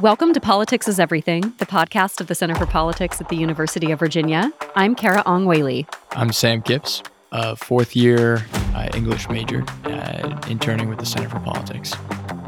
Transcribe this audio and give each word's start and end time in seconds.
Welcome 0.00 0.32
to 0.32 0.40
Politics 0.40 0.88
is 0.88 0.98
Everything, 0.98 1.52
the 1.58 1.66
podcast 1.66 2.20
of 2.22 2.26
the 2.26 2.34
Center 2.34 2.54
for 2.54 2.64
Politics 2.64 3.20
at 3.20 3.28
the 3.28 3.36
University 3.36 3.92
of 3.92 3.98
Virginia. 3.98 4.50
I'm 4.74 4.96
Carah 4.96 5.22
Ong 5.26 5.44
Whaley. 5.44 5.86
I'm 6.12 6.32
Sam 6.32 6.62
Kipps, 6.62 7.02
a 7.30 7.54
fourth 7.56 7.94
year 7.94 8.46
uh, 8.74 8.88
English 8.94 9.28
major, 9.28 9.64
uh, 9.84 10.40
interning 10.48 10.88
with 10.88 10.98
the 10.98 11.04
Center 11.04 11.28
for 11.28 11.40
Politics. 11.40 11.94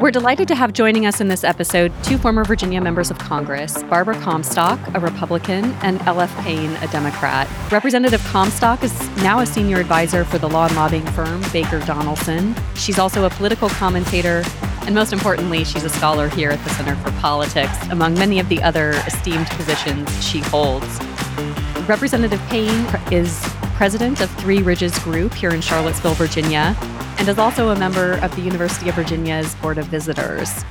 We're 0.01 0.11
delighted 0.11 0.49
to 0.49 0.55
have 0.55 0.73
joining 0.73 1.07
us 1.07 1.21
in 1.21 1.29
this 1.29 1.45
episode 1.45 1.93
two 2.03 2.19
former 2.19 2.45
Virginia 2.45 2.81
members 2.81 3.11
of 3.11 3.19
Congress, 3.19 3.83
Barbara 3.85 4.19
Comstock, 4.21 4.81
a 4.95 4.99
Republican, 4.99 5.67
and 5.83 6.01
L.F. 6.03 6.35
Payne, 6.43 6.73
a 6.77 6.89
Democrat. 6.89 7.49
Representative 7.71 8.25
Comstock 8.25 8.83
is 8.83 8.93
now 9.19 9.41
a 9.41 9.47
senior 9.47 9.79
advisor 9.79 10.25
for 10.25 10.39
the 10.39 10.49
law 10.49 10.67
and 10.67 10.75
lobbying 10.75 11.07
firm 11.09 11.43
Baker 11.53 11.79
Donelson. 11.81 12.59
She's 12.75 12.99
also 12.99 13.25
a 13.25 13.31
political 13.31 13.69
commentator, 13.69 14.43
and 14.87 14.95
most 14.95 15.13
importantly, 15.13 15.65
she's 15.65 15.85
a 15.85 15.89
scholar 15.89 16.29
here 16.29 16.51
at 16.51 16.63
the 16.65 16.71
Center 16.71 16.97
for 16.97 17.11
Politics, 17.21 17.77
among 17.91 18.15
many 18.15 18.39
of 18.39 18.49
the 18.49 18.63
other 18.63 18.91
esteemed 19.07 19.47
positions 19.51 20.09
she 20.25 20.41
holds. 20.41 21.01
Representative 21.89 22.41
Payne 22.49 22.87
is 23.11 23.41
president 23.75 24.21
of 24.21 24.31
Three 24.37 24.63
Ridges 24.63 24.99
Group 25.01 25.33
here 25.35 25.51
in 25.51 25.61
Charlottesville, 25.61 26.15
Virginia, 26.15 26.77
and 27.19 27.29
is 27.29 27.39
also 27.39 27.71
a 27.71 27.77
member 27.77 28.15
of 28.23 28.35
the 28.37 28.43
University 28.43 28.89
of 28.89 28.95
Virginia's 28.95 29.55
Board 29.57 29.79
of 29.79 29.87
Visitors. 29.87 30.65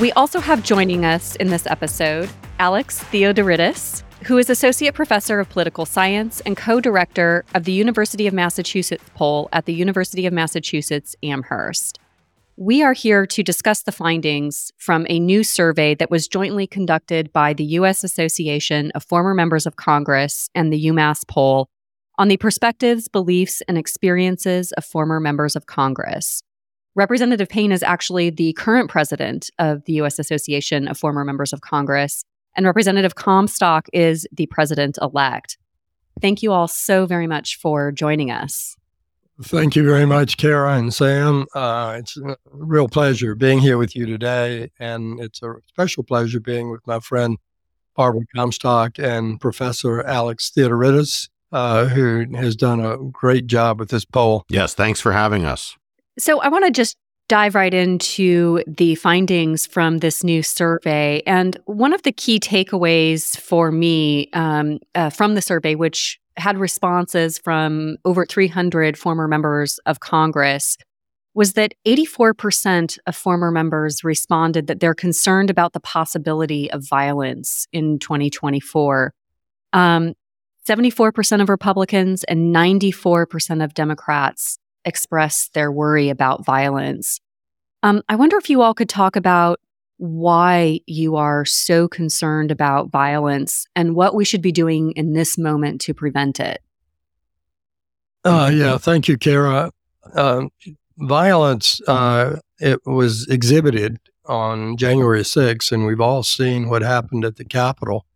We 0.00 0.12
also 0.12 0.40
have 0.40 0.62
joining 0.62 1.04
us 1.04 1.36
in 1.36 1.48
this 1.48 1.66
episode 1.66 2.28
Alex 2.58 3.02
Theodoridis, 3.04 4.02
who 4.26 4.38
is 4.38 4.50
Associate 4.50 4.92
Professor 4.92 5.40
of 5.40 5.48
Political 5.48 5.86
Science 5.86 6.40
and 6.40 6.56
co 6.56 6.80
director 6.80 7.44
of 7.54 7.64
the 7.64 7.72
University 7.72 8.26
of 8.26 8.34
Massachusetts 8.34 9.04
poll 9.14 9.48
at 9.52 9.66
the 9.66 9.74
University 9.74 10.26
of 10.26 10.32
Massachusetts 10.32 11.14
Amherst. 11.22 11.98
We 12.56 12.84
are 12.84 12.92
here 12.92 13.26
to 13.26 13.42
discuss 13.42 13.82
the 13.82 13.90
findings 13.90 14.70
from 14.78 15.08
a 15.08 15.18
new 15.18 15.42
survey 15.42 15.96
that 15.96 16.08
was 16.08 16.28
jointly 16.28 16.68
conducted 16.68 17.32
by 17.32 17.52
the 17.52 17.64
U.S. 17.64 18.04
Association 18.04 18.92
of 18.92 19.02
Former 19.02 19.34
Members 19.34 19.66
of 19.66 19.74
Congress 19.74 20.48
and 20.54 20.72
the 20.72 20.86
UMass 20.86 21.26
poll 21.26 21.68
on 22.16 22.28
the 22.28 22.36
perspectives, 22.36 23.08
beliefs, 23.08 23.60
and 23.66 23.76
experiences 23.76 24.70
of 24.72 24.84
former 24.84 25.18
members 25.18 25.56
of 25.56 25.66
Congress. 25.66 26.44
Representative 26.94 27.48
Payne 27.48 27.72
is 27.72 27.82
actually 27.82 28.30
the 28.30 28.52
current 28.52 28.88
president 28.88 29.50
of 29.58 29.84
the 29.86 29.94
U.S. 29.94 30.20
Association 30.20 30.86
of 30.86 30.96
Former 30.96 31.24
Members 31.24 31.52
of 31.52 31.60
Congress, 31.60 32.22
and 32.54 32.66
Representative 32.66 33.16
Comstock 33.16 33.88
is 33.92 34.28
the 34.30 34.46
president 34.46 34.96
elect. 35.02 35.58
Thank 36.20 36.40
you 36.40 36.52
all 36.52 36.68
so 36.68 37.04
very 37.04 37.26
much 37.26 37.58
for 37.58 37.90
joining 37.90 38.30
us. 38.30 38.76
Thank 39.42 39.74
you 39.74 39.84
very 39.84 40.06
much, 40.06 40.36
Carah 40.36 40.78
and 40.78 40.94
Sam. 40.94 41.46
Uh, 41.54 41.96
it's 41.98 42.16
a 42.16 42.36
real 42.52 42.88
pleasure 42.88 43.34
being 43.34 43.58
here 43.58 43.78
with 43.78 43.96
you 43.96 44.06
today, 44.06 44.70
and 44.78 45.18
it's 45.18 45.42
a 45.42 45.54
special 45.66 46.04
pleasure 46.04 46.40
being 46.40 46.70
with 46.70 46.86
my 46.86 47.00
friend 47.00 47.38
Barbara 47.96 48.22
Comstock 48.34 48.98
and 48.98 49.40
Professor 49.40 50.02
Alex 50.02 50.52
Theodoridis 50.56 51.28
uh, 51.54 51.86
who 51.86 52.26
has 52.34 52.56
done 52.56 52.80
a 52.80 52.98
great 52.98 53.46
job 53.46 53.78
with 53.78 53.88
this 53.88 54.04
poll. 54.04 54.44
Yes, 54.50 54.74
thanks 54.74 55.00
for 55.00 55.12
having 55.12 55.44
us. 55.44 55.76
So 56.18 56.40
I 56.40 56.48
want 56.48 56.64
to 56.66 56.70
just 56.70 56.96
dive 57.28 57.54
right 57.54 57.72
into 57.72 58.62
the 58.66 58.96
findings 58.96 59.64
from 59.66 59.98
this 59.98 60.22
new 60.22 60.42
survey. 60.42 61.22
And 61.26 61.56
one 61.64 61.94
of 61.94 62.02
the 62.02 62.12
key 62.12 62.38
takeaways 62.38 63.38
for 63.38 63.70
me 63.70 64.28
um, 64.32 64.80
uh, 64.94 65.10
from 65.10 65.34
the 65.34 65.40
survey, 65.40 65.74
which 65.74 66.20
had 66.36 66.58
responses 66.58 67.38
from 67.38 67.96
over 68.04 68.26
300 68.26 68.98
former 68.98 69.28
members 69.28 69.78
of 69.86 70.00
Congress, 70.00 70.76
was 71.34 71.54
that 71.54 71.74
84% 71.86 72.98
of 73.06 73.16
former 73.16 73.50
members 73.50 74.04
responded 74.04 74.68
that 74.68 74.80
they're 74.80 74.94
concerned 74.94 75.50
about 75.50 75.72
the 75.72 75.80
possibility 75.80 76.70
of 76.70 76.88
violence 76.88 77.66
in 77.72 77.98
2024. 77.98 79.12
Um, 79.72 80.14
74% 80.66 81.42
of 81.42 81.48
Republicans 81.48 82.24
and 82.24 82.54
94% 82.54 83.62
of 83.62 83.74
Democrats 83.74 84.58
express 84.84 85.48
their 85.48 85.70
worry 85.70 86.08
about 86.08 86.44
violence. 86.44 87.20
Um, 87.82 88.02
I 88.08 88.16
wonder 88.16 88.38
if 88.38 88.48
you 88.48 88.62
all 88.62 88.72
could 88.72 88.88
talk 88.88 89.16
about 89.16 89.60
why 90.04 90.80
you 90.86 91.16
are 91.16 91.44
so 91.44 91.88
concerned 91.88 92.50
about 92.50 92.90
violence 92.90 93.66
and 93.74 93.94
what 93.94 94.14
we 94.14 94.24
should 94.24 94.42
be 94.42 94.52
doing 94.52 94.92
in 94.92 95.12
this 95.12 95.38
moment 95.38 95.80
to 95.82 95.94
prevent 95.94 96.40
it. 96.40 96.62
Uh, 98.24 98.50
yeah, 98.52 98.78
thank 98.78 99.08
you, 99.08 99.18
Carah. 99.18 99.70
Uh, 100.14 100.46
violence, 100.98 101.80
uh, 101.86 102.38
it 102.58 102.80
was 102.86 103.26
exhibited 103.28 103.98
on 104.26 104.76
January 104.76 105.20
6th, 105.20 105.72
and 105.72 105.86
we've 105.86 106.00
all 106.00 106.22
seen 106.22 106.68
what 106.68 106.82
happened 106.82 107.24
at 107.24 107.36
the 107.36 107.44
Capitol 107.44 108.06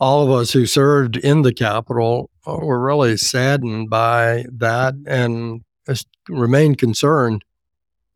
all 0.00 0.24
of 0.24 0.30
us 0.30 0.52
who 0.52 0.66
served 0.66 1.16
in 1.16 1.42
the 1.42 1.52
Capitol 1.52 2.30
were 2.46 2.80
really 2.80 3.16
saddened 3.16 3.90
by 3.90 4.44
that 4.52 4.94
and 5.06 5.62
remain 6.28 6.74
concerned 6.74 7.44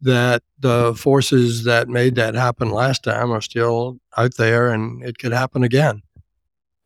that 0.03 0.43
the 0.59 0.95
forces 0.95 1.65
that 1.65 1.89
made 1.89 2.17
that 2.17 2.35
happen 2.35 2.71
last 2.71 3.05
time 3.05 3.31
are 3.31 3.41
still 3.41 3.99
out 4.17 4.37
there 4.37 4.71
and 4.71 5.03
it 5.05 5.19
could 5.19 5.33
happen 5.33 5.63
again. 5.63 6.03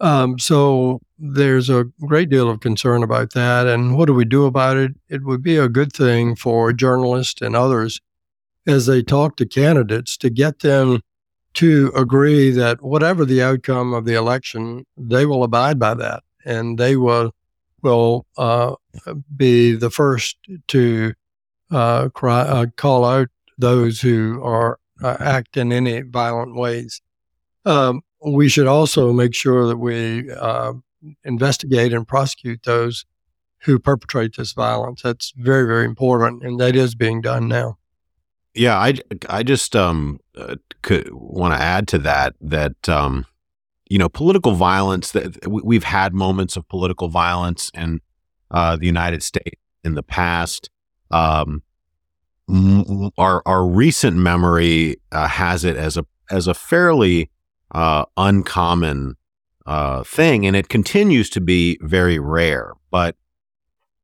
Um, 0.00 0.38
so 0.38 1.00
there's 1.18 1.70
a 1.70 1.84
great 2.02 2.28
deal 2.28 2.50
of 2.50 2.60
concern 2.60 3.02
about 3.02 3.32
that. 3.32 3.66
And 3.66 3.96
what 3.96 4.06
do 4.06 4.14
we 4.14 4.26
do 4.26 4.44
about 4.44 4.76
it? 4.76 4.92
It 5.08 5.24
would 5.24 5.42
be 5.42 5.56
a 5.56 5.68
good 5.68 5.92
thing 5.92 6.36
for 6.36 6.72
journalists 6.72 7.40
and 7.40 7.56
others 7.56 8.00
as 8.66 8.86
they 8.86 9.02
talk 9.02 9.36
to 9.36 9.46
candidates 9.46 10.16
to 10.18 10.28
get 10.28 10.58
them 10.60 11.00
to 11.54 11.90
agree 11.96 12.50
that 12.50 12.82
whatever 12.82 13.24
the 13.24 13.42
outcome 13.42 13.94
of 13.94 14.04
the 14.04 14.12
election, 14.12 14.84
they 14.98 15.24
will 15.24 15.42
abide 15.42 15.78
by 15.78 15.94
that, 15.94 16.22
and 16.44 16.78
they 16.78 16.96
will 16.96 17.32
will 17.82 18.26
uh, 18.36 18.74
be 19.36 19.74
the 19.74 19.90
first 19.90 20.36
to 20.68 21.14
uh, 21.70 22.08
cry, 22.10 22.40
uh, 22.40 22.66
call 22.76 23.04
out 23.04 23.28
those 23.58 24.00
who 24.00 24.42
are 24.42 24.78
uh, 25.02 25.16
act 25.20 25.56
in 25.56 25.72
any 25.72 26.02
violent 26.02 26.54
ways. 26.54 27.00
Um, 27.64 28.02
we 28.24 28.48
should 28.48 28.66
also 28.66 29.12
make 29.12 29.34
sure 29.34 29.66
that 29.66 29.76
we 29.76 30.30
uh, 30.32 30.72
investigate 31.24 31.92
and 31.92 32.06
prosecute 32.06 32.62
those 32.64 33.04
who 33.60 33.78
perpetrate 33.78 34.36
this 34.36 34.52
violence. 34.52 35.02
That's 35.02 35.32
very, 35.36 35.66
very 35.66 35.84
important, 35.84 36.42
and 36.42 36.58
that 36.60 36.76
is 36.76 36.94
being 36.94 37.20
done 37.20 37.48
now. 37.48 37.78
Yeah, 38.54 38.78
I, 38.78 38.94
I 39.28 39.42
just 39.42 39.76
um, 39.76 40.20
uh, 40.36 40.56
could 40.82 41.10
want 41.12 41.54
to 41.54 41.60
add 41.60 41.86
to 41.88 41.98
that 41.98 42.34
that 42.40 42.88
um, 42.88 43.26
you 43.88 43.98
know 43.98 44.08
political 44.08 44.52
violence 44.52 45.12
that 45.12 45.46
we've 45.46 45.84
had 45.84 46.14
moments 46.14 46.56
of 46.56 46.66
political 46.68 47.08
violence 47.08 47.70
in 47.74 48.00
uh, 48.50 48.76
the 48.76 48.86
United 48.86 49.22
States 49.22 49.60
in 49.84 49.94
the 49.94 50.02
past. 50.02 50.70
Um, 51.10 51.62
our 53.18 53.42
our 53.44 53.66
recent 53.66 54.16
memory 54.16 54.96
uh, 55.10 55.26
has 55.26 55.64
it 55.64 55.76
as 55.76 55.96
a 55.96 56.06
as 56.30 56.46
a 56.46 56.54
fairly 56.54 57.30
uh, 57.72 58.04
uncommon 58.16 59.16
uh, 59.66 60.04
thing, 60.04 60.46
and 60.46 60.54
it 60.54 60.68
continues 60.68 61.28
to 61.30 61.40
be 61.40 61.78
very 61.82 62.18
rare. 62.18 62.72
But 62.90 63.16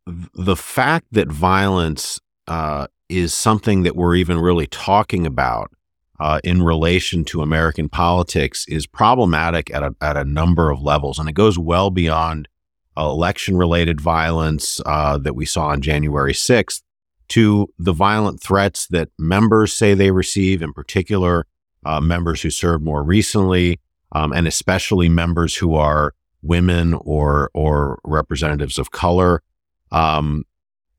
the 0.06 0.56
fact 0.56 1.06
that 1.12 1.28
violence 1.28 2.20
uh, 2.48 2.88
is 3.08 3.32
something 3.32 3.84
that 3.84 3.94
we're 3.94 4.16
even 4.16 4.38
really 4.38 4.66
talking 4.66 5.24
about 5.26 5.70
uh, 6.18 6.40
in 6.42 6.62
relation 6.62 7.24
to 7.24 7.42
American 7.42 7.88
politics 7.88 8.64
is 8.68 8.86
problematic 8.86 9.72
at 9.72 9.84
a, 9.84 9.94
at 10.00 10.16
a 10.16 10.24
number 10.24 10.70
of 10.70 10.82
levels. 10.82 11.20
And 11.20 11.28
it 11.28 11.34
goes 11.34 11.58
well 11.58 11.90
beyond 11.90 12.48
uh, 12.96 13.02
election 13.02 13.56
related 13.56 14.00
violence 14.00 14.80
that 14.84 15.36
we 15.36 15.46
saw 15.46 15.68
on 15.68 15.80
January 15.80 16.32
6th 16.32 16.82
to 17.32 17.66
the 17.78 17.94
violent 17.94 18.42
threats 18.42 18.86
that 18.88 19.08
members 19.18 19.72
say 19.72 19.94
they 19.94 20.10
receive, 20.10 20.60
in 20.60 20.70
particular, 20.74 21.46
uh, 21.82 21.98
members 21.98 22.42
who 22.42 22.50
served 22.50 22.84
more 22.84 23.02
recently, 23.02 23.80
um, 24.12 24.34
and 24.34 24.46
especially 24.46 25.08
members 25.08 25.56
who 25.56 25.74
are 25.74 26.12
women 26.42 26.92
or, 26.92 27.50
or 27.54 27.98
representatives 28.04 28.78
of 28.78 28.90
color. 28.90 29.42
Um, 29.90 30.44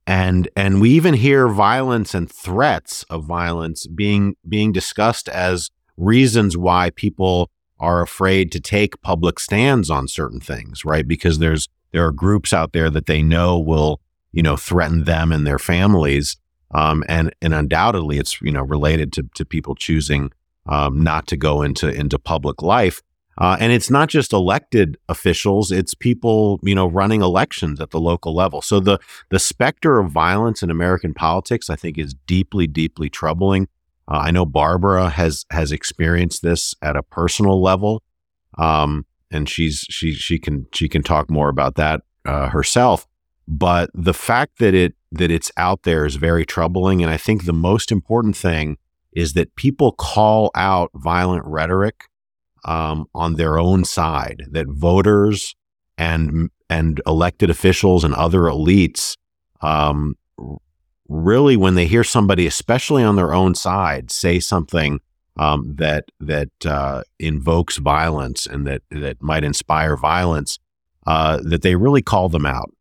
and 0.07 0.49
and 0.55 0.81
we 0.81 0.89
even 0.89 1.13
hear 1.13 1.47
violence 1.47 2.15
and 2.15 2.29
threats 2.29 3.03
of 3.11 3.23
violence 3.25 3.85
being 3.85 4.35
being 4.49 4.71
discussed 4.71 5.29
as 5.29 5.69
reasons 5.97 6.57
why 6.57 6.89
people 6.95 7.51
are 7.79 8.01
afraid 8.01 8.51
to 8.51 8.59
take 8.59 9.01
public 9.01 9.39
stands 9.39 9.89
on 9.89 10.09
certain 10.09 10.41
things 10.41 10.83
right 10.83 11.07
because 11.07 11.39
there's 11.39 11.69
there 11.93 12.05
are 12.05 12.11
groups 12.11 12.51
out 12.51 12.73
there 12.73 12.89
that 12.89 13.05
they 13.05 13.23
know 13.23 13.57
will 13.57 14.01
you 14.33 14.43
know 14.43 14.57
threaten 14.57 15.05
them 15.05 15.31
and 15.31 15.47
their 15.47 15.59
families 15.59 16.35
um, 16.75 17.03
and 17.07 17.33
and 17.41 17.53
undoubtedly 17.53 18.17
it's 18.17 18.41
you 18.41 18.51
know 18.51 18.63
related 18.63 19.13
to 19.13 19.23
to 19.35 19.45
people 19.45 19.75
choosing 19.75 20.31
um, 20.65 21.01
not 21.01 21.27
to 21.27 21.37
go 21.37 21.61
into 21.61 21.87
into 21.87 22.19
public 22.19 22.61
life 22.61 23.01
uh, 23.37 23.57
and 23.59 23.71
it's 23.71 23.89
not 23.89 24.09
just 24.09 24.31
elected 24.31 24.97
officials; 25.09 25.71
it's 25.71 25.93
people, 25.93 26.59
you 26.61 26.75
know, 26.75 26.87
running 26.87 27.21
elections 27.21 27.81
at 27.81 27.89
the 27.89 27.99
local 27.99 28.33
level. 28.35 28.61
So 28.61 28.79
the 28.79 28.99
the 29.29 29.39
specter 29.39 29.99
of 29.99 30.11
violence 30.11 30.61
in 30.61 30.69
American 30.69 31.13
politics, 31.13 31.69
I 31.69 31.75
think, 31.75 31.97
is 31.97 32.13
deeply, 32.27 32.67
deeply 32.67 33.09
troubling. 33.09 33.67
Uh, 34.07 34.17
I 34.17 34.31
know 34.31 34.45
Barbara 34.45 35.09
has 35.09 35.45
has 35.49 35.71
experienced 35.71 36.43
this 36.43 36.75
at 36.81 36.95
a 36.95 37.01
personal 37.01 37.61
level, 37.61 38.03
um, 38.57 39.05
and 39.31 39.49
she's 39.49 39.85
she 39.89 40.13
she 40.13 40.37
can 40.37 40.67
she 40.71 40.87
can 40.87 41.01
talk 41.01 41.31
more 41.31 41.49
about 41.49 41.75
that 41.75 42.01
uh, 42.25 42.49
herself. 42.49 43.07
But 43.47 43.89
the 43.93 44.13
fact 44.13 44.59
that 44.59 44.73
it 44.73 44.95
that 45.11 45.31
it's 45.31 45.51
out 45.57 45.83
there 45.83 46.05
is 46.05 46.15
very 46.15 46.45
troubling, 46.45 47.03
and 47.03 47.11
I 47.11 47.17
think 47.17 47.45
the 47.45 47.53
most 47.53 47.91
important 47.91 48.35
thing 48.35 48.77
is 49.11 49.33
that 49.33 49.55
people 49.55 49.91
call 49.91 50.49
out 50.55 50.89
violent 50.95 51.45
rhetoric 51.45 52.09
um, 52.65 53.05
on 53.13 53.35
their 53.35 53.59
own 53.59 53.83
side. 53.83 54.43
That 54.49 54.67
voters 54.67 55.55
and 55.97 56.49
and 56.69 57.01
elected 57.05 57.49
officials 57.49 58.03
and 58.03 58.13
other 58.15 58.41
elites 58.41 59.17
um, 59.61 60.15
really 61.07 61.55
when 61.55 61.75
they 61.75 61.85
hear 61.85 62.03
somebody, 62.03 62.47
especially 62.47 63.03
on 63.03 63.15
their 63.15 63.33
own 63.33 63.55
side, 63.55 64.11
say 64.11 64.39
something 64.39 64.99
um, 65.37 65.75
that 65.77 66.05
that 66.19 66.65
uh, 66.65 67.03
invokes 67.19 67.77
violence 67.77 68.45
and 68.45 68.65
that 68.67 68.81
that 68.91 69.21
might 69.21 69.43
inspire 69.43 69.97
violence, 69.97 70.59
uh, 71.07 71.39
that 71.43 71.61
they 71.61 71.75
really 71.75 72.01
call 72.01 72.29
them 72.29 72.45
out. 72.45 72.71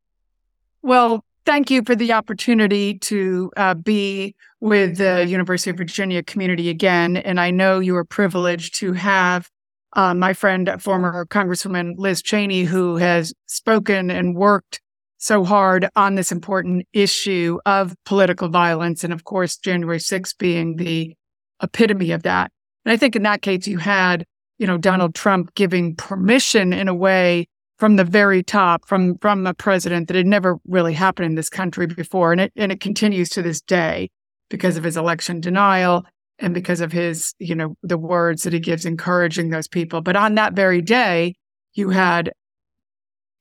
Well, 0.83 1.25
thank 1.47 1.71
you 1.71 1.83
for 1.85 1.95
the 1.95 2.13
opportunity 2.13 2.99
to 2.99 3.53
uh, 3.57 3.75
be 3.75 4.35
with 4.61 4.99
the 4.99 5.25
University 5.27 5.71
of 5.71 5.77
Virginia 5.77 6.25
community 6.25 6.69
again, 6.71 7.17
and 7.17 7.39
I 7.39 7.53
know 7.53 7.79
you 7.79 7.97
are 7.97 8.05
privileged 8.05 8.75
to 8.77 8.93
have. 8.93 9.49
Uh, 9.95 10.15
my 10.15 10.33
friend, 10.33 10.71
former 10.81 11.25
Congresswoman 11.27 11.95
Liz 11.99 12.23
Cheney, 12.23 12.65
who 12.65 12.97
has 12.97 13.33
spoken 13.47 14.11
and 14.11 14.35
worked 14.35 14.81
so 15.19 15.45
hard 15.45 15.89
on 15.95 16.17
this 16.17 16.33
important 16.33 16.85
issue 16.93 17.61
of 17.65 17.95
political 18.05 18.49
violence. 18.49 19.05
And 19.05 19.13
of 19.13 19.23
course, 19.23 19.57
January 19.57 19.99
6th 19.99 20.37
being 20.37 20.77
the 20.77 21.15
epitome 21.63 22.11
of 22.11 22.25
that. 22.25 22.51
And 22.85 22.93
I 22.93 22.97
think 22.97 23.15
in 23.15 23.23
that 23.23 23.43
case, 23.43 23.69
you 23.69 23.79
had, 23.79 24.25
you 24.59 24.67
know, 24.67 24.79
Donald 24.79 25.15
Trump 25.15 25.55
giving 25.55 25.95
permission 25.95 26.73
in 26.73 26.89
a 26.89 26.95
way 26.95 27.47
from 27.83 27.97
the 27.97 28.05
very 28.05 28.45
top, 28.45 28.87
from, 28.87 29.19
from 29.19 29.45
a 29.45 29.53
president 29.53 30.07
that 30.07 30.17
had 30.17 30.25
never 30.25 30.57
really 30.69 30.93
happened 30.93 31.27
in 31.27 31.35
this 31.35 31.49
country 31.49 31.85
before. 31.85 32.31
And 32.31 32.43
it, 32.43 32.53
and 32.55 32.71
it 32.71 32.79
continues 32.79 33.29
to 33.31 33.43
this 33.43 33.61
day 33.61 34.09
because 34.51 34.77
of 34.77 34.85
his 34.85 34.97
election 34.97 35.41
denial 35.41 36.05
and 36.39 36.55
because 36.55 36.81
of 36.81 36.93
his, 36.93 37.35
you 37.41 37.57
know, 37.57 37.75
the 37.83 37.99
words 37.99 38.45
that 38.45 38.53
he 38.53 38.61
gives 38.61 38.87
encouraging 38.87 39.51
those 39.51 39.67
people. 39.67 40.01
But 40.01 40.15
on 40.15 40.37
that 40.37 40.53
very 40.53 40.81
day, 40.81 41.35
you 41.75 41.91
had, 41.91 42.31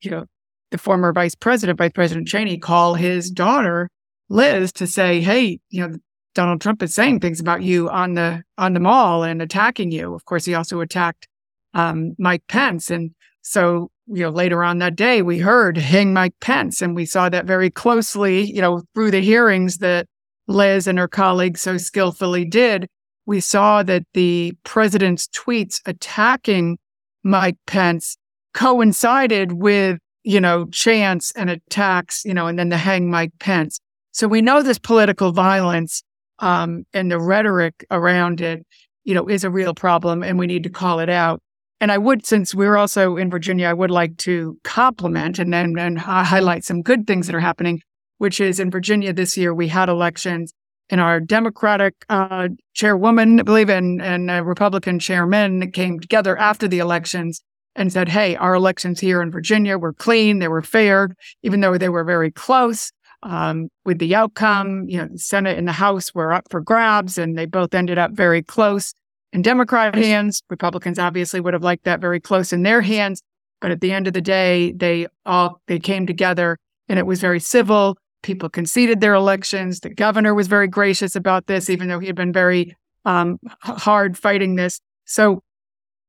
you 0.02 0.10
know, 0.10 0.26
the 0.72 0.80
former 0.80 1.14
vice 1.14 1.36
president, 1.36 1.78
Vice 1.78 1.92
President 1.94 2.28
Cheney, 2.28 2.58
call 2.58 2.96
his 2.96 3.30
daughter 3.30 3.92
Liz 4.28 4.72
to 4.74 4.88
say, 4.88 5.22
"Hey, 5.22 5.60
you 5.70 5.88
know, 5.88 5.98
Donald 6.34 6.62
Trump 6.62 6.82
is 6.82 6.96
saying 6.96 7.20
things 7.20 7.40
about 7.40 7.62
you 7.62 7.92
on 7.92 8.16
the 8.16 8.42
on 8.58 8.74
the 8.74 8.80
mall 8.80 9.24
and 9.24 9.40
attacking 9.40 9.92
you." 9.92 10.16
Of 10.16 10.26
course, 10.26 10.46
he 10.46 10.56
also 10.56 10.82
attacked 10.82 11.28
um, 11.76 12.16
Mike 12.18 12.48
Pence, 12.48 12.90
and 12.90 13.12
so 13.44 13.92
you 14.12 14.24
know 14.24 14.30
later 14.30 14.64
on 14.64 14.80
that 14.80 14.96
day 14.96 15.22
we 15.22 15.40
heard 15.40 15.78
hang 15.78 16.14
Mike 16.14 16.36
Pence, 16.42 16.82
and 16.82 16.96
we 16.96 17.06
saw 17.06 17.30
that 17.30 17.46
very 17.46 17.70
closely, 17.70 18.44
you 18.52 18.62
know, 18.62 18.84
through 18.94 19.12
the 19.12 19.22
hearings 19.22 19.78
that 19.78 20.08
Liz 20.48 20.88
and 20.88 21.00
her 21.00 21.08
colleagues 21.08 21.62
so 21.62 21.78
skillfully 21.78 22.46
did. 22.46 22.88
We 23.26 23.40
saw 23.40 23.84
that 23.84 24.04
the 24.14 24.54
president's 24.64 25.28
tweets 25.28 25.80
attacking 25.86 26.78
Mike 27.24 27.58
Pence 27.68 28.18
coincided 28.54 29.54
with 29.54 30.00
you 30.24 30.40
know, 30.40 30.66
chants 30.68 31.32
and 31.36 31.50
attacks, 31.50 32.24
you 32.26 32.34
know, 32.34 32.48
and 32.48 32.58
then 32.58 32.70
the 32.70 32.78
hang 32.78 33.10
Mike 33.10 33.32
Pence. 33.40 33.80
So 34.12 34.28
we 34.28 34.42
know 34.42 34.62
this 34.62 34.80
political 34.80 35.32
violence 35.32 36.04
um, 36.40 36.86
and 36.94 37.10
the 37.10 37.20
rhetoric 37.20 37.86
around 37.92 38.42
it, 38.42 38.66
you 39.04 39.14
know, 39.14 39.28
is 39.28 39.44
a 39.44 39.50
real 39.50 39.74
problem 39.74 40.24
and 40.24 40.38
we 40.38 40.48
need 40.48 40.64
to 40.64 40.70
call 40.70 41.00
it 41.00 41.10
out. 41.10 41.42
And 41.82 41.92
I 41.92 41.98
would, 41.98 42.28
since 42.28 42.54
we're 42.54 42.78
also 42.78 43.18
in 43.18 43.32
Virginia, 43.32 43.68
I 43.68 43.74
would 43.74 43.90
like 43.90 44.16
to 44.18 44.56
compliment 44.64 45.40
and 45.40 45.52
then 45.52 45.76
and 45.80 45.98
highlight 45.98 46.64
some 46.64 46.84
good 46.84 47.08
things 47.08 47.26
that 47.26 47.36
are 47.36 47.40
happening, 47.40 47.82
which 48.20 48.40
is 48.40 48.60
in 48.60 48.70
Virginia 48.70 49.12
this 49.14 49.36
year, 49.36 49.52
we 49.52 49.68
had 49.68 49.90
elections 49.90 50.54
and 50.92 51.02
our 51.02 51.20
Democratic 51.20 51.96
uh, 52.10 52.50
chairwoman, 52.76 53.40
I 53.40 53.44
believe, 53.44 53.70
and, 53.70 54.00
and 54.00 54.30
Republican 54.46 55.00
chairman 55.00 55.72
came 55.72 56.00
together 56.00 56.38
after 56.38 56.68
the 56.68 56.80
elections 56.80 57.42
and 57.76 57.92
said, 57.92 58.10
Hey, 58.10 58.36
our 58.36 58.54
elections 58.54 59.00
here 59.00 59.22
in 59.22 59.32
Virginia 59.32 59.78
were 59.80 59.94
clean, 59.94 60.38
they 60.38 60.50
were 60.50 60.62
fair, 60.62 61.16
even 61.42 61.62
though 61.62 61.80
they 61.80 61.90
were 61.90 62.04
very 62.04 62.30
close. 62.30 62.92
Um, 63.24 63.70
with 63.86 64.00
the 64.00 64.16
outcome, 64.16 64.86
you 64.88 64.98
know, 64.98 65.08
the 65.12 65.20
Senate 65.20 65.58
and 65.58 65.68
the 65.68 65.74
House 65.74 66.14
were 66.14 66.34
up 66.34 66.46
for 66.50 66.60
grabs 66.60 67.18
and 67.20 67.38
they 67.38 67.46
both 67.46 67.74
ended 67.74 67.98
up 68.00 68.12
very 68.12 68.42
close 68.42 68.94
in 69.34 69.42
Democrat 69.42 69.96
hands. 69.96 70.42
Republicans 70.50 71.00
obviously 71.00 71.40
would 71.40 71.54
have 71.54 71.64
liked 71.64 71.86
that 71.86 72.02
very 72.02 72.20
close 72.20 72.54
in 72.54 72.64
their 72.64 72.82
hands. 72.82 73.22
But 73.60 73.72
at 73.72 73.82
the 73.82 73.92
end 73.92 74.08
of 74.08 74.14
the 74.14 74.22
day, 74.22 74.72
they 74.72 75.08
all 75.26 75.62
they 75.68 75.80
came 75.80 76.08
together 76.08 76.58
and 76.90 76.98
it 76.98 77.06
was 77.06 77.22
very 77.22 77.40
civil. 77.40 77.98
People 78.24 78.50
conceded 78.50 79.02
their 79.02 79.14
elections. 79.14 79.80
The 79.80 79.90
governor 79.90 80.34
was 80.34 80.48
very 80.48 80.68
gracious 80.68 81.16
about 81.16 81.48
this, 81.48 81.70
even 81.70 81.88
though 81.88 82.00
he 82.00 82.08
had 82.08 82.16
been 82.16 82.34
very 82.34 82.76
um, 83.06 83.40
hard 83.62 84.18
fighting 84.18 84.56
this. 84.56 84.80
So 85.06 85.42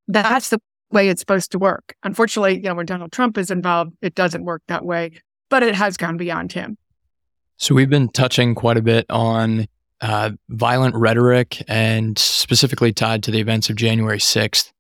that's 0.09 0.51
the 0.51 0.61
way 0.91 1.09
it's 1.09 1.21
supposed 1.21 1.53
to 1.53 1.59
work. 1.59 1.95
Unfortunately, 2.03 2.57
you 2.57 2.63
know, 2.63 2.75
when 2.75 2.87
Donald 2.87 3.13
Trump 3.13 3.39
is 3.39 3.51
involved, 3.51 3.93
it 4.03 4.15
doesn't 4.15 4.45
work 4.45 4.63
that 4.69 4.85
way, 4.85 5.13
but 5.49 5.63
it 5.63 5.75
has 5.75 5.97
gone 5.97 6.17
beyond 6.17 6.53
him. 6.53 6.77
So 7.57 7.75
we've 7.75 7.89
been 7.89 8.09
touching 8.09 8.55
quite 8.55 8.77
a 8.77 8.83
bit 8.83 9.07
on 9.09 9.67
uh, 10.03 10.31
violent 10.51 10.95
rhetoric 10.95 11.63
and 11.69 12.19
specifically 12.19 12.93
tied 12.93 13.23
to 13.23 13.31
the 13.31 13.41
events 13.41 13.71
of 13.71 13.77
January 13.77 14.19
6th. 14.19 14.71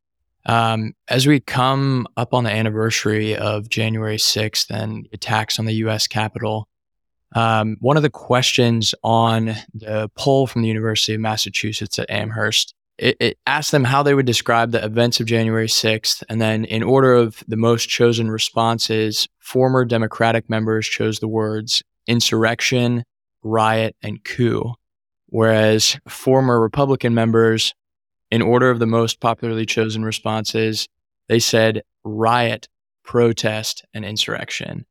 Um, 0.45 0.95
as 1.09 1.27
we 1.27 1.41
come 1.41 2.07
up 2.17 2.35
on 2.35 2.45
the 2.45 2.51
anniversary 2.51 3.37
of 3.37 3.69
January 3.69 4.17
6th 4.17 4.71
and 4.71 5.09
attacks 5.13 5.59
on 5.59 5.65
the 5.65 5.75
U.S. 5.75 6.07
Capitol, 6.07 6.69
um, 7.35 7.77
one 7.81 7.97
of 7.97 8.03
the 8.03 8.11
questions 8.11 8.95
on 9.03 9.55
the 9.73 10.11
poll 10.17 10.47
from 10.47 10.63
the 10.63 10.69
University 10.69 11.15
of 11.15 11.21
Massachusetts 11.21 11.99
at 11.99 12.11
Amherst 12.11 12.75
it, 12.99 13.17
it 13.21 13.39
asked 13.47 13.73
them 13.73 13.85
how 13.85 14.03
they 14.03 14.15
would 14.15 14.27
describe 14.27 14.71
the 14.71 14.85
events 14.85 15.19
of 15.21 15.27
January 15.27 15.67
6th. 15.67 16.23
And 16.29 16.41
then, 16.41 16.65
in 16.65 16.83
order 16.83 17.15
of 17.15 17.43
the 17.49 17.57
most 17.57 17.89
chosen 17.89 18.31
responses, 18.31 19.29
former 19.41 19.85
Democratic 19.85 20.49
members 20.49 20.87
chose 20.87 21.19
the 21.19 21.29
words 21.29 21.83
insurrection, 22.07 23.05
riot, 23.43 23.97
and 24.03 24.23
coup. 24.25 24.75
Whereas 25.33 25.97
former 26.07 26.61
Republican 26.61 27.15
members, 27.15 27.75
in 28.31 28.43
order 28.43 28.69
of 28.69 28.81
the 28.81 28.87
most 28.87 29.19
popularly 29.19 29.65
chosen 29.65 30.05
responses, 30.05 30.91
they 31.31 31.39
said 31.39 31.85
riot, 32.05 32.69
protest, 33.03 33.83
and 33.95 34.05
insurrection. 34.05 34.85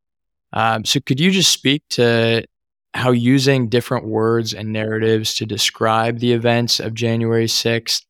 Um, 0.51 0.83
so, 0.83 0.99
could 0.99 1.19
you 1.19 1.29
just 1.29 1.51
speak 1.51 1.83
to 1.91 2.43
how 2.95 3.11
using 3.11 3.69
different 3.69 4.07
words 4.07 4.51
and 4.55 4.73
narratives 4.73 5.35
to 5.35 5.45
describe 5.45 6.17
the 6.17 6.33
events 6.33 6.79
of 6.79 6.95
January 6.95 7.45
6th 7.45 8.03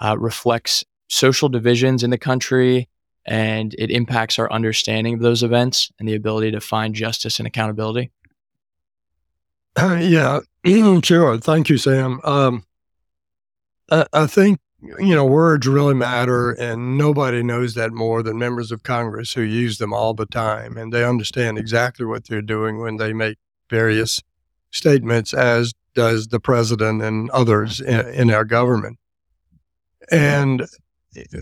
uh, 0.00 0.16
reflects 0.18 0.84
social 1.06 1.48
divisions 1.48 2.02
in 2.02 2.10
the 2.10 2.18
country 2.18 2.88
and 3.26 3.76
it 3.78 3.92
impacts 3.92 4.40
our 4.40 4.50
understanding 4.52 5.14
of 5.14 5.20
those 5.20 5.44
events 5.44 5.92
and 6.00 6.08
the 6.08 6.16
ability 6.16 6.50
to 6.50 6.60
find 6.60 6.96
justice 6.96 7.38
and 7.38 7.46
accountability? 7.46 8.10
Yeah, 10.00 10.40
sure. 11.02 11.38
Thank 11.38 11.68
you, 11.68 11.78
Sam. 11.78 12.20
Um, 12.24 12.64
I, 13.90 14.06
I 14.12 14.26
think 14.26 14.58
you 14.82 15.14
know, 15.14 15.26
words 15.26 15.66
really 15.66 15.94
matter, 15.94 16.52
and 16.52 16.96
nobody 16.96 17.42
knows 17.42 17.74
that 17.74 17.92
more 17.92 18.22
than 18.22 18.38
members 18.38 18.72
of 18.72 18.82
Congress 18.82 19.34
who 19.34 19.42
use 19.42 19.78
them 19.78 19.92
all 19.92 20.14
the 20.14 20.26
time. 20.26 20.76
And 20.76 20.92
they 20.92 21.04
understand 21.04 21.58
exactly 21.58 22.06
what 22.06 22.26
they're 22.26 22.40
doing 22.40 22.78
when 22.80 22.96
they 22.96 23.12
make 23.12 23.36
various 23.68 24.20
statements, 24.70 25.34
as 25.34 25.74
does 25.94 26.28
the 26.28 26.40
president 26.40 27.02
and 27.02 27.28
others 27.30 27.80
in, 27.80 28.06
in 28.08 28.30
our 28.30 28.44
government. 28.44 28.98
And 30.10 30.62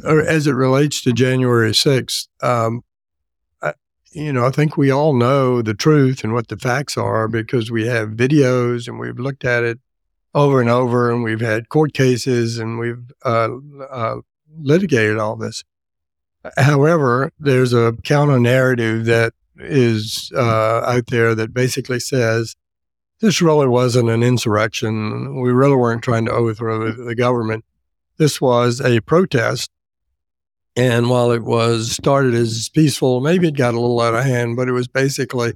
uh, 0.04 0.16
as 0.16 0.46
it 0.46 0.52
relates 0.52 1.02
to 1.02 1.12
January 1.12 1.72
6th, 1.72 2.26
um, 2.42 2.82
you 4.12 4.32
know, 4.32 4.46
I 4.46 4.50
think 4.50 4.76
we 4.76 4.90
all 4.90 5.12
know 5.12 5.62
the 5.62 5.74
truth 5.74 6.24
and 6.24 6.32
what 6.32 6.48
the 6.48 6.56
facts 6.56 6.96
are 6.96 7.28
because 7.28 7.70
we 7.70 7.86
have 7.86 8.10
videos 8.10 8.88
and 8.88 8.98
we've 8.98 9.18
looked 9.18 9.44
at 9.44 9.64
it 9.64 9.78
over 10.34 10.60
and 10.60 10.70
over 10.70 11.10
and 11.10 11.22
we've 11.22 11.40
had 11.40 11.68
court 11.68 11.92
cases 11.92 12.58
and 12.58 12.78
we've 12.78 13.10
uh, 13.24 13.50
uh, 13.90 14.16
litigated 14.58 15.18
all 15.18 15.36
this. 15.36 15.64
However, 16.56 17.32
there's 17.38 17.72
a 17.72 17.94
counter 18.04 18.38
narrative 18.38 19.04
that 19.06 19.34
is 19.56 20.30
uh, 20.34 20.80
out 20.86 21.06
there 21.08 21.34
that 21.34 21.52
basically 21.52 22.00
says 22.00 22.56
this 23.20 23.42
really 23.42 23.66
wasn't 23.66 24.08
an 24.08 24.22
insurrection. 24.22 25.40
We 25.40 25.50
really 25.50 25.76
weren't 25.76 26.04
trying 26.04 26.26
to 26.26 26.32
overthrow 26.32 26.90
the, 26.92 27.02
the 27.02 27.14
government. 27.14 27.64
This 28.16 28.40
was 28.40 28.80
a 28.80 29.00
protest. 29.00 29.70
And 30.78 31.10
while 31.10 31.32
it 31.32 31.42
was 31.42 31.90
started 31.90 32.34
as 32.34 32.68
peaceful, 32.68 33.20
maybe 33.20 33.48
it 33.48 33.56
got 33.56 33.74
a 33.74 33.80
little 33.80 34.00
out 34.00 34.14
of 34.14 34.22
hand, 34.22 34.54
but 34.54 34.68
it 34.68 34.72
was 34.72 34.86
basically 34.86 35.54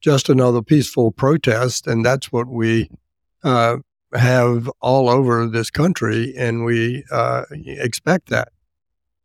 just 0.00 0.28
another 0.28 0.62
peaceful 0.62 1.10
protest. 1.10 1.88
And 1.88 2.06
that's 2.06 2.30
what 2.30 2.46
we 2.46 2.88
uh, 3.42 3.78
have 4.14 4.70
all 4.80 5.08
over 5.08 5.48
this 5.48 5.72
country, 5.72 6.32
and 6.36 6.64
we 6.64 7.02
uh, 7.10 7.46
expect 7.50 8.28
that. 8.28 8.50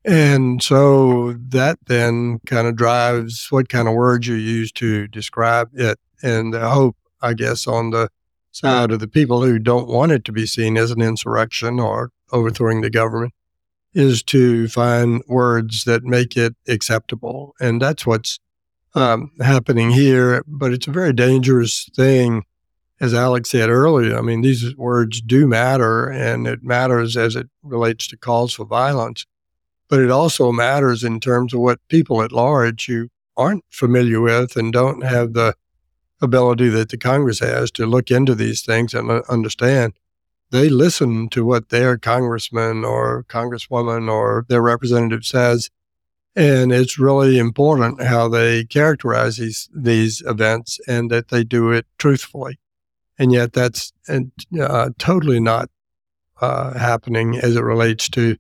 And 0.04 0.64
so 0.64 1.34
that 1.34 1.78
then 1.86 2.40
kind 2.48 2.66
of 2.66 2.76
drives 2.76 3.46
what 3.52 3.70
kind 3.70 3.88
of 3.88 3.94
words 3.94 4.28
you 4.28 4.34
use 4.34 4.72
to 4.74 5.08
describe 5.08 5.70
it. 5.74 6.00
And 6.24 6.56
the 6.56 6.72
hope, 6.72 6.98
I 7.22 7.36
guess, 7.36 7.68
on 7.68 7.92
the 7.92 8.10
side 8.52 8.90
of 8.90 9.00
the 9.00 9.08
people 9.08 9.44
who 9.44 9.60
don't 9.60 9.88
want 9.88 10.12
it 10.12 10.26
to 10.26 10.32
be 10.32 10.48
seen 10.48 10.76
as 10.76 10.90
an 10.90 11.04
insurrection 11.04 11.80
or 11.80 12.10
overthrowing 12.32 12.82
the 12.82 12.90
government 12.90 13.34
is 13.96 14.22
to 14.22 14.68
find 14.68 15.24
words 15.26 15.86
that 15.86 16.04
make 16.04 16.36
it 16.36 16.54
acceptable. 16.68 17.56
And 17.62 17.82
that's 17.82 18.06
what's 18.06 18.40
um, 18.94 19.32
happening 19.40 19.90
here. 19.90 20.44
But 20.46 20.74
it's 20.74 20.88
a 20.88 20.92
very 20.92 21.14
dangerous 21.14 21.90
thing, 21.96 22.44
as 23.00 23.14
Alex 23.14 23.50
said 23.50 23.70
earlier. 23.70 24.18
I 24.18 24.22
mean, 24.22 24.42
these 24.42 24.76
words 24.76 25.22
do 25.22 25.48
matter, 25.48 26.10
and 26.10 26.46
it 26.46 26.62
matters 26.62 27.16
as 27.16 27.38
it 27.38 27.48
relates 27.64 28.06
to 28.08 28.18
calls 28.18 28.54
for 28.54 28.66
violence. 28.66 29.26
But 29.88 30.02
it 30.02 30.12
also 30.12 30.52
matters 30.52 31.04
in 31.04 31.20
terms 31.22 31.54
of 31.54 31.62
what 31.62 31.80
people 31.88 32.22
at 32.22 32.34
large 32.34 32.88
who 32.88 33.08
aren't 33.38 33.64
familiar 33.70 34.20
with 34.20 34.58
and 34.58 34.74
don't 34.74 35.04
have 35.04 35.34
the 35.34 35.56
ability 36.22 36.70
that 36.70 36.90
the 36.90 36.98
Congress 36.98 37.40
has 37.40 37.72
to 37.72 37.86
look 37.86 38.12
into 38.12 38.36
these 38.36 38.62
things 38.62 38.94
and 38.94 39.10
understand. 39.30 39.94
They 40.52 40.70
listen 40.70 41.30
to 41.30 41.46
what 41.46 41.70
their 41.70 41.98
congressman 41.98 42.86
or 42.86 43.26
congresswoman 43.28 44.10
or 44.10 44.46
their 44.48 44.62
representative 44.62 45.26
says, 45.26 45.70
and 46.36 46.72
it's 46.72 47.00
really 47.00 47.38
important 47.38 48.04
how 48.04 48.28
they 48.28 48.66
characterize 48.66 49.38
these 49.38 49.70
these 49.74 50.22
events 50.26 50.80
and 50.88 51.10
that 51.10 51.30
they 51.30 51.44
do 51.44 51.72
it 51.72 51.86
truthfully. 51.98 52.60
And 53.18 53.32
yet, 53.32 53.54
that's 53.54 53.94
uh, 54.10 54.90
totally 54.98 55.40
not 55.40 55.70
uh, 56.42 56.78
happening 56.78 57.38
as 57.38 57.56
it 57.56 57.64
relates 57.64 58.10
to 58.10 58.38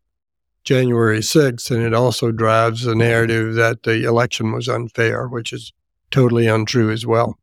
January 0.65 1.19
6th. 1.19 1.71
And 1.71 1.81
it 1.81 1.93
also 1.93 2.31
drives 2.31 2.83
the 2.83 2.95
narrative 2.95 3.55
that 3.55 3.83
the 3.83 4.03
election 4.03 4.51
was 4.51 4.67
unfair, 4.67 5.27
which 5.27 5.53
is 5.53 5.71
totally 6.11 6.47
untrue 6.47 6.91
as 6.91 7.05
well. 7.05 7.39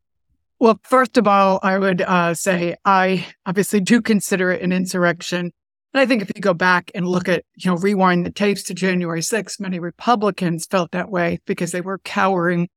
Well, 0.63 0.79
first 0.85 1.17
of 1.17 1.27
all, 1.27 1.59
I 1.61 1.77
would 1.77 2.01
uh, 2.01 2.33
say 2.35 2.77
I 2.85 3.27
obviously 3.45 3.81
do 3.81 4.01
consider 4.01 4.49
it 4.49 4.61
an 4.61 4.71
insurrection. 4.71 5.51
And 5.93 5.99
I 5.99 6.05
think 6.05 6.21
if 6.21 6.31
you 6.33 6.39
go 6.39 6.53
back 6.53 6.89
and 6.95 7.05
look 7.05 7.27
at, 7.27 7.43
you 7.57 7.69
know, 7.69 7.75
rewind 7.75 8.25
the 8.25 8.31
tapes 8.31 8.63
to 8.63 8.73
January 8.73 9.19
6th, 9.19 9.59
many 9.59 9.77
Republicans 9.79 10.65
felt 10.65 10.91
that 10.91 11.09
way 11.09 11.41
because 11.45 11.73
they 11.73 11.81
were 11.81 11.97
cowering 12.05 12.69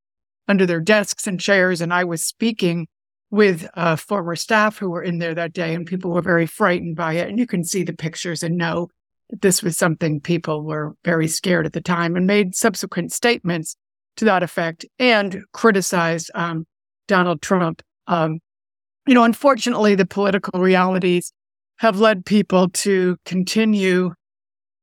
under 0.48 0.66
their 0.66 0.80
desks 0.80 1.28
and 1.28 1.38
chairs. 1.38 1.80
And 1.80 1.94
I 1.94 2.02
was 2.02 2.26
speaking 2.26 2.88
with 3.30 3.68
uh, 3.74 3.94
former 3.94 4.34
staff 4.34 4.78
who 4.78 4.90
were 4.90 5.04
in 5.04 5.20
there 5.20 5.36
that 5.36 5.52
day, 5.52 5.72
and 5.72 5.86
people 5.86 6.10
were 6.10 6.22
very 6.22 6.46
frightened 6.46 6.96
by 6.96 7.12
it. 7.12 7.28
And 7.28 7.38
you 7.38 7.46
can 7.46 7.62
see 7.62 7.84
the 7.84 7.92
pictures 7.92 8.42
and 8.42 8.56
know 8.56 8.88
that 9.30 9.42
this 9.42 9.62
was 9.62 9.78
something 9.78 10.18
people 10.20 10.64
were 10.64 10.96
very 11.04 11.28
scared 11.28 11.66
at 11.66 11.72
the 11.72 11.80
time 11.80 12.16
and 12.16 12.26
made 12.26 12.56
subsequent 12.56 13.12
statements 13.12 13.76
to 14.16 14.24
that 14.24 14.42
effect 14.42 14.84
and 14.98 15.42
criticized 15.52 16.32
um, 16.34 16.66
Donald 17.06 17.42
Trump. 17.42 17.82
Um, 18.06 18.40
you 19.06 19.14
know, 19.14 19.24
unfortunately, 19.24 19.94
the 19.94 20.06
political 20.06 20.60
realities 20.60 21.32
have 21.78 22.00
led 22.00 22.24
people 22.24 22.68
to 22.70 23.16
continue 23.24 24.12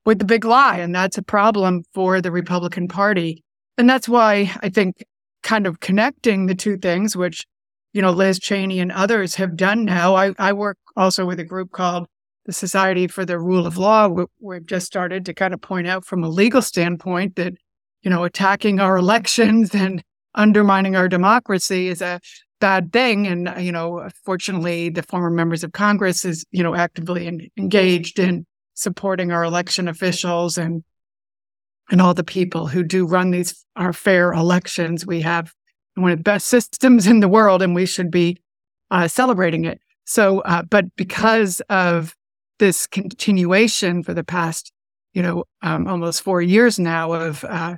with 0.06 0.20
the 0.20 0.26
big 0.26 0.46
lie. 0.46 0.78
And 0.78 0.94
that's 0.94 1.18
a 1.18 1.24
problem 1.24 1.84
for 1.94 2.22
the 2.22 2.32
Republican 2.32 2.88
Party. 2.88 3.44
And 3.78 3.90
that's 3.90 4.08
why 4.08 4.56
I 4.62 4.70
think 4.70 5.04
kind 5.42 5.66
of 5.66 5.80
connecting 5.80 6.46
the 6.46 6.56
two 6.56 6.78
things, 6.78 7.16
which, 7.16 7.46
you 7.94 8.02
know, 8.02 8.12
Liz 8.12 8.40
Cheney 8.40 8.80
and 8.80 8.92
others 8.92 9.36
have 9.36 9.56
done 9.56 9.86
now. 9.86 10.16
I, 10.16 10.34
I 10.38 10.54
work 10.54 10.78
also 10.96 11.26
with 11.26 11.40
a 11.40 11.44
group 11.44 11.72
called 11.72 12.08
the 12.46 12.54
Society 12.54 13.08
for 13.08 13.26
the 13.26 13.40
Rule 13.40 13.66
of 13.66 13.78
Law. 13.78 14.10
We've 14.40 14.66
just 14.66 14.86
started 14.86 15.26
to 15.26 15.34
kind 15.34 15.54
of 15.54 15.62
point 15.62 15.88
out 15.88 16.06
from 16.06 16.24
a 16.24 16.30
legal 16.30 16.62
standpoint 16.62 17.36
that, 17.38 17.54
you 18.02 18.10
know, 18.10 18.24
attacking 18.24 18.80
our 18.80 18.98
elections 18.98 19.74
and 19.74 20.04
undermining 20.36 20.96
our 20.96 21.08
democracy 21.08 21.88
is 21.88 22.02
a 22.02 22.20
bad 22.60 22.94
thing. 22.94 23.28
And, 23.28 23.54
you 23.64 23.72
know, 23.72 24.10
fortunately, 24.24 24.90
the 24.90 25.04
former 25.04 25.30
members 25.30 25.64
of 25.64 25.74
Congress 25.74 26.24
is, 26.26 26.46
you 26.52 26.64
know, 26.64 26.76
actively 26.76 27.52
engaged 27.58 28.20
in 28.20 28.46
supporting 28.74 29.32
our 29.32 29.44
election 29.44 29.88
officials 29.88 30.58
and 30.58 30.84
and 31.92 32.02
all 32.02 32.14
the 32.14 32.24
people 32.24 32.68
who 32.68 32.82
do 32.84 33.06
run 33.06 33.32
these 33.32 33.66
our 33.76 33.92
fair 33.92 34.32
elections. 34.32 35.06
We 35.06 35.22
have 35.22 35.54
one 35.96 36.12
of 36.12 36.20
the 36.20 36.24
best 36.24 36.48
systems 36.48 37.06
in 37.06 37.20
the 37.20 37.28
world, 37.28 37.62
and 37.62 37.76
we 37.76 37.86
should 37.86 38.10
be 38.10 38.38
uh, 38.90 39.08
celebrating 39.08 39.66
it. 39.66 39.80
So, 40.06 40.40
uh, 40.40 40.64
but 40.64 40.86
because 40.96 41.62
of 41.70 42.16
this 42.60 42.88
continuation 42.88 44.04
for 44.04 44.14
the 44.14 44.24
past, 44.24 44.72
you 45.14 45.22
know, 45.22 45.44
um, 45.62 45.88
almost 45.88 46.22
four 46.22 46.42
years 46.42 46.80
now 46.80 47.12
of 47.14 47.44
uh, 47.44 47.76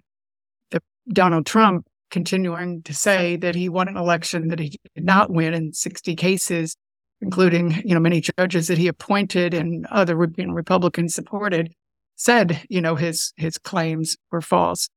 the 0.71 0.81
Donald 1.09 1.45
Trump 1.45 1.87
continuing 2.11 2.81
to 2.83 2.93
say 2.93 3.35
that 3.37 3.55
he 3.55 3.69
won 3.69 3.87
an 3.87 3.97
election 3.97 4.47
that 4.49 4.59
he 4.59 4.79
did 4.95 5.05
not 5.05 5.31
win 5.31 5.53
in 5.53 5.73
60 5.73 6.15
cases, 6.15 6.75
including, 7.21 7.81
you 7.85 7.93
know, 7.93 7.99
many 7.99 8.21
judges 8.21 8.67
that 8.67 8.77
he 8.77 8.87
appointed 8.87 9.53
and 9.53 9.85
other 9.87 10.17
you 10.37 10.45
know, 10.47 10.53
Republicans 10.53 11.15
supported, 11.15 11.73
said, 12.15 12.61
you 12.69 12.81
know, 12.81 12.95
his 12.95 13.33
his 13.37 13.57
claims 13.57 14.15
were 14.31 14.41
false. 14.41 14.87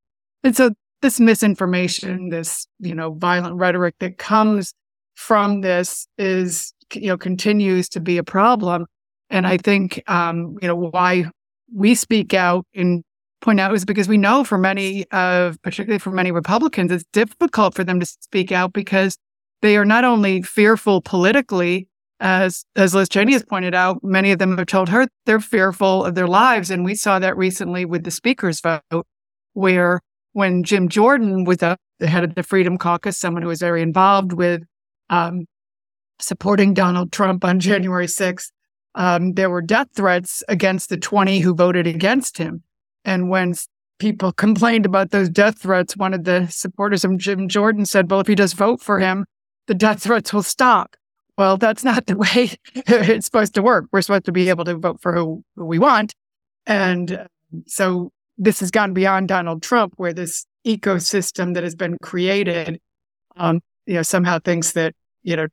And 0.44 0.56
so 0.56 0.70
this 1.02 1.20
misinformation, 1.20 2.28
this, 2.30 2.66
you 2.78 2.94
know, 2.94 3.14
violent 3.14 3.56
rhetoric 3.56 3.94
that 4.00 4.18
comes 4.18 4.74
from 5.14 5.60
this 5.62 6.06
is, 6.16 6.72
you 6.94 7.08
know, 7.08 7.16
continues 7.16 7.88
to 7.90 8.00
be 8.00 8.18
a 8.18 8.24
problem. 8.24 8.86
And 9.30 9.46
I 9.46 9.58
think, 9.58 10.02
um, 10.08 10.56
you 10.62 10.68
know, 10.68 10.76
why 10.76 11.26
we 11.74 11.94
speak 11.94 12.34
out 12.34 12.66
in 12.72 13.02
point 13.40 13.60
out 13.60 13.74
is 13.74 13.84
because 13.84 14.08
we 14.08 14.18
know 14.18 14.44
for 14.44 14.58
many 14.58 15.06
of, 15.10 15.60
particularly 15.62 15.98
for 15.98 16.10
many 16.10 16.30
Republicans, 16.30 16.90
it's 16.90 17.04
difficult 17.12 17.74
for 17.74 17.84
them 17.84 18.00
to 18.00 18.06
speak 18.06 18.52
out 18.52 18.72
because 18.72 19.16
they 19.62 19.76
are 19.76 19.84
not 19.84 20.04
only 20.04 20.42
fearful 20.42 21.00
politically, 21.00 21.88
as 22.20 22.64
as 22.74 22.94
Liz 22.94 23.08
Cheney 23.08 23.32
has 23.32 23.44
pointed 23.44 23.74
out, 23.74 24.02
many 24.02 24.32
of 24.32 24.38
them 24.38 24.56
have 24.58 24.66
told 24.66 24.88
her 24.88 25.06
they're 25.24 25.40
fearful 25.40 26.04
of 26.04 26.14
their 26.14 26.26
lives, 26.26 26.70
and 26.70 26.84
we 26.84 26.94
saw 26.94 27.18
that 27.18 27.36
recently 27.36 27.84
with 27.84 28.04
the 28.04 28.10
Speaker's 28.10 28.60
vote, 28.60 29.06
where 29.52 30.00
when 30.32 30.64
Jim 30.64 30.88
Jordan 30.88 31.44
was 31.44 31.58
the 31.58 31.78
head 32.00 32.24
of 32.24 32.34
the 32.34 32.42
Freedom 32.42 32.76
Caucus, 32.76 33.16
someone 33.16 33.42
who 33.42 33.48
was 33.48 33.60
very 33.60 33.82
involved 33.82 34.32
with 34.32 34.62
um, 35.10 35.46
supporting 36.20 36.74
Donald 36.74 37.12
Trump 37.12 37.44
on 37.44 37.60
January 37.60 38.06
6th, 38.06 38.50
um, 38.94 39.32
there 39.34 39.50
were 39.50 39.62
death 39.62 39.88
threats 39.94 40.42
against 40.48 40.88
the 40.88 40.96
20 40.96 41.40
who 41.40 41.54
voted 41.54 41.86
against 41.86 42.38
him. 42.38 42.62
And 43.04 43.28
when 43.28 43.54
people 43.98 44.32
complained 44.44 44.86
about 44.86 45.10
those 45.10 45.28
death 45.28 45.58
threats, 45.58 45.96
one 45.96 46.14
of 46.14 46.24
the 46.24 46.46
supporters 46.48 47.04
of 47.04 47.16
Jim 47.18 47.48
Jordan 47.48 47.86
said, 47.86 48.10
well, 48.10 48.20
if 48.20 48.28
you 48.28 48.36
just 48.36 48.56
vote 48.56 48.80
for 48.80 48.98
him, 48.98 49.24
the 49.66 49.74
death 49.74 50.02
threats 50.02 50.32
will 50.32 50.42
stop. 50.42 50.96
Well, 51.36 51.56
that's 51.56 51.84
not 51.84 52.06
the 52.06 52.16
way 52.34 52.50
it's 52.74 53.26
supposed 53.26 53.54
to 53.54 53.62
work. 53.62 53.86
We're 53.92 54.02
supposed 54.02 54.24
to 54.24 54.32
be 54.32 54.48
able 54.48 54.64
to 54.64 54.76
vote 54.76 55.00
for 55.00 55.14
who, 55.14 55.44
who 55.56 55.64
we 55.64 55.78
want. 55.78 56.14
And 56.66 57.12
uh, 57.12 57.26
so 57.66 58.10
this 58.36 58.60
has 58.60 58.70
gone 58.70 58.92
beyond 58.92 59.28
Donald 59.28 59.62
Trump, 59.62 59.94
where 59.96 60.12
this 60.12 60.46
ecosystem 60.66 61.54
that 61.54 61.62
has 61.62 61.74
been 61.74 61.96
created, 62.02 62.80
um, 63.36 63.60
you 63.86 63.94
know, 63.94 64.02
somehow 64.02 64.38
thinks 64.38 64.72
that, 64.72 64.94
you 65.22 65.36
know, 65.36 65.46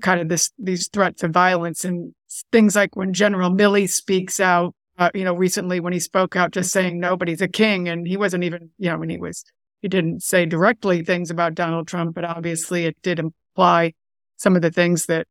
kind 0.00 0.20
of 0.20 0.28
this, 0.28 0.50
these 0.58 0.88
threats 0.88 1.22
of 1.22 1.32
violence 1.32 1.84
and 1.84 2.14
things 2.52 2.76
like 2.76 2.96
when 2.96 3.12
General 3.12 3.50
Milley 3.50 3.88
speaks 3.88 4.40
out 4.40 4.74
uh, 4.98 5.10
you 5.14 5.24
know, 5.24 5.34
recently 5.34 5.80
when 5.80 5.92
he 5.92 6.00
spoke 6.00 6.36
out 6.36 6.52
just 6.52 6.70
saying 6.70 6.98
nobody's 6.98 7.42
a 7.42 7.48
king, 7.48 7.88
and 7.88 8.06
he 8.06 8.16
wasn't 8.16 8.44
even, 8.44 8.70
you 8.78 8.90
know, 8.90 8.98
when 8.98 9.10
he 9.10 9.18
was, 9.18 9.44
he 9.82 9.88
didn't 9.88 10.22
say 10.22 10.46
directly 10.46 11.02
things 11.04 11.30
about 11.30 11.54
Donald 11.54 11.86
Trump, 11.86 12.14
but 12.14 12.24
obviously 12.24 12.86
it 12.86 12.96
did 13.02 13.18
imply 13.18 13.92
some 14.36 14.56
of 14.56 14.62
the 14.62 14.70
things 14.70 15.06
that 15.06 15.26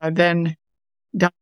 uh, 0.00 0.10
then 0.12 0.56
Donald 1.16 1.34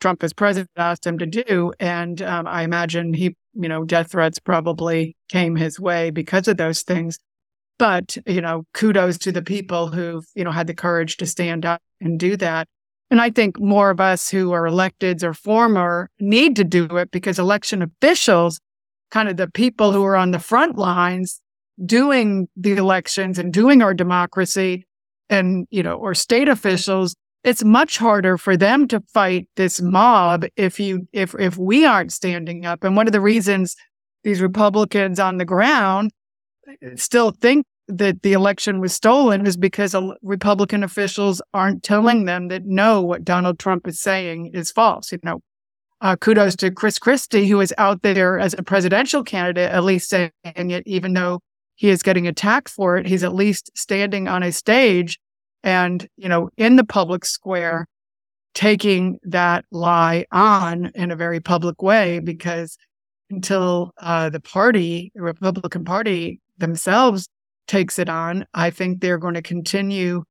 Trump 0.00 0.22
as 0.22 0.32
president 0.32 0.70
asked 0.76 1.06
him 1.06 1.18
to 1.18 1.26
do. 1.26 1.72
And 1.80 2.20
um, 2.22 2.46
I 2.46 2.62
imagine 2.62 3.14
he, 3.14 3.36
you 3.54 3.68
know, 3.68 3.84
death 3.84 4.12
threats 4.12 4.38
probably 4.38 5.16
came 5.28 5.56
his 5.56 5.80
way 5.80 6.10
because 6.10 6.46
of 6.46 6.56
those 6.56 6.82
things. 6.82 7.18
But, 7.76 8.16
you 8.24 8.40
know, 8.40 8.64
kudos 8.72 9.18
to 9.18 9.32
the 9.32 9.42
people 9.42 9.88
who've, 9.88 10.24
you 10.34 10.44
know, 10.44 10.52
had 10.52 10.68
the 10.68 10.74
courage 10.74 11.16
to 11.16 11.26
stand 11.26 11.66
up 11.66 11.82
and 12.00 12.20
do 12.20 12.36
that. 12.36 12.68
And 13.10 13.20
I 13.20 13.30
think 13.30 13.60
more 13.60 13.90
of 13.90 14.00
us 14.00 14.30
who 14.30 14.52
are 14.52 14.64
electeds 14.64 15.22
or 15.22 15.34
former 15.34 16.10
need 16.18 16.56
to 16.56 16.64
do 16.64 16.84
it 16.96 17.10
because 17.10 17.38
election 17.38 17.82
officials, 17.82 18.60
kind 19.10 19.28
of 19.28 19.36
the 19.36 19.50
people 19.50 19.92
who 19.92 20.04
are 20.04 20.16
on 20.16 20.30
the 20.30 20.38
front 20.38 20.76
lines 20.76 21.40
doing 21.84 22.48
the 22.56 22.72
elections 22.72 23.38
and 23.38 23.52
doing 23.52 23.82
our 23.82 23.94
democracy 23.94 24.86
and, 25.28 25.66
you 25.70 25.82
know, 25.82 25.94
or 25.94 26.14
state 26.14 26.48
officials, 26.48 27.14
it's 27.42 27.62
much 27.62 27.98
harder 27.98 28.38
for 28.38 28.56
them 28.56 28.88
to 28.88 29.00
fight 29.12 29.48
this 29.56 29.80
mob 29.80 30.46
if 30.56 30.80
you 30.80 31.06
if 31.12 31.34
if 31.38 31.58
we 31.58 31.84
aren't 31.84 32.12
standing 32.12 32.64
up. 32.64 32.82
And 32.84 32.96
one 32.96 33.06
of 33.06 33.12
the 33.12 33.20
reasons 33.20 33.76
these 34.22 34.40
Republicans 34.40 35.20
on 35.20 35.36
the 35.36 35.44
ground 35.44 36.10
still 36.96 37.30
think 37.30 37.66
that 37.88 38.22
the 38.22 38.32
election 38.32 38.80
was 38.80 38.94
stolen 38.94 39.46
is 39.46 39.56
because 39.56 39.94
Republican 40.22 40.82
officials 40.82 41.42
aren't 41.52 41.82
telling 41.82 42.24
them 42.24 42.48
that 42.48 42.64
no, 42.64 43.02
what 43.02 43.24
Donald 43.24 43.58
Trump 43.58 43.86
is 43.86 44.00
saying 44.00 44.46
is 44.54 44.70
false. 44.70 45.12
You 45.12 45.18
know, 45.22 45.40
uh, 46.00 46.16
kudos 46.16 46.56
to 46.56 46.70
Chris 46.70 46.98
Christie, 46.98 47.46
who 47.46 47.60
is 47.60 47.74
out 47.78 48.02
there 48.02 48.38
as 48.38 48.54
a 48.54 48.62
presidential 48.62 49.22
candidate, 49.22 49.70
at 49.70 49.84
least 49.84 50.08
saying 50.08 50.30
it, 50.44 50.82
even 50.86 51.14
though 51.14 51.40
he 51.74 51.88
is 51.88 52.02
getting 52.02 52.26
attacked 52.26 52.68
for 52.68 52.96
it, 52.96 53.06
he's 53.06 53.24
at 53.24 53.34
least 53.34 53.70
standing 53.76 54.28
on 54.28 54.42
a 54.42 54.52
stage 54.52 55.18
and, 55.62 56.06
you 56.16 56.28
know, 56.28 56.50
in 56.56 56.76
the 56.76 56.84
public 56.84 57.24
square, 57.24 57.86
taking 58.54 59.18
that 59.24 59.64
lie 59.72 60.26
on 60.30 60.92
in 60.94 61.10
a 61.10 61.16
very 61.16 61.40
public 61.40 61.82
way 61.82 62.20
because 62.20 62.76
until 63.30 63.92
uh, 63.98 64.30
the 64.30 64.40
party, 64.40 65.10
the 65.14 65.22
Republican 65.22 65.84
Party 65.84 66.40
themselves 66.58 67.28
takes 67.66 67.98
it 67.98 68.08
on, 68.08 68.46
I 68.54 68.70
think 68.70 69.00
they're 69.00 69.18
going 69.18 69.34
to 69.34 69.42
continue 69.42 70.24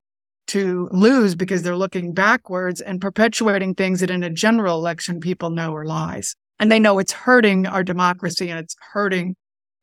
to 0.46 0.88
lose 0.92 1.34
because 1.34 1.62
they're 1.62 1.76
looking 1.76 2.12
backwards 2.12 2.80
and 2.80 3.00
perpetuating 3.00 3.74
things 3.74 4.00
that 4.00 4.10
in 4.10 4.22
a 4.22 4.30
general 4.30 4.78
election 4.78 5.20
people 5.20 5.50
know 5.50 5.74
are 5.74 5.86
lies. 5.86 6.36
And 6.60 6.70
they 6.70 6.78
know 6.78 6.98
it's 6.98 7.12
hurting 7.12 7.66
our 7.66 7.82
democracy 7.82 8.50
and 8.50 8.58
it's 8.58 8.76
hurting 8.92 9.36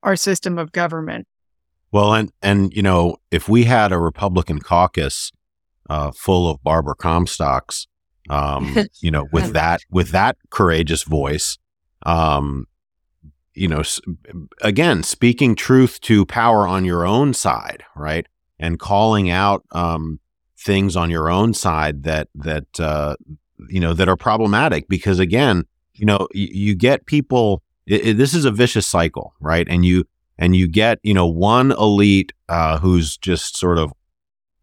our 0.03 0.15
system 0.15 0.57
of 0.57 0.71
government. 0.71 1.27
Well, 1.91 2.13
and 2.13 2.31
and 2.41 2.71
you 2.73 2.81
know, 2.81 3.17
if 3.31 3.49
we 3.49 3.65
had 3.65 3.91
a 3.91 3.97
Republican 3.97 4.59
caucus 4.59 5.31
uh, 5.89 6.11
full 6.11 6.49
of 6.49 6.63
Barbara 6.63 6.95
Comstocks, 6.95 7.87
um, 8.29 8.77
you 9.01 9.11
know, 9.11 9.27
with 9.33 9.53
that 9.53 9.81
with 9.89 10.11
that 10.11 10.37
courageous 10.49 11.03
voice, 11.03 11.57
um, 12.05 12.65
you 13.53 13.67
know, 13.67 13.83
again, 14.61 15.03
speaking 15.03 15.55
truth 15.55 15.99
to 16.01 16.25
power 16.25 16.67
on 16.67 16.85
your 16.85 17.05
own 17.05 17.33
side, 17.33 17.83
right, 17.95 18.25
and 18.59 18.79
calling 18.79 19.29
out 19.29 19.63
um, 19.71 20.19
things 20.57 20.95
on 20.95 21.09
your 21.09 21.29
own 21.29 21.53
side 21.53 22.03
that 22.03 22.29
that 22.35 22.79
uh, 22.79 23.15
you 23.69 23.79
know 23.79 23.93
that 23.93 24.07
are 24.07 24.17
problematic 24.17 24.87
because 24.87 25.19
again, 25.19 25.65
you 25.93 26.05
know, 26.05 26.27
you, 26.33 26.47
you 26.51 26.75
get 26.75 27.05
people. 27.05 27.61
It, 27.87 28.07
it, 28.07 28.17
this 28.17 28.33
is 28.33 28.45
a 28.45 28.51
vicious 28.51 28.87
cycle, 28.87 29.33
right? 29.39 29.67
And 29.69 29.83
you 29.83 30.05
and 30.37 30.55
you 30.55 30.67
get 30.67 30.99
you 31.03 31.13
know 31.13 31.27
one 31.27 31.71
elite 31.71 32.31
uh, 32.47 32.79
who's 32.79 33.17
just 33.17 33.57
sort 33.57 33.77
of 33.77 33.91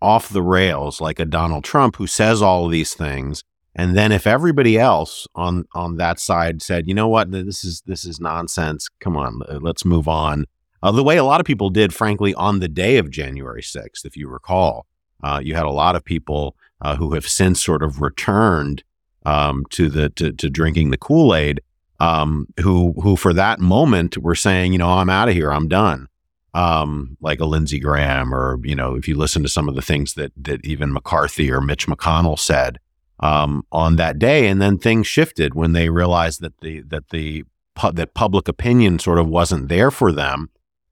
off 0.01 0.29
the 0.29 0.43
rails, 0.43 1.01
like 1.01 1.19
a 1.19 1.25
Donald 1.25 1.65
Trump, 1.65 1.97
who 1.97 2.07
says 2.07 2.41
all 2.41 2.67
of 2.67 2.71
these 2.71 2.95
things, 2.95 3.43
and 3.79 3.97
then 3.97 4.11
if 4.11 4.27
everybody 4.27 4.77
else 4.77 5.29
on 5.37 5.65
on 5.73 5.97
that 5.97 6.19
side 6.19 6.61
said, 6.61 6.89
you 6.89 6.95
know 6.95 7.07
what, 7.07 7.31
this 7.31 7.63
is 7.63 7.81
this 7.87 8.05
is 8.05 8.19
nonsense. 8.19 8.89
Come 8.99 9.17
on, 9.17 9.41
let's 9.63 9.85
move 9.85 10.09
on. 10.09 10.47
Uh, 10.83 10.91
the 10.91 11.05
way 11.05 11.17
a 11.17 11.25
lot 11.25 11.41
of 11.41 11.47
people 11.47 11.71
did, 11.71 11.95
frankly, 11.95 12.35
on 12.35 12.59
the 12.59 12.69
day 12.69 12.99
of 12.99 13.11
January 13.11 13.63
6th, 13.63 14.05
if 14.05 14.17
you 14.17 14.29
recall, 14.29 14.87
uh, 15.23 15.41
you 15.43 15.55
had 15.55 15.65
a 15.65 15.71
lot 15.71 15.97
of 15.97 16.05
people 16.05 16.57
uh, 16.83 16.97
who 16.97 17.15
have 17.15 17.27
since 17.27 17.65
sort 17.65 17.83
of 17.83 18.01
returned 18.01 18.83
um, 19.25 19.65
to 19.71 19.89
the 19.89 20.09
to, 20.11 20.33
to, 20.33 20.51
drinking 20.51 20.91
the 20.91 20.99
Kool 20.99 21.35
Aid, 21.35 21.61
um, 22.01 22.49
who 22.61 22.95
who 23.01 23.15
for 23.15 23.33
that 23.33 23.61
moment 23.61 24.19
were 24.19 24.35
saying, 24.35 24.73
you 24.73 24.79
know, 24.79 24.91
I'm 24.91 25.11
out 25.11 25.29
of 25.29 25.35
here, 25.35 25.53
I'm 25.53 25.69
done. 25.69 26.09
Um, 26.53 27.17
like 27.21 27.39
a 27.39 27.45
Lindsey 27.45 27.79
Graham, 27.79 28.35
or 28.35 28.59
you 28.65 28.75
know, 28.75 28.97
if 28.97 29.07
you 29.07 29.17
listen 29.17 29.45
to 29.45 29.49
some 29.49 29.69
of 29.69 29.77
the 29.77 29.83
things 29.83 30.15
that 30.15 30.33
that 30.37 30.65
even 30.65 30.93
McCarthy 30.93 31.53
or 31.53 31.61
Mitch 31.61 31.87
McConnell 31.87 32.39
said, 32.39 32.79
um, 33.21 33.65
on 33.73 33.97
that 33.97 34.19
day, 34.19 34.47
and 34.49 34.61
then 34.61 34.79
things 34.79 35.07
shifted 35.07 35.55
when 35.55 35.73
they 35.73 35.89
realized 35.89 36.41
that 36.41 36.61
the 36.61 36.81
that 36.83 37.11
the 37.11 37.45
that 37.93 38.15
public 38.15 38.49
opinion 38.49 38.99
sort 38.99 39.19
of 39.19 39.29
wasn't 39.29 39.69
there 39.69 39.91
for 39.91 40.11
them. 40.13 40.51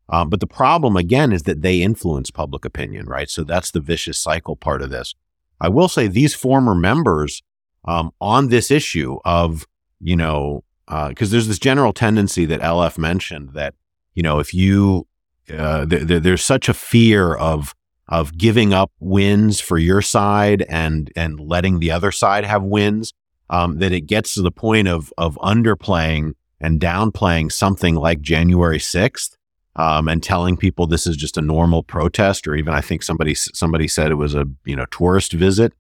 Um, 0.09 0.31
but 0.31 0.39
the 0.39 0.47
problem 0.47 0.97
again 0.97 1.33
is 1.33 1.43
that 1.45 1.63
they 1.63 1.83
influence 1.83 2.31
public 2.31 2.65
opinion, 2.65 3.07
right? 3.07 3.29
So 3.29 3.43
that's 3.43 3.73
the 3.73 3.81
vicious 3.81 4.19
cycle 4.19 4.55
part 4.55 4.83
of 4.83 4.91
this. 4.91 5.15
I 5.61 5.69
will 5.69 5.89
say 5.89 6.07
these 6.07 6.35
former 6.35 6.75
members 6.75 7.43
um, 7.87 8.13
on 8.21 8.49
this 8.49 8.71
issue 8.71 9.19
of 9.25 9.67
you 10.01 10.17
know 10.17 10.63
because 10.87 11.31
uh, 11.31 11.33
there's 11.33 11.49
this 11.49 11.59
general 11.59 11.93
tendency 11.93 12.45
that 12.47 12.61
LF 12.61 12.99
mentioned 12.99 13.51
that 13.55 13.75
you 14.15 14.23
know 14.23 14.39
if 14.39 14.55
you 14.55 15.07
uh, 15.53 15.87
th- 15.87 16.07
th- 16.07 16.23
there's 16.23 16.45
such 16.45 16.69
a 16.69 16.75
fear 16.75 17.35
of 17.35 17.75
of 18.09 18.37
giving 18.39 18.73
up 18.73 18.93
wins 19.01 19.61
for 19.61 19.79
your 19.79 20.03
side 20.03 20.65
and 20.69 21.13
and 21.17 21.41
letting 21.41 21.81
the 21.81 21.91
other 21.91 22.13
side 22.13 22.45
have 22.45 22.63
wins 22.63 23.13
um, 23.51 23.79
that 23.79 23.93
it 23.93 24.03
gets 24.03 24.35
to 24.35 24.43
the 24.43 24.51
point 24.51 24.89
of 24.89 25.13
of 25.19 25.37
underplaying 25.43 26.33
and 26.61 26.81
downplaying 26.81 27.53
something 27.53 27.95
like 27.95 28.21
January 28.21 28.79
6th 28.79 29.37
um, 29.77 30.09
and 30.09 30.23
telling 30.23 30.57
people 30.57 30.87
this 30.87 31.07
is 31.07 31.17
just 31.17 31.37
a 31.37 31.43
normal 31.43 31.83
protest 31.83 32.47
or 32.47 32.55
even 32.55 32.73
I 32.73 32.81
think 32.81 33.03
somebody 33.03 33.35
somebody 33.35 33.89
said 33.89 34.11
it 34.11 34.17
was 34.17 34.35
a 34.35 34.47
you 34.65 34.77
know 34.77 34.87
tourist 34.91 35.33
visit 35.33 35.73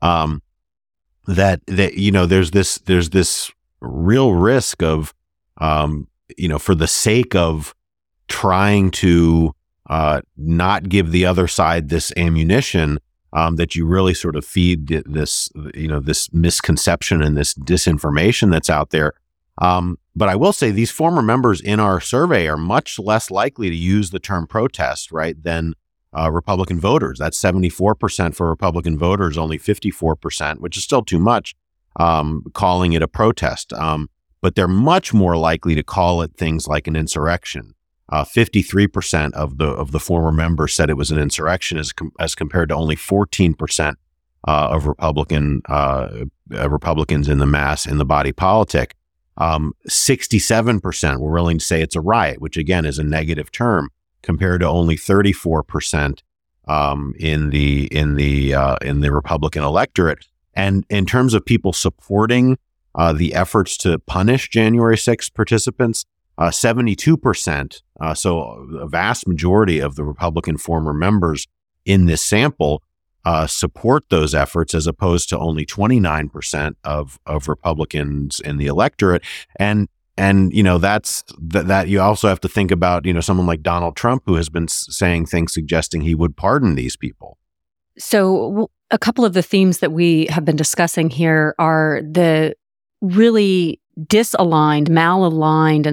um, 0.00 0.42
that 1.26 1.60
that 1.66 1.94
you 1.94 2.10
know 2.10 2.26
there's 2.26 2.52
this 2.52 2.78
there's 2.78 3.10
this 3.10 3.50
real 3.80 4.32
risk 4.34 4.82
of 4.82 5.12
um, 5.58 6.08
you 6.36 6.48
know 6.48 6.58
for 6.58 6.74
the 6.74 6.86
sake 6.86 7.34
of 7.34 7.74
trying 8.28 8.90
to 8.90 9.54
uh, 9.92 10.22
not 10.38 10.88
give 10.88 11.10
the 11.10 11.26
other 11.26 11.46
side 11.46 11.90
this 11.90 12.14
ammunition 12.16 12.98
um, 13.34 13.56
that 13.56 13.76
you 13.76 13.84
really 13.84 14.14
sort 14.14 14.36
of 14.36 14.42
feed 14.42 14.86
this 14.86 15.50
you 15.74 15.86
know 15.86 16.00
this 16.00 16.32
misconception 16.32 17.20
and 17.20 17.36
this 17.36 17.52
disinformation 17.52 18.50
that's 18.50 18.70
out 18.70 18.88
there. 18.88 19.12
Um, 19.58 19.98
but 20.16 20.30
I 20.30 20.34
will 20.34 20.54
say 20.54 20.70
these 20.70 20.90
former 20.90 21.20
members 21.20 21.60
in 21.60 21.78
our 21.78 22.00
survey 22.00 22.48
are 22.48 22.56
much 22.56 22.98
less 22.98 23.30
likely 23.30 23.68
to 23.68 23.76
use 23.76 24.08
the 24.08 24.18
term 24.18 24.46
protest, 24.46 25.12
right, 25.12 25.36
than 25.42 25.74
uh, 26.18 26.30
Republican 26.32 26.80
voters. 26.80 27.18
That's 27.18 27.38
74% 27.38 28.34
for 28.34 28.48
Republican 28.48 28.96
voters, 28.96 29.36
only 29.36 29.58
54%, 29.58 30.60
which 30.60 30.78
is 30.78 30.84
still 30.84 31.02
too 31.02 31.18
much, 31.18 31.54
um, 31.96 32.44
calling 32.54 32.94
it 32.94 33.02
a 33.02 33.08
protest. 33.08 33.74
Um, 33.74 34.08
but 34.40 34.54
they're 34.54 34.68
much 34.68 35.12
more 35.12 35.36
likely 35.36 35.74
to 35.74 35.82
call 35.82 36.22
it 36.22 36.34
things 36.38 36.66
like 36.66 36.86
an 36.86 36.96
insurrection 36.96 37.74
uh, 38.08 38.24
53% 38.24 39.32
of 39.32 39.58
the 39.58 39.66
of 39.66 39.92
the 39.92 40.00
former 40.00 40.32
members 40.32 40.74
said 40.74 40.90
it 40.90 40.96
was 40.96 41.10
an 41.10 41.18
insurrection, 41.18 41.78
as 41.78 41.92
com- 41.92 42.12
as 42.18 42.34
compared 42.34 42.68
to 42.68 42.74
only 42.74 42.96
14% 42.96 43.94
uh, 44.46 44.68
of 44.70 44.86
Republican 44.86 45.62
uh, 45.68 46.24
uh, 46.54 46.68
Republicans 46.68 47.28
in 47.28 47.38
the 47.38 47.46
mass 47.46 47.86
in 47.86 47.98
the 47.98 48.04
body 48.04 48.32
politic. 48.32 48.94
Um, 49.38 49.72
67% 49.88 51.18
were 51.18 51.30
willing 51.30 51.58
to 51.58 51.64
say 51.64 51.80
it's 51.80 51.96
a 51.96 52.02
riot, 52.02 52.40
which 52.40 52.58
again 52.58 52.84
is 52.84 52.98
a 52.98 53.04
negative 53.04 53.50
term, 53.50 53.88
compared 54.22 54.60
to 54.60 54.68
only 54.68 54.96
34% 54.96 56.20
um, 56.68 57.14
in 57.18 57.50
the 57.50 57.86
in 57.86 58.16
the 58.16 58.54
uh, 58.54 58.76
in 58.82 59.00
the 59.00 59.12
Republican 59.12 59.62
electorate. 59.62 60.26
And 60.54 60.84
in 60.90 61.06
terms 61.06 61.32
of 61.32 61.46
people 61.46 61.72
supporting 61.72 62.58
uh, 62.94 63.12
the 63.12 63.34
efforts 63.34 63.76
to 63.78 63.98
punish 64.00 64.50
January 64.50 64.98
6 64.98 65.30
participants, 65.30 66.04
uh, 66.36 66.50
72%, 66.50 67.82
uh, 68.02 68.14
so 68.14 68.66
a 68.80 68.88
vast 68.88 69.28
majority 69.28 69.78
of 69.78 69.94
the 69.94 70.02
Republican 70.02 70.58
former 70.58 70.92
members 70.92 71.46
in 71.84 72.06
this 72.06 72.24
sample 72.24 72.82
uh, 73.24 73.46
support 73.46 74.04
those 74.08 74.34
efforts 74.34 74.74
as 74.74 74.88
opposed 74.88 75.28
to 75.28 75.38
only 75.38 75.64
29% 75.64 76.74
of, 76.82 77.20
of 77.26 77.48
Republicans 77.48 78.40
in 78.40 78.58
the 78.58 78.66
electorate. 78.66 79.22
And 79.56 79.88
and 80.18 80.52
you 80.52 80.62
know 80.62 80.76
that's 80.76 81.24
that, 81.40 81.68
that 81.68 81.88
you 81.88 81.98
also 81.98 82.28
have 82.28 82.40
to 82.40 82.48
think 82.48 82.70
about 82.70 83.06
you 83.06 83.14
know 83.14 83.20
someone 83.20 83.46
like 83.46 83.62
Donald 83.62 83.96
Trump 83.96 84.22
who 84.26 84.34
has 84.34 84.50
been 84.50 84.68
saying 84.68 85.24
things 85.24 85.54
suggesting 85.54 86.02
he 86.02 86.14
would 86.14 86.36
pardon 86.36 86.74
these 86.74 86.98
people. 86.98 87.38
So 87.96 88.70
a 88.90 88.98
couple 88.98 89.24
of 89.24 89.32
the 89.32 89.42
themes 89.42 89.78
that 89.78 89.90
we 89.90 90.26
have 90.26 90.44
been 90.44 90.56
discussing 90.56 91.08
here 91.08 91.54
are 91.58 92.02
the 92.02 92.54
really 93.00 93.80
disaligned, 94.00 94.88
malaligned 94.88 95.86